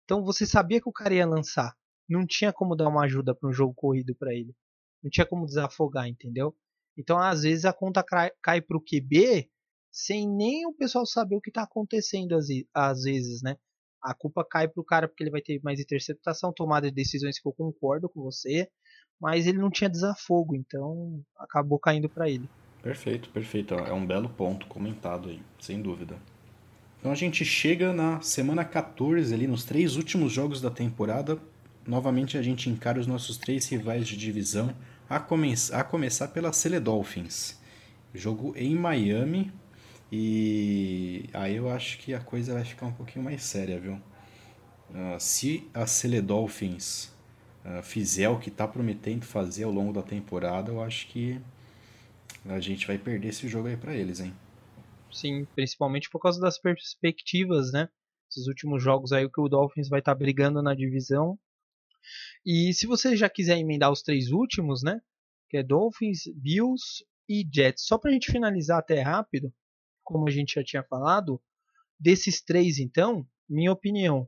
Então 0.03 0.23
você 0.23 0.45
sabia 0.45 0.81
que 0.81 0.89
o 0.89 0.93
cara 0.93 1.13
ia 1.13 1.25
lançar 1.25 1.73
não 2.09 2.25
tinha 2.25 2.51
como 2.51 2.75
dar 2.75 2.89
uma 2.89 3.03
ajuda 3.05 3.35
para 3.35 3.47
um 3.47 3.53
jogo 3.53 3.73
corrido 3.73 4.15
para 4.15 4.33
ele. 4.33 4.55
Não 5.03 5.09
tinha 5.09 5.25
como 5.25 5.45
desafogar, 5.45 6.07
entendeu? 6.07 6.55
Então, 6.97 7.17
às 7.17 7.43
vezes, 7.43 7.63
a 7.63 7.71
conta 7.71 8.03
cai 8.03 8.61
para 8.61 8.77
o 8.77 8.81
QB 8.81 9.49
sem 9.91 10.27
nem 10.27 10.65
o 10.67 10.73
pessoal 10.73 11.05
saber 11.05 11.35
o 11.35 11.41
que 11.41 11.49
está 11.49 11.63
acontecendo, 11.63 12.35
às 12.73 13.03
vezes, 13.03 13.41
né? 13.41 13.55
A 14.01 14.13
culpa 14.13 14.45
cai 14.49 14.67
para 14.67 14.81
o 14.81 14.85
cara 14.85 15.07
porque 15.07 15.23
ele 15.23 15.31
vai 15.31 15.41
ter 15.41 15.59
mais 15.63 15.79
interceptação, 15.79 16.53
tomada 16.53 16.87
de 16.87 16.95
decisões 16.95 17.39
que 17.39 17.47
eu 17.47 17.53
concordo 17.53 18.09
com 18.09 18.21
você, 18.21 18.69
mas 19.19 19.45
ele 19.47 19.57
não 19.57 19.69
tinha 19.69 19.89
desafogo, 19.89 20.55
então 20.55 21.21
acabou 21.37 21.77
caindo 21.79 22.07
para 22.07 22.29
ele. 22.29 22.49
Perfeito, 22.81 23.29
perfeito. 23.29 23.73
É 23.73 23.91
um 23.93 24.05
belo 24.05 24.29
ponto 24.29 24.67
comentado 24.67 25.29
aí, 25.29 25.41
sem 25.59 25.81
dúvida. 25.81 26.17
Então 26.99 27.11
a 27.11 27.15
gente 27.15 27.43
chega 27.43 27.91
na 27.91 28.21
semana 28.21 28.63
14 28.63 29.33
ali, 29.33 29.47
nos 29.47 29.65
três 29.65 29.95
últimos 29.95 30.31
jogos 30.31 30.61
da 30.61 30.69
temporada, 30.69 31.37
novamente 31.89 32.37
a 32.37 32.41
gente 32.41 32.69
encara 32.69 32.99
os 32.99 33.07
nossos 33.07 33.35
três 33.35 33.67
rivais 33.67 34.07
de 34.07 34.15
divisão, 34.15 34.75
a, 35.09 35.19
come 35.19 35.53
a 35.73 35.83
começar 35.83 36.27
pela 36.27 36.53
Cele 36.53 36.79
Dolphins. 36.79 37.59
Jogo 38.13 38.53
em 38.55 38.75
Miami 38.75 39.51
e 40.11 41.25
aí 41.33 41.55
eu 41.55 41.69
acho 41.69 41.97
que 41.97 42.13
a 42.13 42.19
coisa 42.19 42.53
vai 42.53 42.63
ficar 42.63 42.85
um 42.85 42.93
pouquinho 42.93 43.25
mais 43.25 43.43
séria, 43.43 43.79
viu? 43.79 43.93
Uh, 44.89 45.19
se 45.19 45.67
a 45.73 45.87
Cele 45.87 46.21
Dolphins 46.21 47.11
uh, 47.65 47.81
fizer 47.81 48.29
o 48.29 48.39
que 48.39 48.49
está 48.49 48.67
prometendo 48.67 49.25
fazer 49.25 49.63
ao 49.63 49.71
longo 49.71 49.91
da 49.91 50.03
temporada, 50.03 50.71
eu 50.71 50.81
acho 50.83 51.07
que 51.07 51.41
a 52.45 52.59
gente 52.59 52.85
vai 52.85 52.97
perder 52.97 53.29
esse 53.29 53.47
jogo 53.47 53.67
aí 53.67 53.77
para 53.77 53.95
eles, 53.95 54.19
hein? 54.19 54.33
Sim, 55.11 55.45
principalmente 55.55 56.09
por 56.09 56.19
causa 56.19 56.39
das 56.39 56.59
perspectivas, 56.59 57.71
né? 57.71 57.89
Esses 58.29 58.47
últimos 58.47 58.81
jogos 58.81 59.11
aí 59.11 59.27
que 59.27 59.41
o 59.41 59.49
Dolphins 59.49 59.89
vai 59.89 59.99
estar 59.99 60.13
tá 60.13 60.17
brigando 60.17 60.61
na 60.61 60.75
divisão 60.75 61.37
e 62.45 62.73
se 62.73 62.87
você 62.87 63.15
já 63.15 63.29
quiser 63.29 63.57
emendar 63.57 63.91
os 63.91 64.01
três 64.01 64.31
últimos, 64.31 64.83
né? 64.83 64.99
Que 65.49 65.57
é 65.57 65.63
Dolphins, 65.63 66.23
Bills 66.35 67.03
e 67.27 67.47
Jets. 67.51 67.85
Só 67.85 67.97
para 67.97 68.11
a 68.11 68.13
gente 68.13 68.31
finalizar 68.31 68.79
até 68.79 69.01
rápido, 69.01 69.53
como 70.03 70.27
a 70.27 70.31
gente 70.31 70.55
já 70.55 70.63
tinha 70.63 70.83
falado, 70.83 71.41
desses 71.99 72.41
três 72.41 72.79
então, 72.79 73.27
minha 73.47 73.71
opinião, 73.71 74.27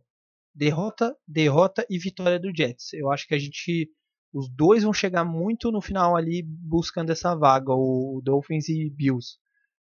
derrota, 0.54 1.16
derrota 1.28 1.86
e 1.90 1.98
vitória 1.98 2.40
do 2.40 2.52
Jets. 2.56 2.94
Eu 2.94 3.12
acho 3.12 3.28
que 3.28 3.34
a 3.34 3.40
gente 3.40 3.90
os 4.34 4.50
dois 4.50 4.84
vão 4.84 4.94
chegar 4.94 5.26
muito 5.26 5.72
no 5.72 5.82
final 5.82 6.16
ali 6.16 6.42
buscando 6.42 7.12
essa 7.12 7.36
vaga, 7.36 7.74
o 7.74 8.22
Dolphins 8.24 8.70
e 8.70 8.90
Bills. 8.90 9.38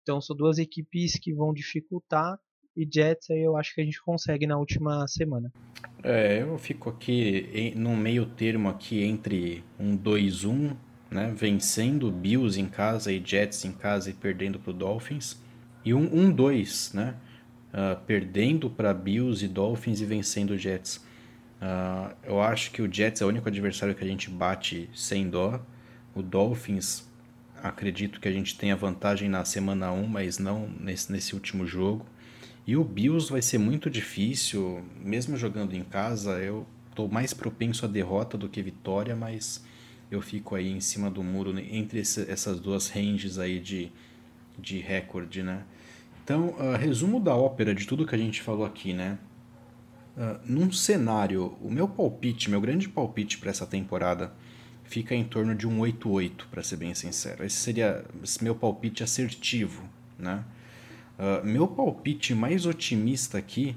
Então 0.02 0.22
são 0.22 0.36
duas 0.36 0.58
equipes 0.58 1.20
que 1.20 1.34
vão 1.34 1.54
dificultar 1.54 2.40
e 2.80 2.88
Jets 2.90 3.30
aí 3.30 3.42
eu 3.42 3.58
acho 3.58 3.76
que 3.76 3.82
a 3.82 3.84
gente 3.84 4.02
consegue 4.02 4.48
na 4.48 4.58
última 4.58 5.06
semana. 5.06 5.52
É, 6.02 6.42
eu 6.42 6.58
fico 6.58 6.90
aqui 6.90 7.74
no 7.76 7.96
meio 7.98 8.26
termo 8.26 8.70
aqui 8.70 9.04
entre 9.04 9.64
um 9.78 9.98
2-1, 9.98 10.78
né, 11.12 11.34
vencendo 11.36 12.10
Bills 12.10 12.60
em 12.60 12.68
casa 12.68 13.12
e 13.12 13.22
Jets 13.24 13.66
em 13.66 13.74
casa 13.74 14.10
e 14.10 14.14
perdendo 14.14 14.58
para 14.58 14.72
o 14.72 14.74
Dolphins, 14.74 15.38
e 15.84 15.94
um 15.94 16.10
1-2, 16.10 16.94
né, 16.94 17.16
uh, 17.74 18.00
perdendo 18.06 18.70
para 18.70 18.94
Bills 18.94 19.44
e 19.44 19.48
Dolphins 19.50 20.00
e 20.00 20.06
vencendo 20.06 20.58
Jets. 20.58 20.98
Uh, 21.62 22.16
eu 22.24 22.42
acho 22.42 22.72
que 22.72 22.82
o 22.82 22.92
Jets 22.92 23.22
é 23.22 23.26
o 23.26 23.28
único 23.28 23.50
adversário 23.50 23.94
que 23.94 24.04
a 24.04 24.08
gente 24.08 24.30
bate 24.30 24.90
sem 24.94 25.30
dó. 25.30 25.60
O 26.16 26.22
Dolphins, 26.22 27.06
acredito 27.62 28.22
que 28.22 28.28
a 28.30 28.32
gente 28.32 28.58
tenha 28.58 28.76
vantagem 28.78 29.28
na 29.28 29.44
semana 29.44 29.92
1, 29.92 30.08
mas 30.08 30.40
não 30.40 30.70
nesse, 30.80 31.12
nesse 31.12 31.34
último 31.34 31.66
jogo. 31.68 32.06
E 32.66 32.78
o 32.78 32.84
Bills 32.84 33.32
vai 33.32 33.42
ser 33.42 33.58
muito 33.58 33.90
difícil, 33.90 34.84
mesmo 35.04 35.36
jogando 35.38 35.74
em 35.76 35.84
casa, 35.84 36.40
eu 36.40 36.66
estou 36.90 37.08
mais 37.08 37.34
propenso 37.34 37.86
a 37.86 37.88
derrota 37.88 38.38
do 38.38 38.50
que 38.50 38.62
vitória, 38.62 39.16
mas 39.16 39.64
eu 40.12 40.22
fico 40.22 40.56
aí 40.56 40.72
em 40.72 40.80
cima 40.80 41.10
do 41.10 41.24
muro 41.24 41.58
entre 41.58 42.00
esse, 42.00 42.30
essas 42.30 42.60
duas 42.60 42.90
ranges 42.90 43.38
aí 43.38 43.60
de, 43.60 43.92
de 44.58 44.80
recorde, 44.80 45.42
né? 45.42 45.64
Então, 46.24 46.50
uh, 46.60 46.78
resumo 46.78 47.20
da 47.20 47.36
ópera 47.36 47.74
de 47.74 47.88
tudo 47.88 48.06
que 48.06 48.14
a 48.14 48.18
gente 48.18 48.42
falou 48.42 48.66
aqui, 48.66 48.94
né? 48.94 49.18
Uh, 50.16 50.40
num 50.46 50.72
cenário, 50.72 51.58
o 51.62 51.72
meu 51.72 51.88
palpite, 51.88 52.50
meu 52.50 52.62
grande 52.62 52.88
palpite 52.88 53.38
para 53.38 53.50
essa 53.50 53.66
temporada 53.66 54.32
fica 54.84 55.14
em 55.16 55.24
torno 55.24 55.56
de 55.56 55.68
um 55.68 55.80
8-8, 55.80 56.46
para 56.50 56.64
ser 56.64 56.78
bem 56.78 56.94
sincero. 56.94 57.46
Esse 57.46 57.58
seria 57.58 58.04
meu 58.42 58.56
palpite 58.56 59.04
assertivo, 59.04 59.84
né? 60.18 60.44
Uh, 61.20 61.46
meu 61.46 61.68
palpite 61.68 62.34
mais 62.34 62.66
otimista 62.66 63.38
aqui 63.38 63.76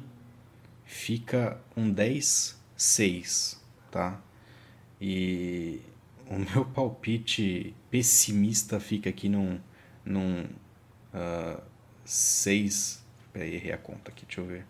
fica 0.84 1.60
um 1.76 1.92
10-6, 1.92 3.58
tá? 3.90 4.20
E 5.00 5.80
o 6.28 6.38
meu 6.54 6.64
palpite 6.64 7.74
pessimista 7.90 8.78
fica 8.78 9.10
aqui 9.10 9.28
num, 9.28 9.58
num 10.04 10.44
uh, 11.12 11.60
6. 12.04 13.04
Peraí, 13.32 13.56
errei 13.56 13.72
a 13.72 13.78
conta 13.78 14.12
aqui, 14.12 14.24
deixa 14.24 14.40
eu 14.40 14.46
ver. 14.46 14.64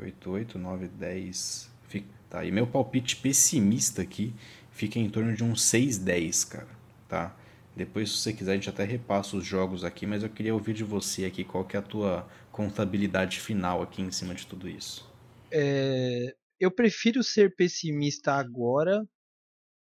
8, 0.00 0.30
8, 0.30 0.58
9, 0.58 0.88
10. 0.88 1.70
Fica, 1.86 2.08
tá, 2.28 2.44
e 2.44 2.50
meu 2.50 2.66
palpite 2.66 3.14
pessimista 3.14 4.02
aqui 4.02 4.34
fica 4.72 4.98
em 4.98 5.08
torno 5.08 5.32
de 5.32 5.44
um 5.44 5.52
6-10, 5.52 6.48
cara, 6.48 6.68
tá? 7.08 7.36
Depois, 7.80 8.10
se 8.10 8.18
você 8.18 8.32
quiser, 8.34 8.52
a 8.52 8.54
gente 8.56 8.68
até 8.68 8.84
repassa 8.84 9.38
os 9.38 9.46
jogos 9.46 9.84
aqui, 9.84 10.04
mas 10.04 10.22
eu 10.22 10.28
queria 10.28 10.52
ouvir 10.52 10.74
de 10.74 10.84
você 10.84 11.24
aqui 11.24 11.42
qual 11.42 11.64
que 11.64 11.76
é 11.76 11.78
a 11.78 11.82
tua 11.82 12.28
contabilidade 12.52 13.40
final 13.40 13.80
aqui 13.80 14.02
em 14.02 14.10
cima 14.10 14.34
de 14.34 14.46
tudo 14.46 14.68
isso. 14.68 15.10
É, 15.50 16.36
eu 16.60 16.70
prefiro 16.70 17.22
ser 17.22 17.56
pessimista 17.56 18.34
agora 18.34 19.02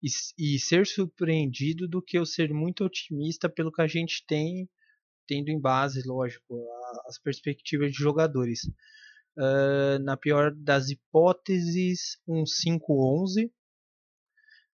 e, 0.02 0.08
e, 0.36 0.58
ser 0.58 0.88
surpreendido 0.88 1.86
do 1.86 2.02
que 2.02 2.18
eu 2.18 2.26
ser 2.26 2.52
muito 2.52 2.84
otimista 2.84 3.48
pelo 3.48 3.70
que 3.70 3.80
a 3.80 3.86
gente 3.86 4.24
tem, 4.26 4.68
tendo 5.28 5.50
em 5.50 5.60
base, 5.60 6.02
lógico, 6.04 6.52
a, 6.52 7.08
as 7.08 7.16
perspectivas 7.20 7.92
de 7.92 7.98
jogadores. 7.98 8.62
Uh, 9.38 10.02
na 10.02 10.16
pior 10.16 10.52
das 10.52 10.90
hipóteses, 10.90 12.18
um 12.26 12.42
5-11 12.42 13.48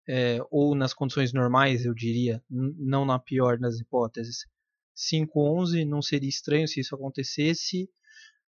é, 0.07 0.39
ou 0.51 0.75
nas 0.75 0.93
condições 0.93 1.33
normais, 1.33 1.85
eu 1.85 1.93
diria, 1.93 2.43
não 2.49 3.05
na 3.05 3.19
pior 3.19 3.57
das 3.57 3.79
hipóteses. 3.79 4.45
5-11 4.95 5.85
não 5.85 6.01
seria 6.01 6.29
estranho 6.29 6.67
se 6.67 6.79
isso 6.79 6.95
acontecesse. 6.95 7.89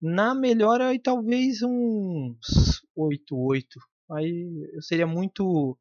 Na 0.01 0.35
melhor, 0.35 0.81
aí 0.81 0.99
talvez 0.99 1.61
uns 1.63 2.83
8-8. 2.97 3.63
Aí 4.11 4.69
eu 4.73 4.81
seria 4.81 5.07
muito 5.07 5.77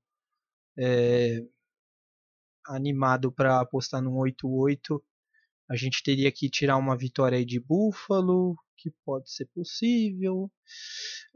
é, 0.79 1.45
animado 2.67 3.31
para 3.31 3.61
apostar 3.61 4.01
num 4.01 4.15
8-8. 4.15 5.03
A 5.69 5.77
gente 5.77 6.03
teria 6.03 6.31
que 6.31 6.49
tirar 6.49 6.77
uma 6.77 6.97
vitória 6.97 7.37
aí 7.37 7.45
de 7.45 7.59
Buffalo, 7.59 8.57
que 8.77 8.91
pode 9.05 9.31
ser 9.31 9.47
possível. 9.47 10.51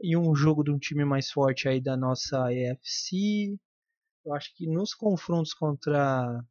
E 0.01 0.15
um 0.15 0.33
jogo 0.35 0.63
de 0.63 0.71
um 0.71 0.79
time 0.79 1.03
mais 1.03 1.29
forte 1.29 1.67
aí 1.67 1.81
da 1.81 1.97
nossa 1.97 2.51
EFC. 2.53 3.59
Eu 4.29 4.35
acho 4.35 4.53
que 4.55 4.67
nos 4.67 4.93
confrontos 4.93 5.55
contra 5.55 6.45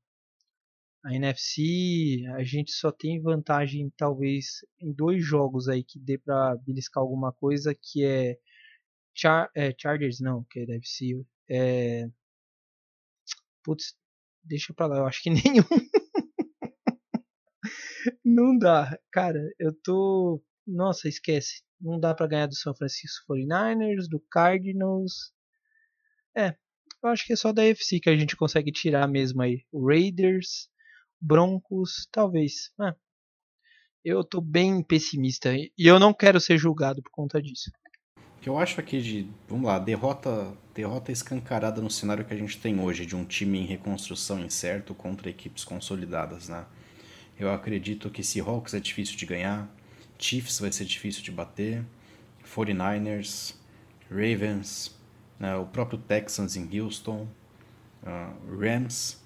a 1.04 1.14
NFC 1.14 2.24
a 2.34 2.42
gente 2.42 2.72
só 2.72 2.90
tem 2.90 3.22
vantagem 3.22 3.88
talvez 3.96 4.66
em 4.80 4.92
dois 4.92 5.24
jogos 5.24 5.68
aí 5.68 5.84
que 5.84 5.96
dê 5.96 6.18
para 6.18 6.56
beliscar 6.56 7.00
alguma 7.00 7.32
coisa 7.32 7.72
que 7.80 8.04
é, 8.04 8.36
Char 9.14 9.48
é 9.54 9.72
Chargers 9.80 10.18
não, 10.18 10.42
que 10.50 10.66
deve 10.66 10.84
ser 10.84 11.24
é 11.48 12.10
Putz, 13.62 13.96
deixa 14.42 14.74
pra 14.74 14.86
lá, 14.86 14.96
eu 14.96 15.06
acho 15.06 15.22
que 15.22 15.30
nenhum. 15.30 15.62
não 18.24 18.58
dá, 18.58 18.98
cara, 19.12 19.38
eu 19.56 19.72
tô, 19.84 20.42
nossa, 20.66 21.08
esquece. 21.08 21.62
Não 21.80 22.00
dá 22.00 22.12
para 22.12 22.26
ganhar 22.26 22.46
do 22.46 22.56
São 22.56 22.74
Francisco 22.74 23.32
49ers, 23.34 24.08
do 24.08 24.18
Cardinals. 24.18 25.32
É, 26.36 26.56
eu 27.02 27.08
acho 27.08 27.26
que 27.26 27.32
é 27.32 27.36
só 27.36 27.52
da 27.52 27.64
FC 27.64 28.00
que 28.00 28.10
a 28.10 28.16
gente 28.16 28.36
consegue 28.36 28.72
tirar 28.72 29.06
mesmo 29.06 29.42
aí. 29.42 29.64
Raiders, 29.72 30.68
Broncos, 31.20 32.08
talvez. 32.10 32.70
Ah, 32.78 32.94
eu 34.04 34.24
tô 34.24 34.40
bem 34.40 34.82
pessimista 34.82 35.54
e 35.54 35.70
eu 35.78 35.98
não 35.98 36.14
quero 36.14 36.40
ser 36.40 36.56
julgado 36.58 37.02
por 37.02 37.10
conta 37.10 37.40
disso. 37.40 37.70
O 38.16 38.40
que 38.40 38.48
eu 38.48 38.56
acho 38.56 38.80
aqui 38.80 39.00
de, 39.02 39.28
vamos 39.48 39.66
lá, 39.66 39.78
derrota, 39.78 40.56
derrota 40.72 41.10
escancarada 41.10 41.82
no 41.82 41.90
cenário 41.90 42.24
que 42.24 42.32
a 42.32 42.36
gente 42.36 42.58
tem 42.58 42.78
hoje, 42.80 43.04
de 43.04 43.16
um 43.16 43.24
time 43.24 43.58
em 43.58 43.66
reconstrução 43.66 44.38
incerto 44.38 44.94
contra 44.94 45.28
equipes 45.28 45.64
consolidadas, 45.64 46.48
né? 46.48 46.64
Eu 47.38 47.52
acredito 47.52 48.10
que 48.10 48.22
Seahawks 48.22 48.74
é 48.74 48.80
difícil 48.80 49.16
de 49.16 49.26
ganhar, 49.26 49.68
Chiefs 50.18 50.60
vai 50.60 50.72
ser 50.72 50.84
difícil 50.84 51.22
de 51.22 51.30
bater, 51.30 51.84
49ers, 52.44 53.54
Ravens, 54.10 54.96
né, 55.38 55.56
o 55.56 55.66
próprio 55.66 55.98
Texans 55.98 56.56
em 56.56 56.80
Houston, 56.80 57.28
uh, 58.02 58.58
Rams, 58.58 59.18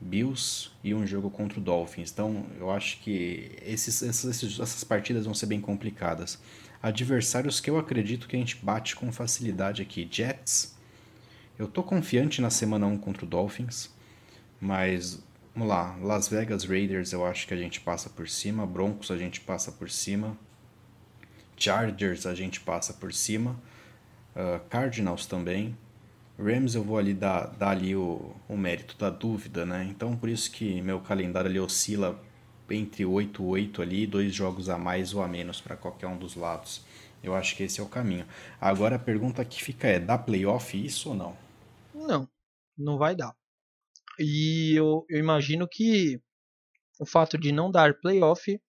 Bills 0.00 0.70
e 0.82 0.94
um 0.94 1.06
jogo 1.06 1.30
contra 1.30 1.58
o 1.58 1.62
Dolphins. 1.62 2.10
Então 2.10 2.46
eu 2.58 2.70
acho 2.70 3.00
que 3.00 3.56
esses, 3.62 4.00
esses, 4.02 4.58
essas 4.58 4.84
partidas 4.84 5.24
vão 5.24 5.34
ser 5.34 5.46
bem 5.46 5.60
complicadas. 5.60 6.38
Adversários 6.82 7.60
que 7.60 7.68
eu 7.68 7.78
acredito 7.78 8.28
que 8.28 8.36
a 8.36 8.38
gente 8.38 8.56
bate 8.56 8.94
com 8.94 9.10
facilidade 9.12 9.82
aqui: 9.82 10.08
Jets. 10.10 10.76
Eu 11.58 11.66
tô 11.66 11.82
confiante 11.82 12.40
na 12.40 12.50
semana 12.50 12.86
1 12.86 12.98
contra 12.98 13.24
o 13.24 13.28
Dolphins, 13.28 13.92
mas 14.60 15.20
vamos 15.52 15.68
lá. 15.68 15.96
Las 15.96 16.28
Vegas 16.28 16.62
Raiders 16.62 17.12
eu 17.12 17.26
acho 17.26 17.48
que 17.48 17.54
a 17.54 17.56
gente 17.56 17.80
passa 17.80 18.08
por 18.08 18.28
cima, 18.28 18.64
Broncos 18.64 19.10
a 19.10 19.16
gente 19.16 19.40
passa 19.40 19.72
por 19.72 19.90
cima, 19.90 20.38
Chargers 21.56 22.26
a 22.26 22.34
gente 22.36 22.60
passa 22.60 22.92
por 22.92 23.12
cima 23.12 23.60
uh, 24.38 24.60
Cardinals 24.68 25.26
também. 25.26 25.76
Rams 26.38 26.76
eu 26.76 26.84
vou 26.84 26.96
ali 26.96 27.12
dar, 27.12 27.48
dar 27.48 27.70
ali 27.70 27.96
o, 27.96 28.32
o 28.48 28.56
mérito 28.56 28.96
da 28.96 29.10
dúvida, 29.10 29.66
né? 29.66 29.84
Então 29.90 30.16
por 30.16 30.28
isso 30.28 30.50
que 30.52 30.80
meu 30.80 31.00
calendário 31.00 31.50
ali 31.50 31.58
oscila 31.58 32.18
entre 32.70 33.04
8 33.04 33.42
e 33.42 33.44
8 33.44 33.82
ali, 33.82 34.06
dois 34.06 34.32
jogos 34.32 34.68
a 34.68 34.78
mais 34.78 35.14
ou 35.14 35.22
a 35.22 35.28
menos 35.28 35.60
para 35.60 35.76
qualquer 35.76 36.06
um 36.06 36.18
dos 36.18 36.36
lados. 36.36 36.82
Eu 37.22 37.34
acho 37.34 37.56
que 37.56 37.64
esse 37.64 37.80
é 37.80 37.82
o 37.82 37.88
caminho. 37.88 38.26
Agora 38.60 38.96
a 38.96 38.98
pergunta 38.98 39.44
que 39.44 39.62
fica 39.62 39.88
é: 39.88 39.98
dá 39.98 40.16
playoff 40.16 40.76
isso 40.76 41.08
ou 41.08 41.14
não? 41.14 41.36
Não, 41.92 42.28
não 42.76 42.96
vai 42.96 43.16
dar. 43.16 43.34
E 44.18 44.74
eu, 44.76 45.04
eu 45.08 45.18
imagino 45.18 45.66
que 45.68 46.20
o 47.00 47.06
fato 47.06 47.36
de 47.38 47.50
não 47.50 47.70
dar 47.70 47.98
playoff 47.98 48.60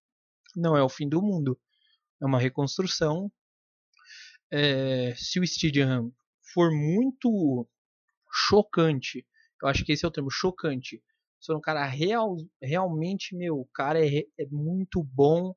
não 0.55 0.75
é 0.75 0.81
o 0.81 0.89
fim 0.89 1.07
do 1.07 1.21
mundo. 1.21 1.59
É 2.21 2.25
uma 2.25 2.39
reconstrução 2.39 3.31
é, 4.51 5.13
se 5.15 5.39
o 5.39 5.43
Stadium 5.43 6.11
for 6.53 6.71
muito 6.71 7.67
chocante, 8.31 9.25
eu 9.61 9.67
acho 9.67 9.85
que 9.85 9.91
esse 9.91 10.05
é 10.05 10.07
o 10.07 10.11
termo, 10.11 10.29
chocante. 10.31 11.03
Se 11.39 11.53
um 11.53 11.61
cara 11.61 11.85
real, 11.85 12.35
realmente, 12.61 13.35
meu, 13.35 13.59
o 13.59 13.67
cara 13.73 14.05
é, 14.05 14.25
é 14.37 14.45
muito 14.51 15.03
bom. 15.03 15.55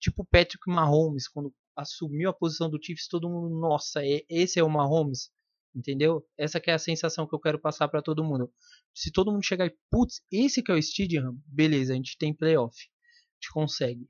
Tipo 0.00 0.24
Patrick 0.24 0.68
Mahomes, 0.68 1.28
quando 1.28 1.54
assumiu 1.76 2.28
a 2.30 2.34
posição 2.34 2.68
do 2.68 2.78
Chiefs, 2.82 3.08
todo 3.08 3.28
mundo, 3.28 3.48
nossa, 3.58 4.04
é, 4.04 4.22
esse 4.28 4.58
é 4.58 4.64
o 4.64 4.68
Mahomes, 4.68 5.30
entendeu? 5.74 6.26
Essa 6.36 6.60
que 6.60 6.70
é 6.70 6.74
a 6.74 6.78
sensação 6.78 7.26
que 7.26 7.34
eu 7.34 7.40
quero 7.40 7.58
passar 7.58 7.88
para 7.88 8.02
todo 8.02 8.24
mundo. 8.24 8.52
Se 8.94 9.12
todo 9.12 9.30
mundo 9.30 9.44
chegar 9.44 9.66
e, 9.66 9.76
putz, 9.90 10.20
esse 10.30 10.62
que 10.62 10.72
é 10.72 10.74
o 10.74 10.78
Stadium, 10.78 11.38
beleza, 11.46 11.92
a 11.92 11.96
gente 11.96 12.18
tem 12.18 12.34
playoff, 12.34 12.76
a 12.76 13.34
gente 13.34 13.52
consegue. 13.52 14.08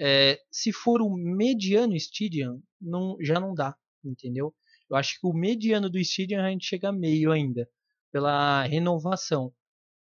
É, 0.00 0.40
se 0.50 0.72
for 0.72 1.00
o 1.00 1.10
mediano 1.10 1.94
Stadium, 1.96 2.60
não, 2.80 3.16
já 3.20 3.38
não 3.38 3.54
dá, 3.54 3.76
entendeu? 4.04 4.54
Eu 4.90 4.96
acho 4.96 5.20
que 5.20 5.26
o 5.26 5.32
mediano 5.32 5.88
do 5.88 5.98
Stadium 5.98 6.40
a 6.40 6.50
gente 6.50 6.66
chega 6.66 6.92
meio 6.92 7.32
ainda, 7.32 7.68
pela 8.12 8.62
renovação. 8.64 9.52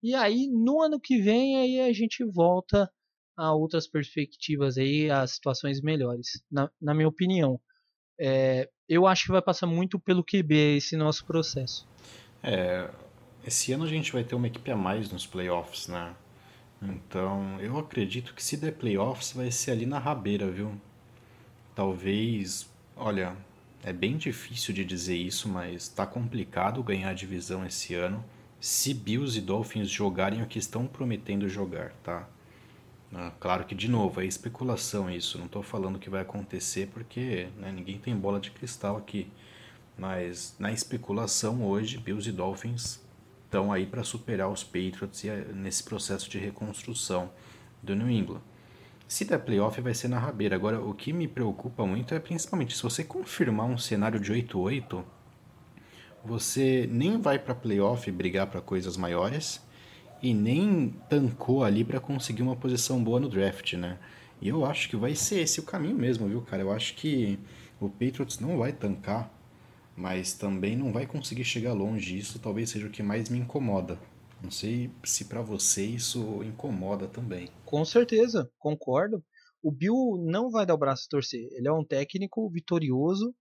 E 0.03 0.15
aí, 0.15 0.49
no 0.49 0.83
ano 0.83 1.01
que 1.01 1.21
vem, 1.21 1.59
aí 1.59 1.81
a 1.81 1.93
gente 1.93 2.25
volta 2.25 2.91
a 3.37 3.55
outras 3.55 3.87
perspectivas 3.87 4.77
aí, 4.77 5.11
a 5.11 5.27
situações 5.27 5.81
melhores, 5.81 6.43
na, 6.51 6.71
na 6.81 6.95
minha 6.95 7.09
opinião. 7.09 7.61
É, 8.21 8.69
eu 8.89 9.07
acho 9.07 9.27
que 9.27 9.33
vai 9.33 9.43
passar 9.43 9.67
muito 9.67 9.99
pelo 9.99 10.25
QB 10.25 10.77
esse 10.77 10.97
nosso 10.97 11.25
processo. 11.25 11.89
É, 12.43 12.91
esse 13.47 13.73
ano 13.73 13.85
a 13.85 13.89
gente 13.89 14.13
vai 14.13 14.25
ter 14.25 14.35
uma 14.35 14.47
equipe 14.47 14.71
a 14.71 14.77
mais 14.77 15.11
nos 15.11 15.27
playoffs, 15.27 15.89
né? 15.89 16.15
Então, 16.83 17.61
eu 17.61 17.79
acredito 17.79 18.35
que 18.35 18.43
se 18.43 18.57
der 18.57 18.73
playoffs 18.73 19.33
vai 19.33 19.51
ser 19.51 19.71
ali 19.71 19.87
na 19.87 19.99
rabeira, 19.99 20.51
viu? 20.51 20.73
Talvez, 21.75 22.69
olha, 22.97 23.37
é 23.83 23.93
bem 23.93 24.17
difícil 24.17 24.75
de 24.75 24.85
dizer 24.85 25.17
isso, 25.17 25.49
mas 25.49 25.89
tá 25.89 26.05
complicado 26.05 26.83
ganhar 26.83 27.11
a 27.11 27.15
divisão 27.15 27.65
esse 27.65 27.95
ano 27.95 28.25
se 28.61 28.95
Bills 28.95 29.37
e 29.37 29.41
Dolphins 29.41 29.91
jogarem 29.91 30.41
o 30.43 30.47
que 30.47 30.59
estão 30.59 30.87
prometendo 30.87 31.49
jogar, 31.49 31.93
tá? 32.05 32.29
Ah, 33.13 33.33
claro 33.41 33.65
que, 33.65 33.75
de 33.75 33.89
novo, 33.89 34.21
é 34.21 34.25
especulação 34.25 35.11
isso, 35.11 35.37
não 35.37 35.47
estou 35.47 35.63
falando 35.63 35.99
que 35.99 36.09
vai 36.09 36.23
acontecer 36.23 36.89
porque 36.95 37.49
né, 37.59 37.73
ninguém 37.73 37.99
tem 37.99 38.17
bola 38.17 38.39
de 38.39 38.51
cristal 38.53 38.97
aqui. 38.97 39.31
Mas 39.99 40.55
na 40.59 40.73
especulação 40.73 41.65
hoje, 41.65 41.99
Bills 41.99 42.29
e 42.29 42.33
Dolphins 42.33 43.01
estão 43.53 43.71
aí 43.71 43.85
para 43.85 44.03
superar 44.03 44.49
os 44.49 44.65
Patriots 44.65 45.23
eh, 45.27 45.45
nesse 45.55 45.85
processo 45.85 46.31
de 46.31 46.39
reconstrução 46.39 47.31
do 47.83 47.95
New 47.95 48.11
England. 48.11 48.41
Se 49.07 49.27
der 49.27 49.39
playoff, 49.41 49.79
vai 49.79 49.93
ser 49.93 50.09
na 50.09 50.19
rabeira. 50.19 50.57
Agora, 50.57 50.81
o 50.81 50.95
que 50.95 51.13
me 51.13 51.29
preocupa 51.29 51.85
muito 51.85 52.15
é 52.15 52.19
principalmente 52.19 52.75
se 52.75 52.83
você 52.83 53.05
confirmar 53.05 53.67
um 53.67 53.77
cenário 53.77 54.19
de 54.19 54.33
8-8, 54.33 55.05
você 56.25 56.89
nem 56.91 57.21
vai 57.21 57.39
para 57.39 57.55
playoff 57.55 58.11
brigar 58.11 58.47
para 58.47 58.63
coisas 58.63 58.97
maiores 58.97 59.61
e 60.23 60.33
nem 60.33 60.95
tancou 61.11 61.63
ali 61.63 61.85
para 61.85 62.01
conseguir 62.01 62.41
uma 62.41 62.57
posição 62.57 63.05
boa 63.05 63.21
no 63.21 63.29
draft, 63.29 63.75
né? 63.75 63.99
E 64.41 64.49
eu 64.49 64.65
acho 64.65 64.89
que 64.89 64.97
vai 64.97 65.15
ser 65.15 65.41
esse 65.41 65.61
o 65.61 65.63
caminho 65.63 65.97
mesmo, 65.97 66.27
viu, 66.27 66.41
cara? 66.41 66.63
Eu 66.63 66.73
acho 66.73 66.95
que 66.95 67.39
o 67.79 67.91
Patriots 67.91 68.39
não 68.39 68.57
vai 68.57 68.73
tancar, 68.73 69.31
mas 69.97 70.33
também 70.33 70.77
não 70.77 70.93
vai 70.93 71.07
conseguir 71.07 71.45
chegar 71.45 71.73
longe. 71.73 72.17
Isso 72.17 72.39
talvez 72.39 72.71
seja 72.71 72.87
o 72.87 72.91
que 72.91 73.03
mais 73.03 73.29
me 73.29 73.39
incomoda. 73.39 73.99
Não 74.43 74.51
sei 74.51 74.91
se 75.05 75.27
para 75.27 75.41
você 75.41 75.85
isso 75.85 76.43
incomoda 76.43 77.07
também. 77.07 77.49
Com 77.65 77.85
certeza, 77.85 78.51
concordo. 78.59 79.23
O 79.63 79.71
Bill 79.71 80.21
não 80.27 80.51
vai 80.51 80.67
dar 80.67 80.75
o 80.75 80.79
braço 80.79 81.05
a 81.07 81.11
torcer. 81.11 81.49
Ele 81.53 81.69
é 81.69 81.73
um 81.73 81.85
técnico 81.85 82.51
vitorioso. 82.51 83.33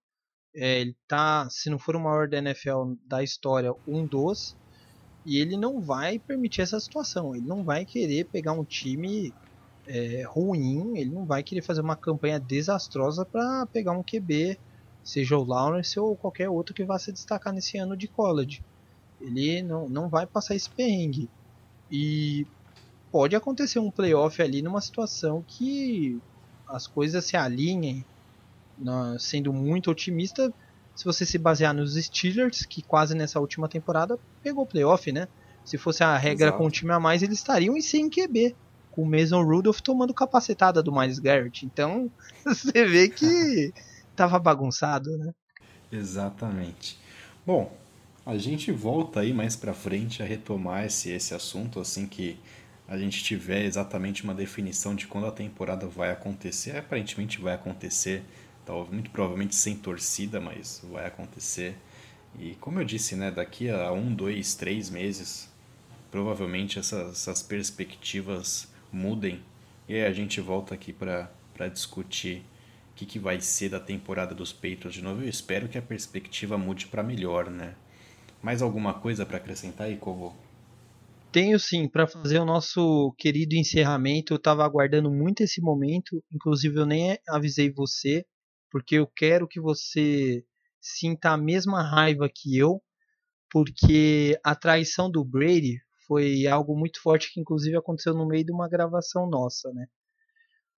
É, 0.56 0.82
ele 0.82 0.96
tá, 1.08 1.48
se 1.50 1.70
não 1.70 1.80
for 1.80 1.96
o 1.96 2.00
maior 2.00 2.28
da 2.28 2.38
NFL 2.38 2.94
da 3.08 3.24
história, 3.24 3.74
um 3.88 4.06
dos. 4.06 4.56
E 5.26 5.38
ele 5.38 5.58
não 5.58 5.82
vai 5.82 6.20
permitir 6.20 6.62
essa 6.62 6.80
situação. 6.80 7.36
Ele 7.36 7.46
não 7.46 7.64
vai 7.64 7.86
querer 7.86 8.26
pegar 8.26 8.54
um 8.54 8.64
time 8.64 9.34
é, 9.88 10.24
ruim. 10.28 10.98
Ele 10.98 11.10
não 11.10 11.26
vai 11.26 11.42
querer 11.42 11.64
fazer 11.64 11.82
uma 11.82 11.96
campanha 11.96 12.40
desastrosa 12.40 13.26
para 13.26 13.66
pegar 13.68 13.94
um 13.94 14.04
QB, 14.04 14.60
seja 15.04 15.38
o 15.38 15.44
Lawrence 15.44 16.00
ou 16.00 16.16
qualquer 16.16 16.50
outro 16.50 16.74
que 16.74 16.84
vá 16.84 16.98
se 17.00 17.12
destacar 17.12 17.54
nesse 17.54 17.78
ano 17.78 17.98
de 17.98 18.08
college. 18.08 18.64
Ele 19.20 19.62
não, 19.62 19.88
não 19.88 20.10
vai 20.10 20.26
passar 20.26 20.56
esse 20.56 20.70
perrengue. 20.70 21.30
E 21.90 22.46
pode 23.12 23.36
acontecer 23.36 23.80
um 23.80 23.92
playoff 23.92 24.42
ali 24.42 24.62
numa 24.62 24.82
situação 24.82 25.44
que 25.48 26.20
as 26.68 26.88
coisas 26.88 27.26
se 27.26 27.36
alinhem, 27.36 28.06
sendo 29.20 29.52
muito 29.52 29.92
otimista. 29.92 30.54
Se 30.96 31.06
você 31.06 31.26
se 31.26 31.38
basear 31.38 31.74
nos 31.74 31.96
Steelers, 31.96 32.66
que 32.66 32.82
quase 32.82 33.16
nessa 33.16 33.40
última 33.40 33.68
temporada 33.68 34.18
pegou 34.42 34.66
playoff, 34.66 35.12
né? 35.12 35.28
Se 35.64 35.78
fosse 35.78 36.04
a 36.04 36.18
regra 36.18 36.48
Exato. 36.48 36.58
com 36.58 36.66
um 36.66 36.70
time 36.70 36.92
a 36.92 37.00
mais, 37.00 37.22
eles 37.22 37.38
estariam 37.38 37.78
em 37.78 37.82
sem 37.82 38.10
QB. 38.10 38.56
Com 38.92 39.04
o 39.04 39.06
Mason 39.06 39.42
Rudolph 39.42 39.80
tomando 39.80 40.14
capacetada 40.14 40.84
do 40.84 40.92
Miles 40.92 41.20
Garrett. 41.20 41.66
Então, 41.66 42.12
você 42.44 42.86
vê 42.86 43.08
que 43.08 43.74
tava 44.22 44.40
bagunçado, 44.40 45.10
né? 45.18 45.32
Exatamente. 45.92 46.98
Bom, 47.46 47.76
a 48.26 48.38
gente 48.38 48.72
volta 48.72 49.20
aí 49.22 49.34
mais 49.34 49.56
para 49.56 49.74
frente 49.74 50.22
a 50.24 50.26
retomar 50.26 50.86
esse, 50.86 51.10
esse 51.10 51.34
assunto 51.34 51.80
assim 51.80 52.08
que 52.08 52.38
a 52.88 52.98
gente 52.98 53.24
tiver 53.24 53.64
exatamente 53.66 54.24
uma 54.24 54.34
definição 54.34 54.96
de 54.96 55.08
quando 55.08 55.28
a 55.28 55.32
temporada 55.32 55.88
vai 55.88 56.12
acontecer. 56.12 56.78
Aparentemente 56.78 57.40
vai 57.40 57.54
acontecer, 57.54 58.24
talvez 58.66 58.92
muito 58.94 59.10
provavelmente 59.12 59.56
sem 59.56 59.76
torcida, 59.76 60.40
mas 60.40 60.82
vai 60.92 61.06
acontecer. 61.06 61.76
E 62.40 62.56
como 62.56 62.80
eu 62.80 62.86
disse, 62.86 63.16
né, 63.16 63.32
daqui 63.32 63.70
a 63.70 63.92
um, 63.92 64.14
dois, 64.14 64.56
três 64.56 64.90
meses, 64.90 65.50
provavelmente 66.12 66.80
essas, 66.80 67.14
essas 67.14 67.42
perspectivas 67.44 68.68
mudem 68.92 69.42
e 69.88 70.02
a 70.02 70.12
gente 70.14 70.42
volta 70.42 70.74
aqui 70.76 70.94
para 70.94 71.30
discutir 71.72 72.44
que, 73.02 73.06
que 73.06 73.20
vai 73.20 73.42
ser 73.42 73.70
da 73.70 73.80
temporada 73.80 74.36
dos 74.36 74.54
Patriots 74.54 74.94
de 74.94 75.02
novo. 75.02 75.24
Eu 75.24 75.30
espero 75.30 75.68
que 75.68 75.78
a 75.78 75.82
perspectiva 75.82 76.58
mude 76.58 76.88
para 76.88 77.02
melhor, 77.02 77.50
né? 77.50 77.76
Mais 78.44 78.62
alguma 78.62 78.94
coisa 78.94 79.26
para 79.26 79.38
acrescentar 79.38 79.88
aí, 79.88 79.98
Kovo? 79.98 80.36
Tenho 81.32 81.58
sim, 81.60 81.88
para 81.88 82.06
fazer 82.06 82.40
o 82.40 82.46
nosso 82.46 83.14
querido 83.18 83.56
encerramento. 83.56 84.34
Eu 84.34 84.38
estava 84.38 84.64
aguardando 84.64 85.10
muito 85.10 85.42
esse 85.42 85.62
momento, 85.62 86.24
inclusive 86.32 86.80
eu 86.80 86.86
nem 86.86 87.18
avisei 87.28 87.72
você, 87.72 88.24
porque 88.70 88.96
eu 88.96 89.08
quero 89.08 89.48
que 89.48 89.60
você 89.60 90.44
sinta 90.80 91.32
a 91.32 91.38
mesma 91.38 91.82
raiva 91.82 92.30
que 92.34 92.58
eu, 92.58 92.82
porque 93.50 94.38
a 94.44 94.56
traição 94.56 95.10
do 95.10 95.24
Brady 95.24 95.80
foi 96.08 96.46
algo 96.46 96.78
muito 96.78 97.02
forte 97.02 97.34
que 97.34 97.40
inclusive 97.40 97.78
aconteceu 97.78 98.14
no 98.14 98.28
meio 98.28 98.46
de 98.46 98.52
uma 98.52 98.70
gravação 98.70 99.28
nossa, 99.28 99.72
né? 99.72 99.88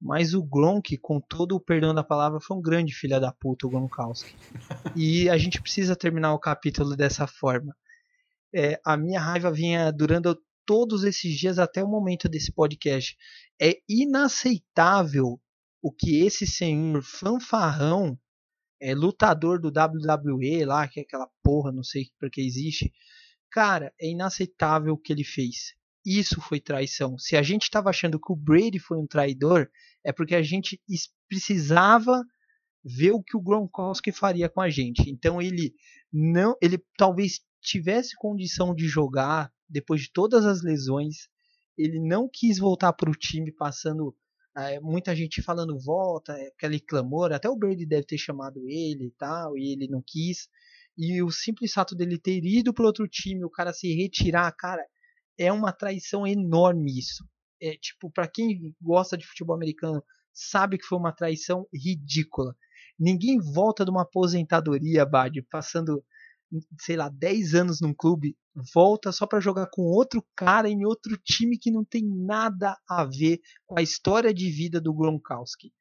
Mas 0.04 0.34
o 0.34 0.44
Gronk, 0.44 0.98
com 0.98 1.22
todo 1.22 1.56
o 1.56 1.62
perdão 1.62 1.96
da 1.96 2.04
palavra, 2.04 2.42
foi 2.42 2.58
um 2.58 2.62
grande 2.62 2.94
filho 2.94 3.22
da 3.22 3.32
puta, 3.32 3.66
o 3.66 3.70
Gronkowski. 3.70 4.36
e 4.98 5.30
a 5.30 5.38
gente 5.38 5.62
precisa 5.62 5.96
terminar 5.96 6.34
o 6.34 6.40
capítulo 6.40 6.94
dessa 6.98 7.26
forma. 7.26 7.74
É, 8.54 8.82
a 8.86 8.98
minha 8.98 9.22
raiva 9.22 9.50
vinha 9.50 9.94
durando 9.94 10.38
todos 10.66 11.06
esses 11.06 11.34
dias 11.34 11.58
até 11.58 11.82
o 11.82 11.88
momento 11.88 12.28
desse 12.28 12.52
podcast. 12.52 13.16
É 13.62 13.78
inaceitável 13.88 15.40
o 15.82 15.90
que 15.90 16.26
esse 16.26 16.46
senhor 16.46 17.02
fanfarrão, 17.02 18.20
é, 18.82 18.94
lutador 18.94 19.58
do 19.58 19.70
WWE 19.70 20.66
lá, 20.66 20.86
que 20.86 21.00
é 21.00 21.04
aquela 21.04 21.30
porra, 21.42 21.72
não 21.72 21.84
sei 21.84 22.08
para 22.20 22.30
que 22.30 22.42
existe. 22.42 22.92
Cara, 23.50 23.94
é 23.98 24.10
inaceitável 24.10 24.96
o 24.96 24.98
que 24.98 25.14
ele 25.14 25.24
fez. 25.24 25.76
Isso 26.06 26.42
foi 26.42 26.60
traição. 26.60 27.18
Se 27.18 27.38
a 27.38 27.42
gente 27.42 27.64
estava 27.64 27.90
achando 27.90 28.20
que 28.20 28.32
o 28.32 28.36
Brady 28.36 28.80
foi 28.80 28.98
um 28.98 29.08
traidor, 29.08 29.70
é 30.04 30.12
porque 30.12 30.36
a 30.36 30.42
gente 30.42 30.82
precisava 31.30 32.24
ver 32.84 33.12
o 33.12 33.24
que 33.24 33.38
o 33.38 33.42
Gronkowski 33.42 34.12
faria 34.12 34.50
com 34.50 34.60
a 34.60 34.70
gente. 34.70 35.10
Então 35.10 35.42
ele 35.42 35.74
não, 36.12 36.58
ele 36.62 36.78
talvez 36.98 37.40
tivesse 37.62 38.16
condição 38.18 38.76
de 38.76 38.88
jogar 38.88 39.52
depois 39.70 40.02
de 40.02 40.12
todas 40.12 40.46
as 40.46 40.62
lesões. 40.62 41.30
Ele 41.78 42.00
não 42.00 42.30
quis 42.32 42.60
voltar 42.60 42.92
para 42.94 43.10
o 43.10 43.16
time, 43.16 43.52
passando 43.52 44.16
é, 44.56 44.80
muita 44.80 45.16
gente 45.16 45.42
falando 45.42 45.80
volta, 45.80 46.34
aquele 46.56 46.80
clamor. 46.80 47.32
Até 47.32 47.50
o 47.50 47.56
Brady 47.56 47.86
deve 47.86 48.06
ter 48.06 48.18
chamado 48.18 48.60
ele 48.68 49.06
e 49.06 49.12
tal, 49.12 49.58
e 49.58 49.72
ele 49.72 49.88
não 49.88 50.04
quis. 50.06 50.48
E 50.98 51.24
o 51.24 51.32
simples 51.32 51.74
fato 51.74 51.96
dele 51.96 52.20
ter 52.20 52.44
ido 52.44 52.74
para 52.74 52.86
outro 52.86 53.08
time, 53.08 53.44
o 53.44 53.50
cara 53.50 53.74
se 53.74 53.92
retirar, 53.96 54.52
cara, 54.52 54.84
é 55.38 55.52
uma 55.52 55.72
traição 55.72 56.26
enorme 56.26 56.98
isso. 56.98 57.28
É 57.62 57.76
tipo, 57.78 58.12
para 58.12 58.28
quem 58.28 58.76
gosta 58.82 59.18
de 59.18 59.26
futebol 59.26 59.56
americano, 59.56 60.04
sabe 60.34 60.78
que 60.78 60.86
foi 60.86 60.98
uma 60.98 61.14
traição 61.14 61.68
ridícula. 61.74 62.56
Ninguém 63.00 63.40
volta 63.40 63.86
de 63.86 63.92
uma 63.92 64.04
aposentadoria, 64.04 65.06
Bad, 65.06 65.42
passando, 65.44 66.04
sei 66.80 66.96
lá, 66.96 67.10
10 67.10 67.56
anos 67.56 67.82
num 67.82 67.94
clube, 67.94 68.38
volta 68.74 69.12
só 69.12 69.26
para 69.26 69.40
jogar 69.40 69.68
com 69.72 69.84
outro 69.84 70.24
cara 70.36 70.70
em 70.70 70.86
outro 70.86 71.18
time 71.18 71.58
que 71.58 71.72
não 71.72 71.84
tem 71.84 72.04
nada 72.06 72.78
a 72.88 73.06
ver 73.06 73.40
com 73.66 73.80
a 73.80 73.82
história 73.82 74.34
de 74.34 74.50
vida 74.52 74.80
do 74.80 74.94
Gronkowski. 74.94 75.74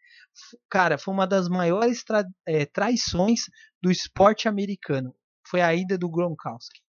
Cara, 0.71 0.97
foi 0.97 1.13
uma 1.13 1.27
das 1.27 1.49
maiores 1.49 2.03
tra 2.03 2.25
é, 2.47 2.65
traições 2.65 3.43
do 3.83 3.91
esporte 3.91 4.49
americano. 4.49 5.15
Foi 5.47 5.61
a 5.61 5.75
ida 5.75 5.99
do 5.99 6.09
Gronkowski. 6.09 6.81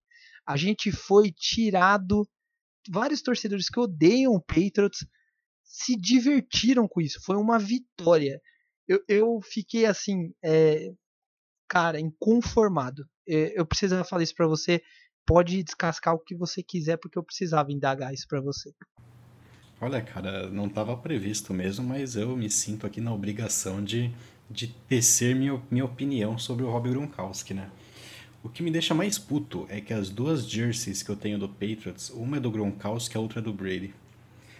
A 0.45 0.55
gente 0.55 0.91
foi 0.91 1.31
tirado 1.31 2.27
vários 2.89 3.21
torcedores 3.21 3.69
que 3.69 3.79
odeiam 3.79 4.33
o 4.33 4.41
Patriots 4.41 5.05
se 5.63 5.95
divertiram 5.95 6.87
com 6.87 7.01
isso. 7.01 7.19
Foi 7.23 7.35
uma 7.35 7.57
vitória. 7.57 8.39
Eu, 8.87 9.03
eu 9.07 9.39
fiquei 9.41 9.85
assim, 9.85 10.33
é, 10.43 10.91
cara, 11.67 11.99
inconformado. 11.99 13.05
É, 13.27 13.59
eu 13.59 13.65
precisava 13.65 14.03
falar 14.03 14.23
isso 14.23 14.35
para 14.35 14.47
você. 14.47 14.81
Pode 15.25 15.63
descascar 15.63 16.13
o 16.13 16.19
que 16.19 16.35
você 16.35 16.61
quiser, 16.61 16.97
porque 16.97 17.17
eu 17.17 17.23
precisava 17.23 17.71
indagar 17.71 18.13
isso 18.13 18.27
para 18.27 18.41
você. 18.41 18.71
Olha, 19.79 20.01
cara, 20.01 20.49
não 20.49 20.67
estava 20.67 20.95
previsto 20.95 21.53
mesmo, 21.53 21.85
mas 21.85 22.15
eu 22.15 22.35
me 22.37 22.49
sinto 22.49 22.85
aqui 22.85 23.01
na 23.01 23.13
obrigação 23.13 23.83
de, 23.83 24.13
de 24.49 24.67
tecer 24.67 25.35
minha, 25.35 25.61
minha 25.71 25.85
opinião 25.85 26.37
sobre 26.37 26.63
o 26.63 26.69
Rob 26.69 26.89
Gronkowski, 26.89 27.53
né? 27.53 27.69
O 28.43 28.49
que 28.49 28.61
me 28.61 28.69
deixa 28.69 28.93
mais 28.93 29.17
puto 29.17 29.65
é 29.69 29.79
que 29.79 29.93
as 29.93 30.09
duas 30.09 30.45
jerseys 30.45 31.01
que 31.01 31.09
eu 31.09 31.15
tenho 31.15 31.39
do 31.39 31.47
Patriots, 31.47 32.09
uma 32.09 32.35
é 32.35 32.39
do 32.41 32.51
Gronkowski 32.51 33.15
e 33.15 33.17
a 33.17 33.21
outra 33.21 33.39
é 33.39 33.41
do 33.41 33.53
Brady. 33.53 33.93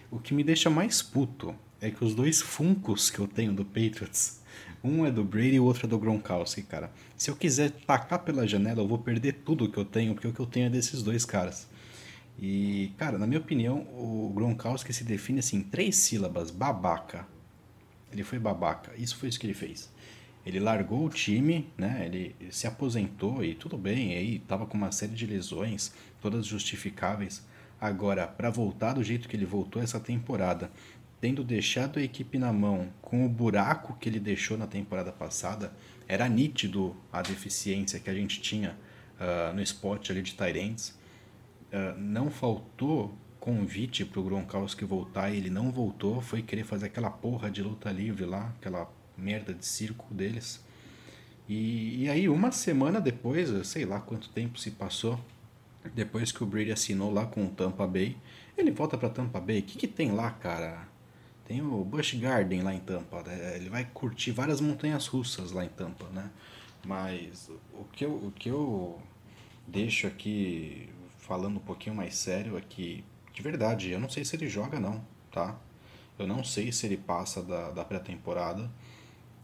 O 0.09 0.19
que 0.19 0.34
me 0.34 0.41
deixa 0.41 0.69
mais 0.69 1.01
puto 1.01 1.53
é 1.81 1.91
que 1.91 2.01
os 2.01 2.15
dois 2.15 2.41
Funcos 2.41 3.09
que 3.09 3.19
eu 3.19 3.27
tenho 3.27 3.51
do 3.51 3.65
Patriots, 3.65 4.41
um 4.81 5.05
é 5.05 5.11
do 5.11 5.21
Brady 5.21 5.55
e 5.55 5.59
o 5.59 5.65
outro 5.65 5.86
é 5.86 5.89
do 5.89 5.99
Gronkowski, 5.99 6.63
cara. 6.63 6.93
Se 7.17 7.29
eu 7.29 7.36
quiser 7.36 7.71
tacar 7.71 8.19
pela 8.19 8.47
janela, 8.47 8.81
eu 8.81 8.88
vou 8.88 8.99
perder 8.99 9.41
tudo 9.43 9.69
que 9.69 9.77
eu 9.77 9.84
tenho, 9.84 10.13
porque 10.13 10.29
o 10.29 10.34
que 10.34 10.39
eu 10.39 10.45
tenho 10.45 10.67
é 10.67 10.69
desses 10.69 11.03
dois 11.03 11.25
caras. 11.25 11.67
E, 12.39 12.93
cara, 12.97 13.17
na 13.17 13.27
minha 13.27 13.41
opinião, 13.41 13.79
o 13.97 14.31
Gronkowski 14.34 14.93
se 14.93 15.03
define 15.03 15.39
assim, 15.39 15.61
três 15.61 15.97
sílabas, 15.97 16.51
babaca. 16.51 17.27
Ele 18.13 18.23
foi 18.23 18.39
babaca, 18.39 18.93
isso 18.97 19.17
foi 19.17 19.27
isso 19.27 19.38
que 19.38 19.45
ele 19.45 19.53
fez. 19.53 19.91
Ele 20.45 20.59
largou 20.59 21.05
o 21.05 21.09
time, 21.09 21.69
né? 21.77 22.03
Ele 22.05 22.35
se 22.51 22.67
aposentou 22.67 23.43
e 23.43 23.55
tudo 23.55 23.77
bem, 23.77 24.15
aí 24.15 24.39
tava 24.39 24.65
com 24.65 24.77
uma 24.77 24.91
série 24.91 25.13
de 25.13 25.25
lesões, 25.25 25.93
todas 26.21 26.45
justificáveis. 26.45 27.45
Agora, 27.79 28.27
para 28.27 28.49
voltar 28.49 28.93
do 28.93 29.03
jeito 29.03 29.27
que 29.27 29.35
ele 29.35 29.45
voltou 29.45 29.81
essa 29.81 29.99
temporada, 29.99 30.71
tendo 31.19 31.43
deixado 31.43 31.99
a 31.99 32.01
equipe 32.01 32.37
na 32.37 32.51
mão 32.51 32.89
com 33.01 33.25
o 33.25 33.29
buraco 33.29 33.97
que 33.99 34.09
ele 34.09 34.19
deixou 34.19 34.57
na 34.57 34.67
temporada 34.67 35.11
passada, 35.11 35.73
era 36.07 36.27
nítido 36.27 36.95
a 37.11 37.21
deficiência 37.21 37.99
que 37.99 38.09
a 38.09 38.13
gente 38.13 38.41
tinha 38.41 38.77
uh, 39.19 39.53
no 39.53 39.61
spot 39.61 40.09
ali 40.09 40.21
de 40.21 40.33
Tyrants. 40.33 40.89
Uh, 41.71 41.97
não 41.97 42.29
faltou 42.29 43.17
convite 43.39 44.05
para 44.05 44.19
o 44.21 44.23
Gronkowski 44.23 44.85
voltar 44.85 45.29
e 45.29 45.37
ele 45.37 45.49
não 45.49 45.69
voltou, 45.69 46.21
foi 46.21 46.41
querer 46.41 46.63
fazer 46.63 46.85
aquela 46.85 47.09
porra 47.09 47.51
de 47.51 47.61
luta 47.61 47.91
livre 47.91 48.23
lá, 48.23 48.53
aquela 48.57 48.89
merda 49.18 49.53
de 49.53 49.66
circo 49.66 50.14
deles. 50.14 50.64
E, 51.47 52.03
e 52.03 52.09
aí, 52.09 52.30
uma 52.30 52.51
semana 52.51 53.01
depois, 53.01 53.49
sei 53.68 53.86
lá 53.86 53.99
quanto 53.99 54.30
tempo 54.30 54.57
se 54.57 54.72
passou, 54.72 55.20
depois 55.93 56.32
que 56.32 56.43
o 56.43 56.45
Brady 56.45 56.72
assinou 56.72 57.11
lá 57.11 57.26
com 57.26 57.45
o 57.45 57.49
Tampa 57.49 57.86
Bay, 57.86 58.18
ele 58.57 58.72
volta 58.72 58.97
para 58.97 59.09
Tampa 59.09 59.39
Bay. 59.39 59.59
O 59.59 59.64
que, 59.64 59.78
que 59.78 59.88
tem 59.88 60.11
lá, 60.11 60.32
cara? 60.32 60.88
Tem 61.45 61.61
o 61.61 61.84
Busch 61.84 62.14
Garden 62.14 62.61
lá 62.61 62.74
em 62.74 62.80
Tampa. 62.80 63.22
Né? 63.24 63.57
Ele 63.57 63.70
vai 63.70 63.86
curtir 63.93 64.32
várias 64.32 64.61
montanhas 64.61 65.07
russas 65.07 65.51
lá 65.51 65.66
em 65.66 65.70
Tampa, 65.70 66.05
né? 66.14 66.30
Mas 66.86 67.49
o 67.74 67.84
que 67.86 68.05
eu, 68.05 68.11
o 68.11 68.32
que 68.32 68.49
eu 68.49 69.01
deixo 69.68 70.07
aqui 70.07 70.89
falando 71.20 71.57
um 71.57 71.61
pouquinho 71.61 71.95
mais 71.95 72.16
sério 72.16 72.57
é 72.57 72.61
que, 72.61 73.03
de 73.34 73.41
verdade, 73.41 73.91
eu 73.91 73.99
não 73.99 74.09
sei 74.09 74.26
se 74.26 74.36
ele 74.36 74.47
joga 74.49 74.80
não, 74.80 75.03
tá? 75.32 75.57
Eu 76.20 76.28
não 76.28 76.43
sei 76.43 76.72
se 76.72 76.86
ele 76.86 76.97
passa 76.97 77.41
da, 77.41 77.72
da 77.72 77.84
pré-temporada. 77.84 78.70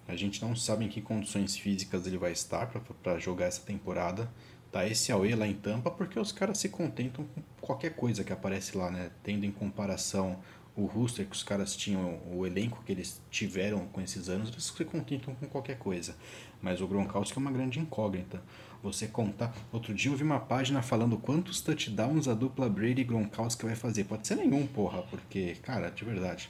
A 0.09 0.15
gente 0.15 0.41
não 0.41 0.55
sabe 0.55 0.85
em 0.85 0.87
que 0.87 1.01
condições 1.01 1.55
físicas 1.55 2.07
ele 2.07 2.17
vai 2.17 2.31
estar 2.31 2.65
para 3.03 3.19
jogar 3.19 3.45
essa 3.45 3.61
temporada. 3.61 4.27
Tá 4.71 4.87
esse 4.87 5.11
Aue 5.11 5.35
lá 5.35 5.45
em 5.45 5.53
Tampa 5.53 5.91
porque 5.91 6.19
os 6.19 6.31
caras 6.31 6.57
se 6.57 6.67
contentam 6.67 7.25
com 7.25 7.41
qualquer 7.61 7.95
coisa 7.95 8.23
que 8.23 8.33
aparece 8.33 8.75
lá, 8.75 8.89
né? 8.89 9.11
Tendo 9.21 9.45
em 9.45 9.51
comparação 9.51 10.39
o 10.75 10.85
roster 10.85 11.27
que 11.27 11.35
os 11.35 11.43
caras 11.43 11.75
tinham, 11.75 12.19
o 12.31 12.43
elenco 12.43 12.81
que 12.83 12.91
eles 12.91 13.21
tiveram 13.29 13.85
com 13.89 14.01
esses 14.01 14.29
anos, 14.29 14.49
eles 14.49 14.63
se 14.63 14.85
contentam 14.85 15.35
com 15.35 15.47
qualquer 15.47 15.77
coisa. 15.77 16.15
Mas 16.59 16.81
o 16.81 16.87
Gronkowski 16.87 17.37
é 17.37 17.41
uma 17.41 17.51
grande 17.51 17.77
incógnita. 17.79 18.41
Você 18.81 19.07
contar. 19.07 19.55
Outro 19.71 19.93
dia 19.93 20.09
eu 20.09 20.15
vi 20.15 20.23
uma 20.23 20.39
página 20.39 20.81
falando 20.81 21.17
quantos 21.17 21.61
touchdowns 21.61 22.27
a 22.27 22.33
dupla 22.33 22.67
Brady 22.67 23.01
e 23.01 23.03
Gronkowski 23.03 23.63
vai 23.63 23.75
fazer. 23.75 24.05
Pode 24.05 24.25
ser 24.25 24.37
nenhum, 24.37 24.65
porra, 24.65 25.03
porque, 25.03 25.55
cara, 25.61 25.91
de 25.91 26.03
verdade 26.03 26.49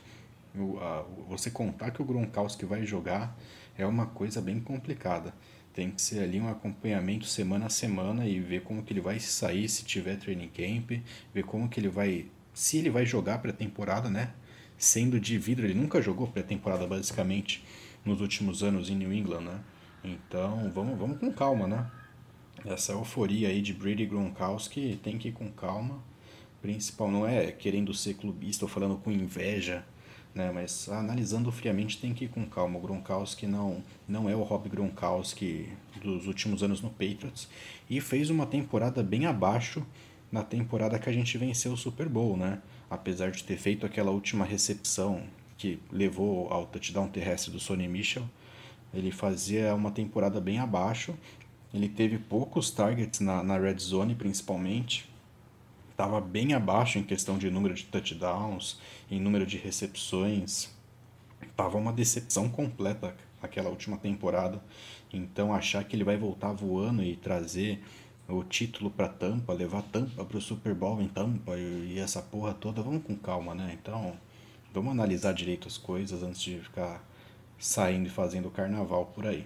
você 1.28 1.50
contar 1.50 1.92
que 1.92 2.02
o 2.02 2.06
Gronkowski 2.06 2.66
vai 2.66 2.86
jogar 2.86 3.38
é 3.78 3.86
uma 3.86 4.06
coisa 4.08 4.42
bem 4.42 4.60
complicada. 4.60 5.34
Tem 5.74 5.92
que 5.92 6.02
ser 6.02 6.20
ali 6.20 6.40
um 6.40 6.50
acompanhamento 6.50 7.26
semana 7.26 7.68
a 7.68 7.70
semana 7.70 8.28
e 8.28 8.40
ver 8.40 8.64
como 8.64 8.84
que 8.84 8.92
ele 8.92 9.02
vai 9.02 9.20
sair 9.20 9.70
se 9.70 9.86
tiver 9.86 10.18
training 10.18 10.50
camp, 10.50 11.02
ver 11.34 11.44
como 11.44 11.70
que 11.70 11.80
ele 11.80 11.88
vai, 11.88 12.26
se 12.54 12.78
ele 12.78 12.90
vai 12.90 13.06
jogar 13.06 13.38
pré-temporada, 13.38 14.10
né? 14.10 14.34
Sendo 14.78 15.20
de 15.20 15.38
vidro, 15.38 15.66
ele 15.66 15.74
nunca 15.74 16.02
jogou 16.02 16.28
pré-temporada 16.28 16.86
basicamente 16.88 17.64
nos 18.04 18.22
últimos 18.22 18.64
anos 18.64 18.90
em 18.90 18.96
New 18.96 19.14
England, 19.14 19.42
né? 19.42 19.60
Então, 20.04 20.72
vamos, 20.74 20.98
vamos 20.98 21.20
com 21.20 21.32
calma, 21.32 21.68
né? 21.68 21.90
Essa 22.66 22.92
euforia 22.92 23.50
aí 23.50 23.62
de 23.62 23.74
Brady 23.74 24.06
Gronkowski 24.06 25.00
tem 25.02 25.18
que 25.18 25.30
ir 25.30 25.32
com 25.32 25.50
calma. 25.52 26.04
Principal 26.62 27.10
não 27.10 27.26
é 27.26 27.52
querendo 27.52 27.94
ser 27.94 28.16
clubista 28.16 28.66
ou 28.66 28.70
falando 28.70 28.98
com 28.98 29.12
inveja 29.12 29.86
né? 30.34 30.52
Mas 30.54 30.88
analisando 30.90 31.52
friamente 31.52 31.98
tem 31.98 32.14
que 32.14 32.26
ir 32.26 32.30
com 32.30 32.46
calma. 32.46 32.78
O 32.78 32.82
Gronkowski 32.82 33.48
não, 33.48 33.84
não 34.08 34.30
é 34.30 34.36
o 34.36 34.44
Rob 34.44 34.70
Gronkowski 34.70 35.70
dos 36.02 36.28
últimos 36.28 36.64
anos 36.64 36.82
no 36.82 36.90
Patriots 36.90 37.50
e 37.90 38.00
fez 38.00 38.30
uma 38.30 38.46
temporada 38.46 39.04
bem 39.04 39.26
abaixo 39.26 39.86
na 40.32 40.44
temporada 40.44 41.00
que 41.00 41.10
a 41.10 41.14
gente 41.14 41.38
venceu 41.38 41.74
o 41.74 41.78
Super 41.78 42.08
Bowl, 42.08 42.38
né? 42.38 42.62
Apesar 42.90 43.32
de 43.32 43.44
ter 43.44 43.58
feito 43.58 43.86
aquela 43.86 44.12
última 44.12 44.46
recepção 44.46 45.24
que 45.58 45.80
levou 45.92 46.52
ao 46.52 46.66
touchdown 46.66 47.08
terrestre 47.08 47.52
do 47.52 47.60
Sonny 47.60 47.88
Michel, 47.88 48.24
ele 48.94 49.12
fazia 49.12 49.74
uma 49.76 49.92
temporada 49.92 50.40
bem 50.40 50.60
abaixo. 50.60 51.16
Ele 51.74 51.90
teve 51.90 52.18
poucos 52.18 52.72
targets 52.72 53.20
na, 53.20 53.44
na 53.44 53.58
red 53.58 53.78
zone, 53.78 54.16
principalmente 54.16 55.09
estava 56.00 56.22
bem 56.22 56.54
abaixo 56.54 56.98
em 56.98 57.04
questão 57.04 57.38
de 57.38 57.52
número 57.52 57.74
de 57.74 57.84
touchdowns, 57.84 58.80
em 59.12 59.20
número 59.20 59.46
de 59.46 59.58
recepções. 59.58 60.70
Tava 61.58 61.78
uma 61.78 61.92
decepção 61.92 62.48
completa 62.48 63.14
aquela 63.42 63.70
última 63.70 63.98
temporada. 63.98 64.64
Então 65.12 65.54
achar 65.54 65.84
que 65.84 65.98
ele 65.98 66.06
vai 66.06 66.16
voltar 66.16 66.54
voando 66.54 67.04
e 67.04 67.18
trazer 67.18 67.84
o 68.30 68.46
título 68.46 68.90
para 68.90 69.10
Tampa, 69.10 69.52
levar 69.52 69.82
Tampa 69.82 70.24
para 70.24 70.38
o 70.38 70.42
Super 70.42 70.74
Bowl 70.74 71.02
em 71.02 71.10
Tampa 71.10 71.58
e, 71.58 72.00
essa 72.00 72.22
porra 72.22 72.54
toda, 72.54 72.82
vamos 72.82 73.04
com 73.04 73.18
calma, 73.18 73.54
né? 73.54 73.78
Então, 73.82 74.18
vamos 74.74 74.94
analisar 74.94 75.34
direito 75.34 75.68
as 75.68 75.78
coisas 75.78 76.24
antes 76.24 76.42
de 76.42 76.60
ficar 76.60 77.04
saindo 77.58 78.08
e 78.08 78.10
fazendo 78.10 78.50
carnaval 78.50 79.08
por 79.08 79.28
aí. 79.28 79.46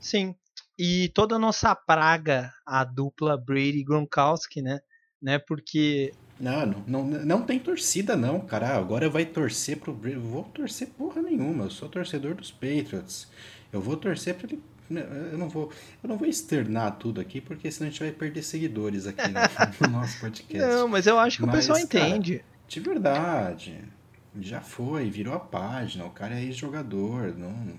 Sim. 0.00 0.34
E 0.76 1.08
toda 1.10 1.36
a 1.36 1.38
nossa 1.38 1.72
praga, 1.72 2.52
a 2.66 2.82
dupla 2.82 3.36
Brady 3.36 3.84
Gronkowski, 3.84 4.60
né? 4.60 4.80
Né? 5.24 5.38
Porque. 5.38 6.12
Não, 6.38 6.66
não, 6.66 6.82
não, 6.86 7.04
não 7.24 7.42
tem 7.42 7.58
torcida, 7.58 8.14
não, 8.16 8.40
cara. 8.40 8.76
Agora 8.76 9.08
vai 9.08 9.24
torcer 9.24 9.78
pro. 9.78 9.98
Eu 10.04 10.20
vou 10.20 10.44
torcer 10.44 10.88
porra 10.88 11.22
nenhuma. 11.22 11.64
Eu 11.64 11.70
sou 11.70 11.88
torcedor 11.88 12.34
dos 12.34 12.50
Patriots. 12.52 13.26
Eu 13.72 13.80
vou 13.80 13.96
torcer 13.96 14.34
pra 14.34 14.46
ele. 14.46 14.62
Né, 14.90 15.02
eu 15.32 15.38
não 15.38 15.48
vou, 15.48 15.72
eu 16.02 16.08
não 16.08 16.18
vou 16.18 16.28
externar 16.28 16.98
tudo 16.98 17.18
aqui, 17.18 17.40
porque 17.40 17.70
senão 17.70 17.88
a 17.88 17.90
gente 17.90 18.02
vai 18.02 18.12
perder 18.12 18.42
seguidores 18.42 19.06
aqui 19.06 19.22
no, 19.28 19.40
no 19.88 19.98
nosso 19.98 20.20
podcast. 20.20 20.68
Não, 20.68 20.86
mas 20.86 21.06
eu 21.06 21.18
acho 21.18 21.38
que 21.38 21.46
mas, 21.46 21.54
o 21.54 21.56
pessoal 21.56 21.88
cara, 21.88 22.08
entende. 22.08 22.44
De 22.68 22.80
verdade. 22.80 23.80
Já 24.38 24.60
foi, 24.60 25.08
virou 25.08 25.32
a 25.32 25.40
página. 25.40 26.04
O 26.04 26.10
cara 26.10 26.38
é 26.38 26.42
ex-jogador. 26.42 27.34
Não, 27.34 27.78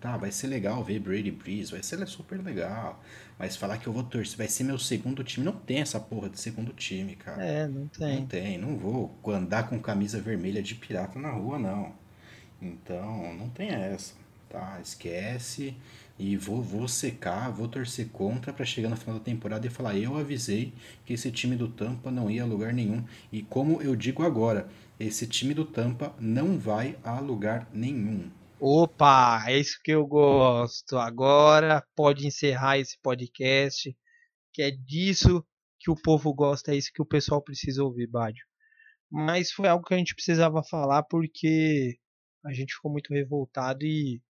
tá, 0.00 0.16
vai 0.16 0.32
ser 0.32 0.48
legal 0.48 0.82
ver 0.82 0.98
Brady 0.98 1.30
Breeze, 1.30 1.70
vai 1.70 1.82
ser 1.82 2.04
super 2.08 2.42
legal. 2.42 3.00
Mas 3.38 3.56
falar 3.56 3.78
que 3.78 3.86
eu 3.86 3.92
vou 3.92 4.02
torcer, 4.02 4.36
vai 4.36 4.48
ser 4.48 4.64
meu 4.64 4.78
segundo 4.78 5.24
time, 5.24 5.44
não 5.44 5.52
tem 5.52 5.80
essa 5.80 5.98
porra 5.98 6.28
de 6.28 6.38
segundo 6.38 6.72
time, 6.72 7.16
cara. 7.16 7.44
É, 7.44 7.66
não 7.66 7.86
tem. 7.88 8.20
Não 8.20 8.26
tem, 8.26 8.58
não 8.58 8.76
vou 8.76 9.18
andar 9.26 9.68
com 9.68 9.78
camisa 9.80 10.20
vermelha 10.20 10.62
de 10.62 10.74
pirata 10.74 11.18
na 11.18 11.30
rua, 11.30 11.58
não. 11.58 11.92
Então, 12.60 13.34
não 13.34 13.48
tem 13.48 13.70
essa, 13.70 14.14
tá? 14.48 14.78
Esquece 14.80 15.74
e 16.18 16.36
vou, 16.36 16.62
vou 16.62 16.86
secar, 16.86 17.50
vou 17.50 17.66
torcer 17.66 18.08
contra 18.10 18.52
para 18.52 18.64
chegar 18.64 18.88
no 18.88 18.96
final 18.96 19.18
da 19.18 19.24
temporada 19.24 19.66
e 19.66 19.70
falar: 19.70 19.96
eu 19.96 20.16
avisei 20.16 20.72
que 21.04 21.14
esse 21.14 21.32
time 21.32 21.56
do 21.56 21.66
Tampa 21.68 22.10
não 22.10 22.30
ia 22.30 22.44
a 22.44 22.46
lugar 22.46 22.72
nenhum. 22.72 23.02
E 23.32 23.42
como 23.42 23.82
eu 23.82 23.96
digo 23.96 24.22
agora, 24.22 24.68
esse 25.00 25.26
time 25.26 25.52
do 25.52 25.64
Tampa 25.64 26.14
não 26.20 26.58
vai 26.58 26.96
a 27.02 27.18
lugar 27.18 27.68
nenhum. 27.72 28.30
Opa, 28.64 29.42
é 29.48 29.58
isso 29.58 29.80
que 29.82 29.90
eu 29.90 30.06
gosto. 30.06 30.96
Agora 30.96 31.84
pode 31.96 32.28
encerrar 32.28 32.78
esse 32.78 32.96
podcast, 33.02 33.92
que 34.52 34.62
é 34.62 34.70
disso 34.70 35.44
que 35.80 35.90
o 35.90 35.96
povo 35.96 36.32
gosta, 36.32 36.72
é 36.72 36.76
isso 36.76 36.92
que 36.94 37.02
o 37.02 37.06
pessoal 37.06 37.42
precisa 37.42 37.82
ouvir, 37.82 38.06
Bádio. 38.06 38.46
Mas 39.10 39.50
foi 39.50 39.68
algo 39.68 39.84
que 39.84 39.94
a 39.94 39.98
gente 39.98 40.14
precisava 40.14 40.62
falar 40.62 41.02
porque 41.04 41.98
a 42.44 42.52
gente 42.52 42.74
ficou 42.74 42.92
muito 42.92 43.12
revoltado 43.12 43.84
e, 43.84 44.22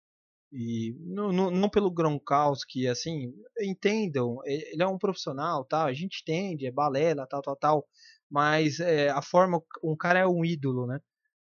e 0.51 0.97
não, 1.01 1.31
não, 1.31 1.51
não 1.51 1.69
pelo 1.69 1.91
Gronkowski, 1.91 2.89
assim, 2.89 3.35
entendam, 3.61 4.39
ele 4.47 4.83
é 4.83 4.87
um 4.87 4.99
profissional, 4.99 5.63
tá? 5.67 5.85
A 5.85 5.93
gente 5.93 6.23
entende, 6.23 6.67
é 6.67 6.71
balela, 6.73 7.27
tal, 7.27 7.43
tal, 7.43 7.57
tal, 7.57 7.89
mas 8.31 8.81
é, 8.81 9.11
a 9.11 9.21
forma, 9.21 9.63
um 9.85 9.95
cara 9.97 10.21
é 10.21 10.27
um 10.27 10.43
ídolo, 10.43 10.87
né? 10.87 11.01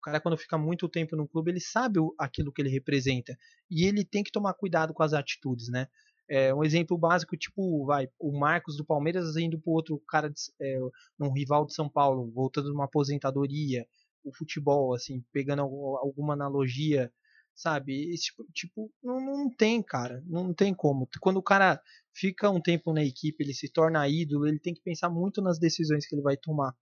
Cara, 0.08 0.20
quando 0.20 0.38
fica 0.38 0.56
muito 0.56 0.88
tempo 0.88 1.14
no 1.14 1.28
clube, 1.28 1.50
ele 1.50 1.60
sabe 1.60 1.98
aquilo 2.18 2.50
que 2.50 2.62
ele 2.62 2.70
representa. 2.70 3.36
E 3.70 3.84
ele 3.84 4.02
tem 4.06 4.24
que 4.24 4.32
tomar 4.32 4.54
cuidado 4.54 4.94
com 4.94 5.02
as 5.02 5.12
atitudes, 5.12 5.68
né? 5.68 5.86
É, 6.26 6.54
um 6.54 6.64
exemplo 6.64 6.96
básico, 6.96 7.36
tipo, 7.36 7.84
vai, 7.84 8.08
o 8.18 8.38
Marcos 8.38 8.76
do 8.78 8.86
Palmeiras 8.86 9.36
indo 9.36 9.58
pro 9.58 9.72
outro 9.72 9.98
cara, 10.08 10.30
de, 10.30 10.40
é, 10.60 10.78
um 11.20 11.30
rival 11.30 11.66
de 11.66 11.74
São 11.74 11.90
Paulo, 11.90 12.30
voltando 12.30 12.68
de 12.70 12.74
uma 12.74 12.86
aposentadoria, 12.86 13.86
o 14.24 14.32
futebol, 14.34 14.94
assim, 14.94 15.22
pegando 15.30 15.60
alguma 15.60 16.32
analogia, 16.32 17.12
sabe? 17.54 18.10
Esse, 18.14 18.24
tipo, 18.24 18.44
tipo 18.54 18.92
não, 19.02 19.20
não 19.20 19.50
tem, 19.54 19.82
cara, 19.82 20.22
não 20.26 20.54
tem 20.54 20.72
como. 20.72 21.06
Quando 21.20 21.36
o 21.36 21.42
cara 21.42 21.82
fica 22.14 22.50
um 22.50 22.62
tempo 22.62 22.94
na 22.94 23.04
equipe, 23.04 23.44
ele 23.44 23.52
se 23.52 23.68
torna 23.70 24.08
ídolo, 24.08 24.46
ele 24.46 24.58
tem 24.58 24.72
que 24.72 24.80
pensar 24.80 25.10
muito 25.10 25.42
nas 25.42 25.58
decisões 25.58 26.06
que 26.06 26.14
ele 26.14 26.22
vai 26.22 26.36
tomar, 26.36 26.74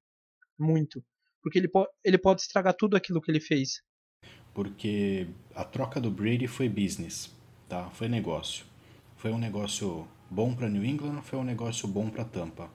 muito, 0.58 1.04
porque 1.46 1.60
ele, 1.60 1.68
po 1.68 1.86
ele 2.04 2.18
pode 2.18 2.40
estragar 2.40 2.74
tudo 2.74 2.96
aquilo 2.96 3.20
que 3.20 3.30
ele 3.30 3.38
fez. 3.38 3.80
Porque 4.52 5.28
a 5.54 5.64
troca 5.64 6.00
do 6.00 6.10
Brady 6.10 6.48
foi 6.48 6.68
business, 6.68 7.32
tá? 7.68 7.88
Foi 7.90 8.08
negócio. 8.08 8.66
Foi 9.14 9.30
um 9.30 9.38
negócio 9.38 10.08
bom 10.28 10.52
para 10.56 10.68
New 10.68 10.84
England, 10.84 11.22
foi 11.22 11.38
um 11.38 11.44
negócio 11.44 11.86
bom 11.86 12.10
para 12.10 12.24
Tampa. 12.24 12.68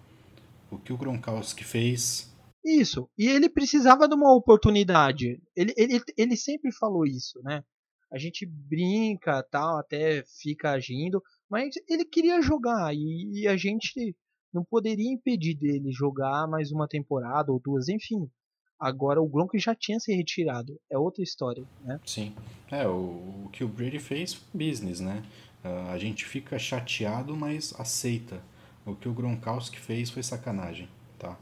O 0.72 0.78
que 0.78 0.94
o 0.94 0.98
Gronkowski 0.98 1.66
fez 1.66 2.34
isso. 2.64 3.10
E 3.18 3.28
ele 3.28 3.50
precisava 3.50 4.08
de 4.08 4.16
uma 4.16 4.34
oportunidade. 4.34 5.42
Ele, 5.54 5.74
ele, 5.76 6.00
ele 6.16 6.38
sempre 6.38 6.72
falou 6.72 7.06
isso, 7.06 7.42
né? 7.44 7.62
A 8.10 8.18
gente 8.18 8.46
brinca, 8.46 9.44
tal, 9.52 9.80
até 9.80 10.24
fica 10.42 10.72
agindo, 10.72 11.22
mas 11.50 11.74
ele 11.90 12.06
queria 12.06 12.42
jogar 12.42 12.94
e, 12.96 13.42
e 13.42 13.48
a 13.50 13.58
gente 13.58 14.16
não 14.54 14.64
poderia 14.64 15.12
impedir 15.12 15.56
dele 15.56 15.92
jogar 15.92 16.48
mais 16.48 16.72
uma 16.72 16.88
temporada 16.88 17.52
ou 17.52 17.60
duas, 17.60 17.90
enfim. 17.90 18.32
Agora 18.82 19.22
o 19.22 19.28
Gronk 19.28 19.60
já 19.60 19.76
tinha 19.76 20.00
se 20.00 20.12
retirado, 20.12 20.82
é 20.90 20.98
outra 20.98 21.22
história, 21.22 21.64
né? 21.84 22.00
Sim. 22.04 22.34
É, 22.72 22.88
o, 22.88 23.44
o 23.46 23.50
que 23.52 23.64
o 23.64 23.68
Brady 23.68 24.00
fez 24.00 24.34
foi 24.34 24.68
business, 24.68 25.00
né? 25.00 25.24
Uh, 25.64 25.92
a 25.92 26.00
gente 26.00 26.26
fica 26.26 26.58
chateado, 26.58 27.38
mas 27.38 27.76
aceita. 27.78 28.42
O 28.84 28.96
que 28.96 29.08
o 29.08 29.14
Gronkowski 29.14 29.80
fez 29.80 30.10
foi 30.10 30.24
sacanagem, 30.24 30.90
tá? 31.20 31.38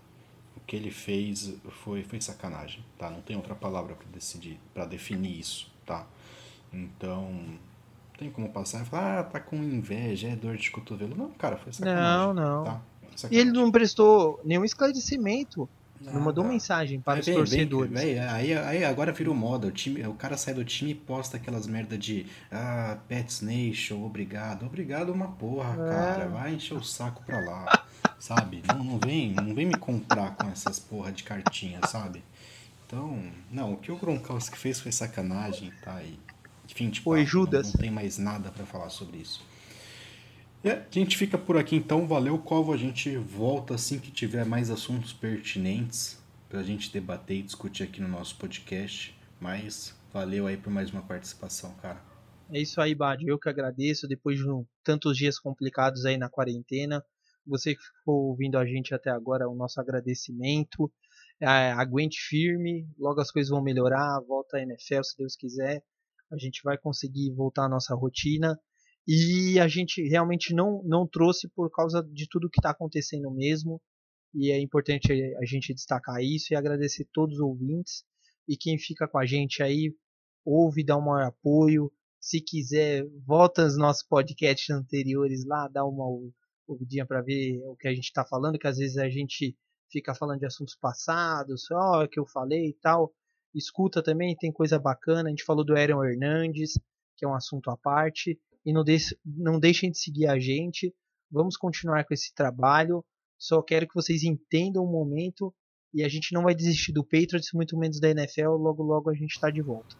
O 0.58 0.60
que 0.68 0.76
ele 0.76 0.92
fez 0.92 1.56
foi, 1.82 2.04
foi 2.04 2.20
sacanagem, 2.20 2.84
tá? 2.98 3.10
Não 3.10 3.22
tem 3.22 3.38
outra 3.38 3.56
palavra 3.56 3.96
para 3.96 4.08
decidir, 4.10 4.60
para 4.74 4.84
definir 4.84 5.40
isso, 5.40 5.72
tá? 5.86 6.06
Então, 6.74 7.58
tem 8.18 8.30
como 8.30 8.50
passar 8.50 8.82
e 8.82 8.86
falar, 8.86 9.20
ah, 9.20 9.24
tá 9.24 9.40
com 9.40 9.56
inveja, 9.56 10.28
é 10.28 10.36
dor 10.36 10.58
de 10.58 10.70
cotovelo. 10.70 11.16
Não, 11.16 11.32
cara, 11.32 11.56
foi 11.56 11.72
sacanagem. 11.72 12.04
Não, 12.04 12.34
não. 12.34 12.64
Tá? 12.66 12.82
E 13.32 13.38
ele 13.38 13.52
não 13.52 13.72
prestou 13.72 14.42
nenhum 14.44 14.66
esclarecimento. 14.66 15.70
Nada. 16.00 16.18
Não 16.18 16.24
mandou 16.24 16.43
mensagem 16.43 17.00
para 17.00 17.18
é, 17.18 17.20
os 17.20 17.26
bem, 17.26 17.36
torcedores. 17.36 17.91
Bem, 17.91 18.20
aí, 18.20 18.54
aí 18.54 18.86
agora 18.86 19.12
virou 19.12 19.36
moda. 19.36 19.68
O, 19.68 19.72
time, 19.72 20.06
o 20.08 20.14
cara 20.14 20.38
sai 20.38 20.54
do 20.54 20.64
time 20.64 20.91
e 20.91 20.95
posta 20.95 21.38
aquelas 21.38 21.68
merda 21.68 21.97
de 21.97 22.26
ah, 22.52 22.97
Pets 23.08 23.41
Nation, 23.41 24.04
obrigado. 24.06 24.66
Obrigado 24.66 25.12
uma 25.12 25.28
porra, 25.28 25.74
é. 25.74 25.89
cara. 25.89 26.28
Vai 26.28 26.54
encher 26.54 26.76
o 26.76 26.84
saco 26.84 27.22
pra 27.24 27.39
lá. 27.41 27.84
sabe? 28.20 28.64
Não, 28.68 28.84
não, 28.84 29.00
vem, 29.00 29.34
não 29.34 29.54
vem 29.54 29.66
me 29.66 29.78
comprar 29.78 30.36
com 30.36 30.47
essas 30.50 30.80
porra 30.80 31.12
de 31.12 31.24
cartinha, 31.24 31.80
sabe? 31.88 32.24
Então, 32.86 33.22
não, 33.52 33.74
o 33.74 33.78
que 33.78 33.91
o 33.91 33.97
Gronkowski 33.97 34.58
fez 34.58 34.80
foi 34.80 34.91
sacanagem, 34.91 35.72
tá? 35.84 36.02
E, 36.02 36.20
enfim, 36.70 36.89
tipo, 36.89 37.12
Oi, 37.12 37.26
Judas. 37.26 37.68
Não, 37.68 37.74
não 37.74 37.80
tem 37.80 37.91
mais 37.91 38.18
nada 38.18 38.50
para 38.50 38.66
falar 38.66 38.89
sobre 38.89 39.18
isso. 39.18 39.43
E 40.62 40.70
a 40.70 40.86
gente 40.91 41.16
fica 41.16 41.38
por 41.38 41.57
aqui 41.57 41.78
então. 41.78 42.05
Valeu, 42.05 42.38
Covo. 42.38 42.74
A 42.74 42.78
gente 42.78 43.16
volta 43.16 43.76
assim 43.76 43.97
que 43.97 44.12
tiver 44.12 44.45
mais 44.45 44.70
assuntos 44.70 45.14
pertinentes 45.14 46.22
para 46.49 46.60
a 46.60 46.64
gente 46.64 46.91
debater 46.91 47.38
e 47.38 47.41
discutir 47.41 47.84
aqui 47.84 48.01
no 48.01 48.10
nosso 48.10 48.36
podcast. 48.38 49.18
Mas 49.39 49.95
valeu 50.12 50.47
aí 50.47 50.57
por 50.57 50.70
mais 50.70 50.91
uma 50.91 51.01
participação, 51.01 51.74
cara. 51.76 52.01
É 52.51 52.60
isso 52.60 52.82
aí, 52.82 52.93
Bad. 52.93 53.26
Eu 53.26 53.39
que 53.39 53.47
agradeço. 53.47 54.05
Depois 54.05 54.38
de 54.38 54.49
um, 54.49 54.66
tantos 54.84 55.16
dias 55.16 55.39
complicados 55.39 56.05
aí 56.05 56.18
na 56.18 56.30
quarentena, 56.30 57.01
você 57.47 57.74
que 57.74 57.82
ficou 57.82 58.28
ouvindo 58.28 58.57
a 58.57 58.66
gente 58.66 58.93
até 58.93 59.10
agora, 59.10 59.47
o 59.47 59.55
nosso 59.55 59.80
agradecimento. 59.80 60.91
É, 61.39 61.72
aguente 61.72 62.20
firme, 62.20 62.86
logo 62.97 63.22
as 63.22 63.32
coisas 63.32 63.49
vão 63.49 63.64
melhorar. 63.64 64.20
Volta 64.28 64.57
a 64.57 64.62
NFL 64.62 65.03
se 65.03 65.18
Deus 65.18 65.38
quiser. 65.38 65.82
A 66.30 66.38
gente 66.38 66.60
vai 66.66 66.78
conseguir 66.78 67.32
voltar 67.32 67.64
à 67.64 67.70
nossa 67.70 67.95
rotina 67.95 68.60
e 69.12 69.60
a 69.60 69.68
gente 69.68 70.07
realmente 70.07 70.53
não, 70.53 70.84
não 70.84 71.07
trouxe 71.07 71.49
por 71.49 71.72
causa 71.72 72.03
de 72.03 72.28
tudo 72.30 72.47
que 72.47 72.60
está 72.60 72.70
acontecendo 72.70 73.32
mesmo. 73.32 73.82
E 74.36 74.51
é 74.51 74.62
importante 74.62 75.12
a 75.12 75.45
gente 75.45 75.74
destacar 75.74 76.22
isso 76.22 76.53
e 76.53 76.55
agradecer 76.55 77.07
todos 77.12 77.39
os 77.39 77.41
ouvintes. 77.41 78.03
E 78.47 78.55
quem 78.55 78.78
fica 78.78 79.07
com 79.07 79.18
a 79.18 79.26
gente 79.26 79.64
aí, 79.64 79.95
ouve, 80.45 80.86
dá 80.86 80.95
um 80.95 81.01
maior 81.01 81.26
apoio. 81.26 81.91
Se 82.22 82.39
quiser, 82.39 83.03
volta 83.26 83.64
aos 83.64 83.76
nossos 83.76 84.03
podcasts 84.03 84.70
anteriores 84.70 85.43
lá, 85.43 85.68
dá 85.68 85.84
uma 85.84 86.05
ouvidinha 86.68 87.03
para 87.03 87.24
ver 87.24 87.64
o 87.66 87.76
que 87.76 87.88
a 87.88 87.95
gente 87.95 88.05
está 88.05 88.24
falando, 88.24 88.60
que 88.60 88.68
às 88.68 88.78
vezes 88.78 88.97
a 88.97 89.10
gente 89.10 89.57
fica 89.91 90.14
falando 90.14 90.41
de 90.41 90.45
assuntos 90.45 90.76
passados, 90.76 91.64
ó, 91.72 92.03
oh, 92.03 92.07
que 92.07 92.20
eu 92.20 92.28
falei 92.28 92.68
e 92.68 92.78
tal. 92.80 93.12
Escuta 93.55 94.03
também, 94.03 94.36
tem 94.36 94.51
coisa 94.51 94.78
bacana. 94.78 95.30
A 95.30 95.32
gente 95.32 95.43
falou 95.43 95.66
do 95.66 95.76
Aaron 95.76 96.03
Hernandes, 96.05 96.74
que 97.18 97.26
é 97.26 97.28
um 97.28 97.34
assunto 97.34 97.72
à 97.72 97.76
parte 97.76 98.39
e 98.70 98.74
não, 98.74 98.84
deixe, 98.84 99.17
não 99.26 99.59
deixem 99.59 99.89
de 99.89 99.97
seguir 99.97 100.28
a 100.28 100.38
gente. 100.38 100.93
Vamos 101.32 101.57
continuar 101.57 102.05
com 102.05 102.13
esse 102.13 102.32
trabalho. 102.36 103.03
Só 103.36 103.63
quero 103.63 103.88
que 103.88 103.95
vocês 103.95 104.24
entendam 104.24 104.84
o 104.84 104.91
momento 104.91 105.51
e 105.91 106.03
a 106.03 106.07
gente 106.07 106.32
não 106.34 106.43
vai 106.43 106.53
desistir 106.53 106.91
do 106.91 107.03
Patriots, 107.03 107.49
muito 107.51 107.76
menos 107.76 107.99
da 107.99 108.11
NFL. 108.11 108.49
Logo, 108.49 108.84
logo 108.84 109.09
a 109.09 109.15
gente 109.15 109.32
está 109.32 109.49
de 109.49 109.59
volta. 109.59 109.95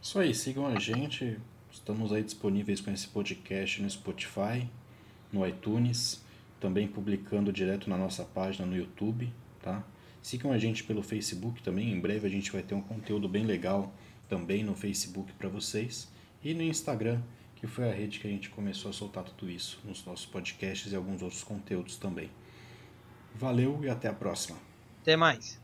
Isso 0.00 0.16
aí, 0.20 0.32
sigam 0.32 0.64
a 0.64 0.78
gente. 0.78 1.40
Estamos 1.72 2.12
aí 2.12 2.22
disponíveis 2.22 2.80
com 2.80 2.92
esse 2.92 3.08
podcast 3.08 3.82
no 3.82 3.90
Spotify, 3.90 4.70
no 5.32 5.44
iTunes, 5.44 6.22
também 6.60 6.86
publicando 6.86 7.52
direto 7.52 7.90
na 7.90 7.98
nossa 7.98 8.22
página 8.22 8.64
no 8.64 8.76
YouTube, 8.76 9.32
tá? 9.60 9.84
Sigam 10.22 10.52
a 10.52 10.58
gente 10.58 10.84
pelo 10.84 11.02
Facebook 11.02 11.60
também. 11.64 11.90
Em 11.90 12.00
breve 12.00 12.28
a 12.28 12.30
gente 12.30 12.52
vai 12.52 12.62
ter 12.62 12.76
um 12.76 12.80
conteúdo 12.80 13.28
bem 13.28 13.44
legal 13.44 13.92
também 14.28 14.62
no 14.62 14.76
Facebook 14.76 15.32
para 15.32 15.48
vocês 15.48 16.08
e 16.44 16.54
no 16.54 16.62
Instagram 16.62 17.20
que 17.64 17.70
foi 17.70 17.88
a 17.88 17.94
rede 17.94 18.18
que 18.18 18.28
a 18.28 18.30
gente 18.30 18.50
começou 18.50 18.90
a 18.90 18.92
soltar 18.92 19.24
tudo 19.24 19.50
isso 19.50 19.80
nos 19.86 20.04
nossos 20.04 20.26
podcasts 20.26 20.92
e 20.92 20.96
alguns 20.96 21.22
outros 21.22 21.42
conteúdos 21.42 21.96
também. 21.96 22.30
Valeu 23.34 23.82
e 23.82 23.88
até 23.88 24.06
a 24.06 24.12
próxima. 24.12 24.58
Até 25.00 25.16
mais. 25.16 25.63